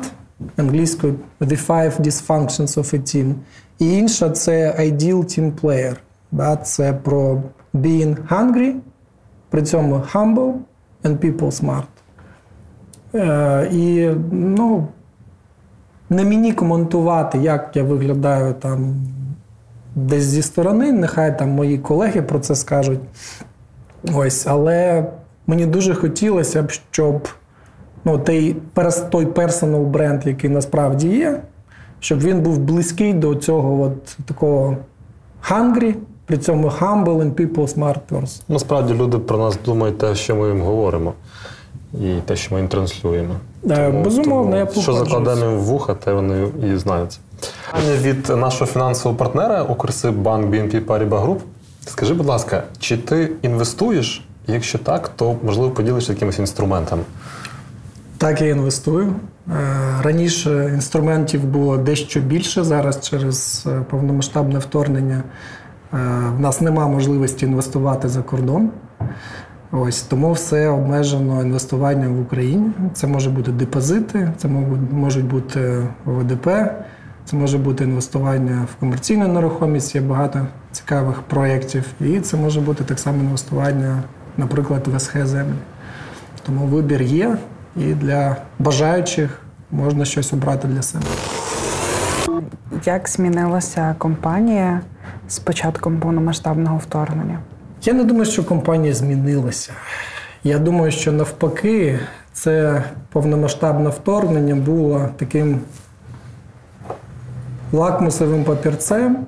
англійською 0.57 1.15
The 1.41 1.67
Five 1.67 2.01
Dysfunctions 2.01 2.79
of 2.79 2.95
a 2.95 3.01
Team. 3.01 3.35
І 3.79 3.99
інша 3.99 4.31
це 4.31 4.77
Ideal 4.79 5.17
Team 5.17 5.53
Player. 5.61 5.97
Да? 6.33 6.57
Це 6.57 6.93
про 6.93 7.43
being 7.75 8.17
hungry, 8.29 8.75
при 9.51 9.63
цьому 9.63 10.03
humble 10.13 10.55
and 11.05 11.17
people 11.19 11.51
smart. 11.51 11.85
Е, 13.15 13.69
і 13.73 14.11
ну, 14.33 14.87
не 16.11 16.25
мені 16.25 16.53
коментувати, 16.53 17.39
як 17.39 17.71
я 17.75 17.83
виглядаю 17.83 18.55
там 18.55 18.95
десь 19.95 20.25
зі 20.25 20.43
сторони, 20.43 20.93
нехай 20.93 21.39
там 21.39 21.51
мої 21.51 21.79
колеги 21.79 22.23
про 22.23 22.39
це 22.39 22.55
скажуть. 22.55 23.01
Ось, 24.15 24.47
але 24.47 25.07
мені 25.47 25.67
дуже 25.67 25.95
хотілося 25.95 26.63
б, 26.63 26.71
щоб 26.71 27.29
ну, 28.05 28.19
той, 28.19 28.57
той 29.11 29.27
personal 29.27 29.85
бренд, 29.85 30.27
який 30.27 30.51
насправді 30.51 31.09
є, 31.09 31.41
щоб 32.01 32.21
він 32.21 32.41
був 32.41 32.59
близький 32.59 33.15
до 33.15 33.35
цього 33.35 33.83
от, 33.83 34.17
такого 34.27 34.77
hungry, 35.51 35.95
при 36.27 36.39
цьому 36.39 36.69
humble 36.69 37.23
and 37.23 37.33
people 37.33 37.75
smart 37.75 37.99
person. 38.11 38.43
Насправді 38.49 38.95
люди 38.95 39.19
про 39.19 39.39
нас 39.39 39.59
думають 39.65 39.99
те, 39.99 40.15
що 40.15 40.37
ми 40.37 40.49
їм 40.49 40.61
говоримо, 40.61 41.13
і 41.95 42.15
те, 42.25 42.37
що 42.37 42.55
ми 42.55 42.61
їм 42.61 42.69
транслюємо. 42.69 43.35
Е, 43.71 43.91
безумовно, 43.91 44.57
я 44.57 44.67
Що 44.67 44.93
закладемо 44.93 45.51
їм 45.51 45.59
в 45.59 45.63
вуха, 45.63 45.95
те 45.95 46.13
вони 46.13 46.49
і 46.73 46.77
знають. 46.77 47.21
Від 48.01 48.29
нашого 48.29 48.67
фінансового 48.71 49.19
партнера 49.19 49.63
Укрсиббанк 49.63 50.55
BNP 50.55 50.85
Paribas 50.85 51.27
Group. 51.27 51.39
Скажи, 51.87 52.15
будь 52.15 52.27
ласка, 52.27 52.63
чи 52.79 52.97
ти 52.97 53.31
інвестуєш? 53.43 54.25
Якщо 54.47 54.79
так, 54.79 55.09
то 55.09 55.37
можливо 55.43 55.71
поділишся 55.71 56.13
якимось 56.13 56.39
інструментом. 56.39 57.01
Так, 58.19 58.41
я 58.41 58.49
інвестую. 58.49 59.15
Е, 59.49 59.53
Раніше 60.03 60.71
інструментів 60.75 61.45
було 61.45 61.77
дещо 61.77 62.21
більше. 62.21 62.65
Зараз 62.65 63.01
через 63.09 63.67
е, 63.71 63.81
повномасштабне 63.91 64.59
вторгнення 64.59 65.23
е, 65.95 65.97
в 66.37 66.41
нас 66.41 66.61
нема 66.61 66.89
можливості 66.89 67.47
інвестувати 67.47 68.09
за 68.09 68.23
кордон. 68.23 68.71
Ось 69.73 70.03
тому 70.03 70.33
все 70.33 70.69
обмежено 70.69 71.43
інвестуванням 71.43 72.15
в 72.17 72.21
Україні. 72.21 72.71
Це 72.95 73.07
може 73.07 73.31
бути 73.31 73.51
депозити, 73.53 74.33
це 74.37 74.49
можуть- 74.93 75.25
бути 75.25 75.87
ОВДП, 76.07 76.49
це 77.33 77.39
може 77.39 77.59
бути 77.59 77.85
інвестування 77.85 78.67
в 78.73 78.81
комерційну 78.81 79.29
нерухомість, 79.29 79.95
є 79.95 80.01
багато 80.01 80.47
цікавих 80.73 81.23
проєктів. 81.23 81.85
І 82.01 82.21
це 82.21 82.37
може 82.37 82.61
бути 82.61 82.85
так 82.85 82.99
само 82.99 83.23
інвестування, 83.23 84.03
наприклад, 84.37 84.87
в 84.87 85.01
СХ 85.01 85.27
землі. 85.27 85.55
Тому 86.47 86.67
вибір 86.67 87.03
є, 87.03 87.37
і 87.77 87.95
для 87.95 88.37
бажаючих 88.59 89.41
можна 89.71 90.05
щось 90.05 90.33
обрати 90.33 90.69
для 90.69 90.83
себе. 90.83 91.05
Як 92.85 93.09
змінилася 93.09 93.95
компанія 93.99 94.81
з 95.29 95.39
початком 95.39 96.01
повномасштабного 96.01 96.79
вторгнення? 96.79 97.39
Я 97.83 97.93
не 97.93 98.05
думаю, 98.05 98.25
що 98.25 98.45
компанія 98.45 98.95
змінилася. 98.95 99.73
Я 100.45 100.59
думаю, 100.59 100.93
що 100.93 101.13
навпаки, 101.13 102.01
це 102.33 102.83
повномасштабне 103.13 103.91
вторгнення 103.91 104.55
було 104.55 105.09
таким 105.17 105.61
лакмусовим 107.73 108.45
папірцем 108.45 109.27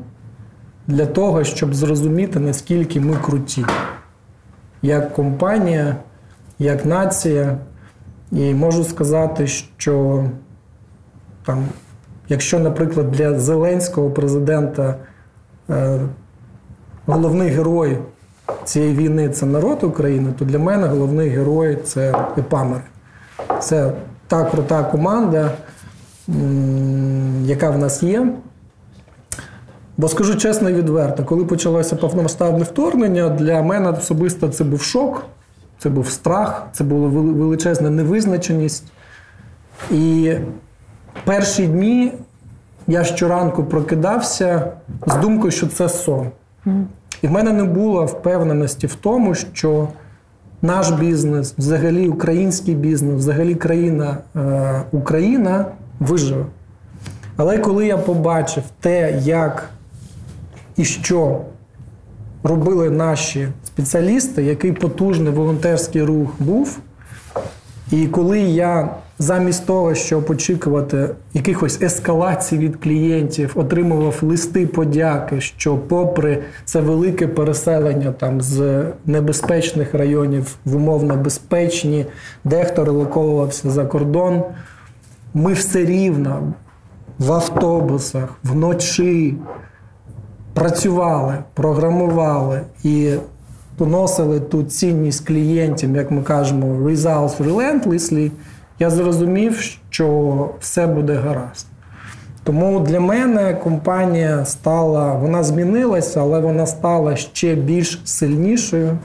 для 0.87 1.07
того, 1.07 1.45
щоб 1.45 1.75
зрозуміти, 1.75 2.41
наскільки 2.41 3.01
ми 3.01 3.16
круті, 3.16 3.65
як 4.83 5.15
компанія, 5.15 5.97
як 6.59 6.87
нація. 6.87 7.59
І 8.33 8.55
можу 8.55 8.85
сказати, 8.85 9.47
що 9.47 10.25
там, 11.47 11.65
якщо, 12.29 12.59
наприклад, 12.59 13.11
для 13.11 13.39
Зеленського 13.39 14.11
президента 14.11 14.95
е, 15.71 16.01
головний 17.07 17.49
герой 17.49 17.99
цієї 18.65 18.95
війни 18.95 19.29
це 19.29 19.47
народ 19.47 19.85
України, 19.85 20.33
то 20.39 20.45
для 20.45 20.59
мене 20.59 20.87
головний 20.87 21.29
герой 21.29 21.79
це 21.85 22.15
епамери. 22.39 22.83
це 23.61 23.93
та 24.27 24.45
крута 24.45 24.83
команда, 24.83 25.51
яка 27.45 27.71
в 27.71 27.79
нас 27.79 28.03
є. 28.03 28.27
Бо 29.97 30.09
скажу 30.09 30.35
чесно 30.35 30.71
і 30.71 30.75
відверто, 30.75 31.25
коли 31.25 31.45
почалося 31.45 31.97
повномасштабне 31.97 32.65
вторгнення, 32.65 33.29
для 33.29 33.62
мене 33.62 33.91
особисто 33.91 34.49
це 34.49 34.65
був 34.65 34.83
шок, 34.83 35.27
це 35.79 35.89
був 35.89 36.09
страх, 36.09 36.66
це 36.73 36.85
була 36.85 37.09
величезна 37.09 37.91
невизначеність. 37.91 38.85
І 39.91 40.35
перші 41.25 41.66
дні 41.66 42.12
я 42.87 43.05
щоранку 43.05 43.65
прокидався 43.65 44.73
з 45.07 45.16
думкою, 45.16 45.51
що 45.51 45.66
це 45.66 45.89
сон. 45.89 46.31
І 47.23 47.27
в 47.27 47.31
мене 47.31 47.53
не 47.53 47.65
було 47.65 48.05
впевненості 48.05 48.87
в 48.87 48.95
тому, 48.95 49.35
що 49.35 49.89
наш 50.62 50.91
бізнес, 50.91 51.55
взагалі 51.59 52.09
український 52.09 52.75
бізнес, 52.75 53.16
взагалі 53.16 53.55
країна 53.55 54.19
е, 54.37 54.83
Україна 54.93 55.66
виживе. 56.01 56.45
Але 57.36 57.59
коли 57.59 57.86
я 57.86 57.97
побачив 57.97 58.62
те, 58.81 59.19
як 59.23 59.70
і 60.77 60.85
що 60.85 61.40
робили 62.43 62.90
наші 62.90 63.48
спеціалісти, 63.65 64.43
який 64.43 64.73
потужний 64.73 65.32
волонтерський 65.32 66.02
рух 66.02 66.31
був, 66.39 66.78
і 67.90 68.06
коли 68.06 68.40
я 68.40 68.89
замість 69.19 69.66
того, 69.66 69.94
щоб 69.94 70.31
очікувати 70.31 71.09
якихось 71.35 71.82
ескалацій 71.82 72.59
від 72.59 72.77
клієнтів, 72.77 73.52
отримував 73.55 74.19
листи 74.23 74.66
подяки, 74.66 75.40
що, 75.40 75.78
попри 75.78 76.43
це 76.65 76.81
велике 76.81 77.27
переселення 77.27 78.12
там 78.12 78.40
з 78.40 78.85
небезпечних 79.06 79.94
районів 79.94 80.56
в 80.65 80.77
умовно 80.77 81.16
безпечні, 81.16 82.06
дехто 82.44 82.85
релоковувався 82.85 83.70
за 83.70 83.85
кордон, 83.85 84.43
ми 85.35 85.52
все 85.52 85.85
рівно 85.85 86.52
в 87.19 87.32
автобусах 87.32 88.28
вночі 88.45 89.35
працювали, 90.55 91.35
програмували 91.55 92.61
і 92.82 93.15
поносили 93.77 94.41
ту 94.41 94.62
цінність 94.62 95.27
клієнтів, 95.27 95.97
як 95.97 96.11
ми 96.11 96.23
кажемо, 96.23 96.89
results 96.89 97.36
relentlessly, 97.36 98.31
я 98.78 98.91
зрозумів, 98.91 99.61
що 99.91 100.49
все 100.61 100.86
буде 100.86 101.15
гаразд. 101.15 101.66
Тому 102.45 102.81
для 102.81 103.01
мене 103.01 103.55
компанія 103.55 104.45
стала, 104.45 105.12
вона 105.12 105.43
змінилася, 105.43 106.20
але 106.20 106.41
вона 106.41 106.66
стала 106.66 107.16
ще 107.16 107.55
більш 107.55 108.01
сильнішою, 108.05 108.99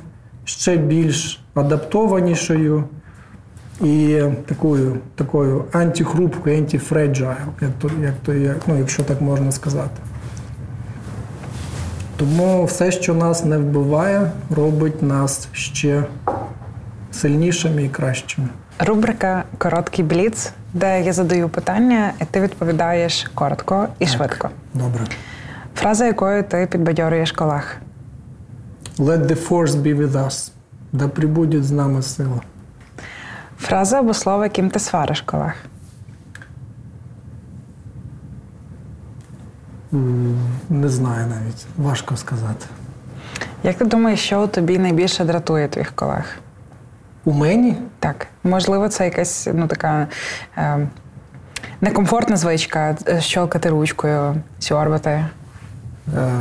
ще 0.43 0.77
більш 0.77 1.41
адаптованішою 1.53 2.83
і 3.81 4.23
такою 4.45 4.97
такою 5.15 5.65
антихрупкою, 5.71 6.57
антифреджайл, 6.57 7.47
як 7.61 7.71
то, 7.81 7.89
як 8.01 8.13
то, 8.25 8.33
як, 8.33 8.57
ну, 8.67 8.77
якщо 8.77 9.03
так 9.03 9.21
можна 9.21 9.51
сказати. 9.51 10.01
Тому 12.17 12.65
все, 12.65 12.91
що 12.91 13.13
нас 13.13 13.45
не 13.45 13.57
вбиває, 13.57 14.31
робить 14.55 15.03
нас 15.03 15.47
ще 15.51 16.03
сильнішими 17.11 17.83
і 17.83 17.89
кращими. 17.89 18.47
Рубрика 18.79 19.43
Короткий 19.57 20.05
бліц, 20.05 20.51
де 20.73 21.01
я 21.01 21.13
задаю 21.13 21.49
питання, 21.49 22.13
і 22.21 22.25
ти 22.31 22.41
відповідаєш 22.41 23.31
коротко 23.33 23.87
і 23.99 24.05
так, 24.05 24.13
швидко. 24.13 24.49
Добре. 24.73 25.01
Фраза, 25.75 26.05
якою 26.05 26.43
ти 26.43 26.67
підбадьорюєш 26.71 27.31
колег. 27.31 27.77
Let 28.97 29.25
the 29.27 29.49
force 29.49 29.71
be 29.71 29.97
with 29.97 30.11
us. 30.11 30.51
Да 30.93 31.07
прибудет 31.07 31.63
з 31.63 31.71
нами 31.71 32.01
сила. 32.01 32.41
Фраза 33.59 33.99
або 33.99 34.13
слово, 34.13 34.43
яким 34.43 34.69
ти 34.69 34.79
свариш 34.79 35.21
колег. 35.21 35.53
Не 40.69 40.89
знаю 40.89 41.27
навіть. 41.27 41.65
Важко 41.77 42.17
сказати. 42.17 42.65
Як 43.63 43.77
ти 43.77 43.85
думаєш, 43.85 44.19
що 44.19 44.47
тобі 44.47 44.77
найбільше 44.77 45.25
дратує 45.25 45.67
твоїх 45.67 45.91
колег? 45.95 46.25
У 47.25 47.31
мені? 47.31 47.77
Так. 47.99 48.27
Можливо, 48.43 48.89
це 48.89 49.05
якась 49.05 49.47
ну, 49.53 49.67
така 49.67 50.07
е, 50.57 50.87
некомфортна 51.81 52.35
звичка, 52.35 52.97
е, 53.07 53.21
щолкати 53.21 53.69
ручкою, 53.69 54.35
сьорбати. 54.59 55.25
Е, 56.17 56.31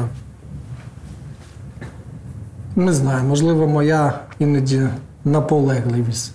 Не 2.77 2.93
знаю, 2.93 3.25
можливо, 3.25 3.67
моя 3.67 4.13
іноді 4.39 4.89
наполегливість. 5.25 6.35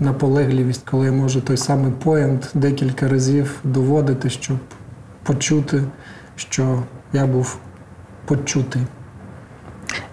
Наполегливість, 0.00 0.90
коли 0.90 1.06
я 1.06 1.12
можу 1.12 1.40
той 1.40 1.56
самий 1.56 1.92
поєнт 1.92 2.50
декілька 2.54 3.08
разів 3.08 3.60
доводити, 3.64 4.30
щоб 4.30 4.58
почути 5.22 5.82
що 6.36 6.82
я 7.12 7.26
був 7.26 7.58
почутий. 8.24 8.82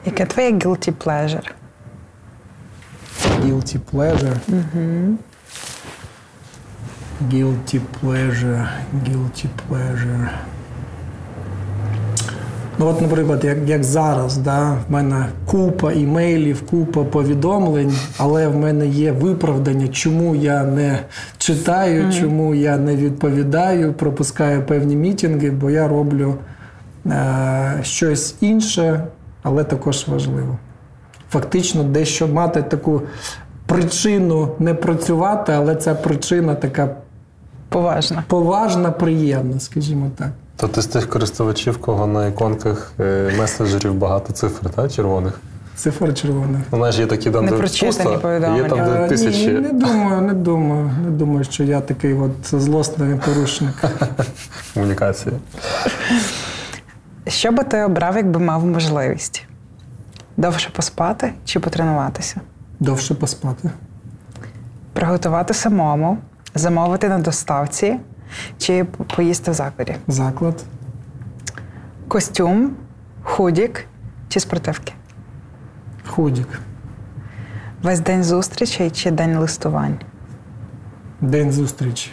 Яке 0.06 0.26
твоє 0.26 0.52
guilty 0.52 0.94
pleasure? 0.94 1.52
Guilty 3.42 3.80
pleasure. 3.94 4.38
Угу. 4.48 5.18
Guilty 7.22 7.82
pleasure. 8.02 8.68
Guilty 8.94 9.48
pleasure. 9.70 10.30
Ну, 12.80 12.88
от, 12.88 13.02
наприклад, 13.02 13.44
як 13.44 13.58
як 13.66 13.84
зараз, 13.84 14.38
да, 14.38 14.78
в 14.88 14.92
мене 14.92 15.26
купа 15.46 15.92
імейлів, 15.92 16.66
купа 16.66 17.04
повідомлень, 17.04 17.94
але 18.18 18.48
в 18.48 18.56
мене 18.56 18.88
є 18.88 19.12
виправдання, 19.12 19.88
чому 19.88 20.36
я 20.36 20.64
не 20.64 21.00
читаю, 21.38 22.04
mm-hmm. 22.04 22.20
чому 22.20 22.56
я 22.56 22.78
не 22.78 22.96
відповідаю, 22.96 23.94
пропускаю 23.94 24.64
певні 24.64 24.96
мітинги, 24.96 25.52
бо 25.52 25.70
я 25.70 25.88
роблю 25.88 26.36
е, 27.06 27.80
щось 27.84 28.36
інше, 28.42 29.04
але 29.44 29.64
також 29.64 30.08
важливо. 30.08 30.58
Фактично, 31.30 31.84
дещо 31.84 32.28
мати 32.28 32.62
таку 32.62 33.02
причину 33.66 34.52
не 34.60 34.74
працювати, 34.74 35.52
але 35.52 35.76
ця 35.76 35.96
причина 35.96 36.56
така 36.56 36.96
поважна, 37.70 38.24
поважна, 38.28 38.92
приємна, 38.92 39.60
скажімо 39.60 40.12
так. 40.18 40.30
То 40.60 40.68
ти 40.68 40.82
з 40.82 40.88
тих 40.88 41.10
користувачів, 41.10 41.78
кого 41.78 42.08
на 42.08 42.28
іконках 42.28 42.92
е, 43.00 43.34
месенджерів 43.38 43.94
багато 43.94 44.34
цифр, 44.34 44.70
та, 44.70 44.90
червоних? 44.90 45.40
Цифр 45.76 46.14
червоних. 46.14 46.62
Ну, 46.72 46.78
знаєш, 46.78 46.98
є 47.00 47.06
такі 47.06 47.32
там, 47.32 47.46
де 47.46 47.52
пусто, 47.52 47.88
є 48.58 48.64
там, 48.64 48.86
де 48.86 49.08
тисячі. 49.08 49.48
Ні, 49.48 49.60
не 49.60 49.74
думаю, 49.74 50.22
не 50.22 50.34
думаю. 50.34 50.92
Не 51.04 51.12
думаю, 51.12 51.44
що 51.44 51.64
я 51.64 51.82
такий 51.82 52.14
от 52.14 52.62
злосний 52.62 53.16
порушник. 53.26 53.74
Комунікація. 54.74 55.36
Що 57.28 57.52
би 57.52 57.64
ти 57.64 57.84
обрав, 57.84 58.16
якби 58.16 58.40
мав 58.40 58.66
можливість? 58.66 59.46
Довше 60.38 60.70
поспати 60.70 61.34
чи 61.46 61.60
потренуватися? 61.60 62.42
Довше 62.80 63.14
поспати. 63.14 63.70
Приготувати 64.94 65.54
самому, 65.54 66.18
замовити 66.56 67.10
на 67.10 67.20
доставці 67.20 68.00
чи 68.58 68.84
поїсти 69.16 69.52
в 69.52 69.54
закладі? 69.54 69.96
Заклад. 70.08 70.64
Костюм, 72.08 72.76
худік 73.24 73.86
чи 74.30 74.40
спортивки? 74.40 74.94
Худік. 76.08 76.48
Весь 77.84 78.00
день 78.00 78.24
зустрічей 78.24 78.92
чи 78.92 79.12
день 79.12 79.38
листувань? 79.38 80.00
День 81.22 81.52
зустрічі. 81.52 82.12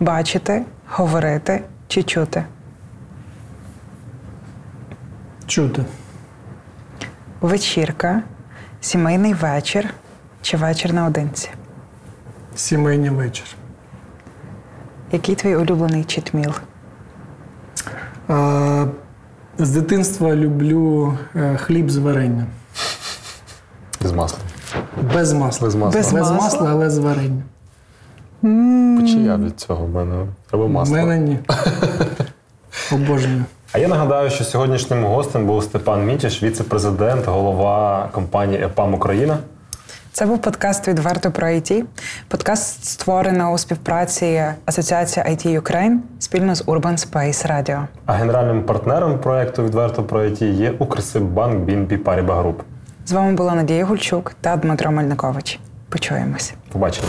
Бачити, 0.00 0.64
говорити 0.90 1.62
чи 1.88 2.02
чути? 2.02 2.44
Чути. 5.46 5.84
Вечірка, 7.40 8.22
сімейний 8.80 9.34
вечір 9.34 9.94
чи 10.42 10.56
вечір 10.56 10.92
наодинці? 10.92 11.50
Сімейний 12.56 13.10
вечір. 13.10 13.46
Який 15.12 15.34
твій 15.34 15.56
улюблений 15.56 16.04
читміл? 16.04 16.52
А, 18.28 18.86
З 19.58 19.70
дитинства 19.70 20.36
люблю 20.36 21.14
е, 21.36 21.56
хліб 21.56 21.90
з 21.90 21.96
варенням. 21.96 22.46
З 24.00 24.12
маслом. 24.12 24.42
Без 25.14 25.32
масла. 25.32 25.66
Без 25.66 25.74
масла, 25.74 26.00
Без 26.00 26.30
масла 26.30 26.70
але 26.70 26.90
з 26.90 26.98
варенням. 26.98 27.42
Почия 29.00 29.36
від 29.36 29.60
цього 29.60 29.84
в 29.86 29.88
мене. 29.90 30.26
Треба 30.50 30.68
масло. 30.68 30.94
В 30.94 30.98
мене 30.98 31.18
ні. 31.18 31.38
Обожнюю. 32.92 33.44
А 33.72 33.78
я 33.78 33.88
нагадаю, 33.88 34.30
що 34.30 34.44
сьогоднішнім 34.44 35.04
гостем 35.04 35.46
був 35.46 35.64
Степан 35.64 36.06
Мітіш, 36.06 36.42
віце-президент, 36.42 37.26
голова 37.26 38.08
компанії 38.12 38.62
ЕПАМ 38.62 38.94
Україна. 38.94 39.38
Це 40.14 40.26
був 40.26 40.38
подкаст 40.38 40.88
відверто 40.88 41.30
про 41.30 41.46
IT. 41.46 41.84
Подкаст 42.28 42.84
створено 42.84 43.52
у 43.52 43.58
співпраці 43.58 44.42
Асоціація 44.64 45.26
IT 45.26 45.60
Ukraine 45.60 45.96
спільно 46.18 46.54
з 46.54 46.64
Urban 46.64 47.08
Space 47.08 47.50
Radio. 47.52 47.86
А 48.06 48.12
генеральним 48.12 48.62
партнером 48.62 49.18
проекту 49.18 49.64
Відверто 49.64 50.02
про 50.02 50.20
IT 50.20 50.44
є 50.44 50.70
Укрсиббанк 50.70 51.68
BNP 51.68 52.02
Paribas 52.02 52.42
Group. 52.42 52.54
З 53.06 53.12
вами 53.12 53.32
була 53.32 53.54
Надія 53.54 53.84
Гульчук 53.84 54.34
та 54.40 54.56
Дмитро 54.56 54.90
Мельникович. 54.90 55.58
Почуємось. 55.88 56.54
Побачимо. 56.72 57.08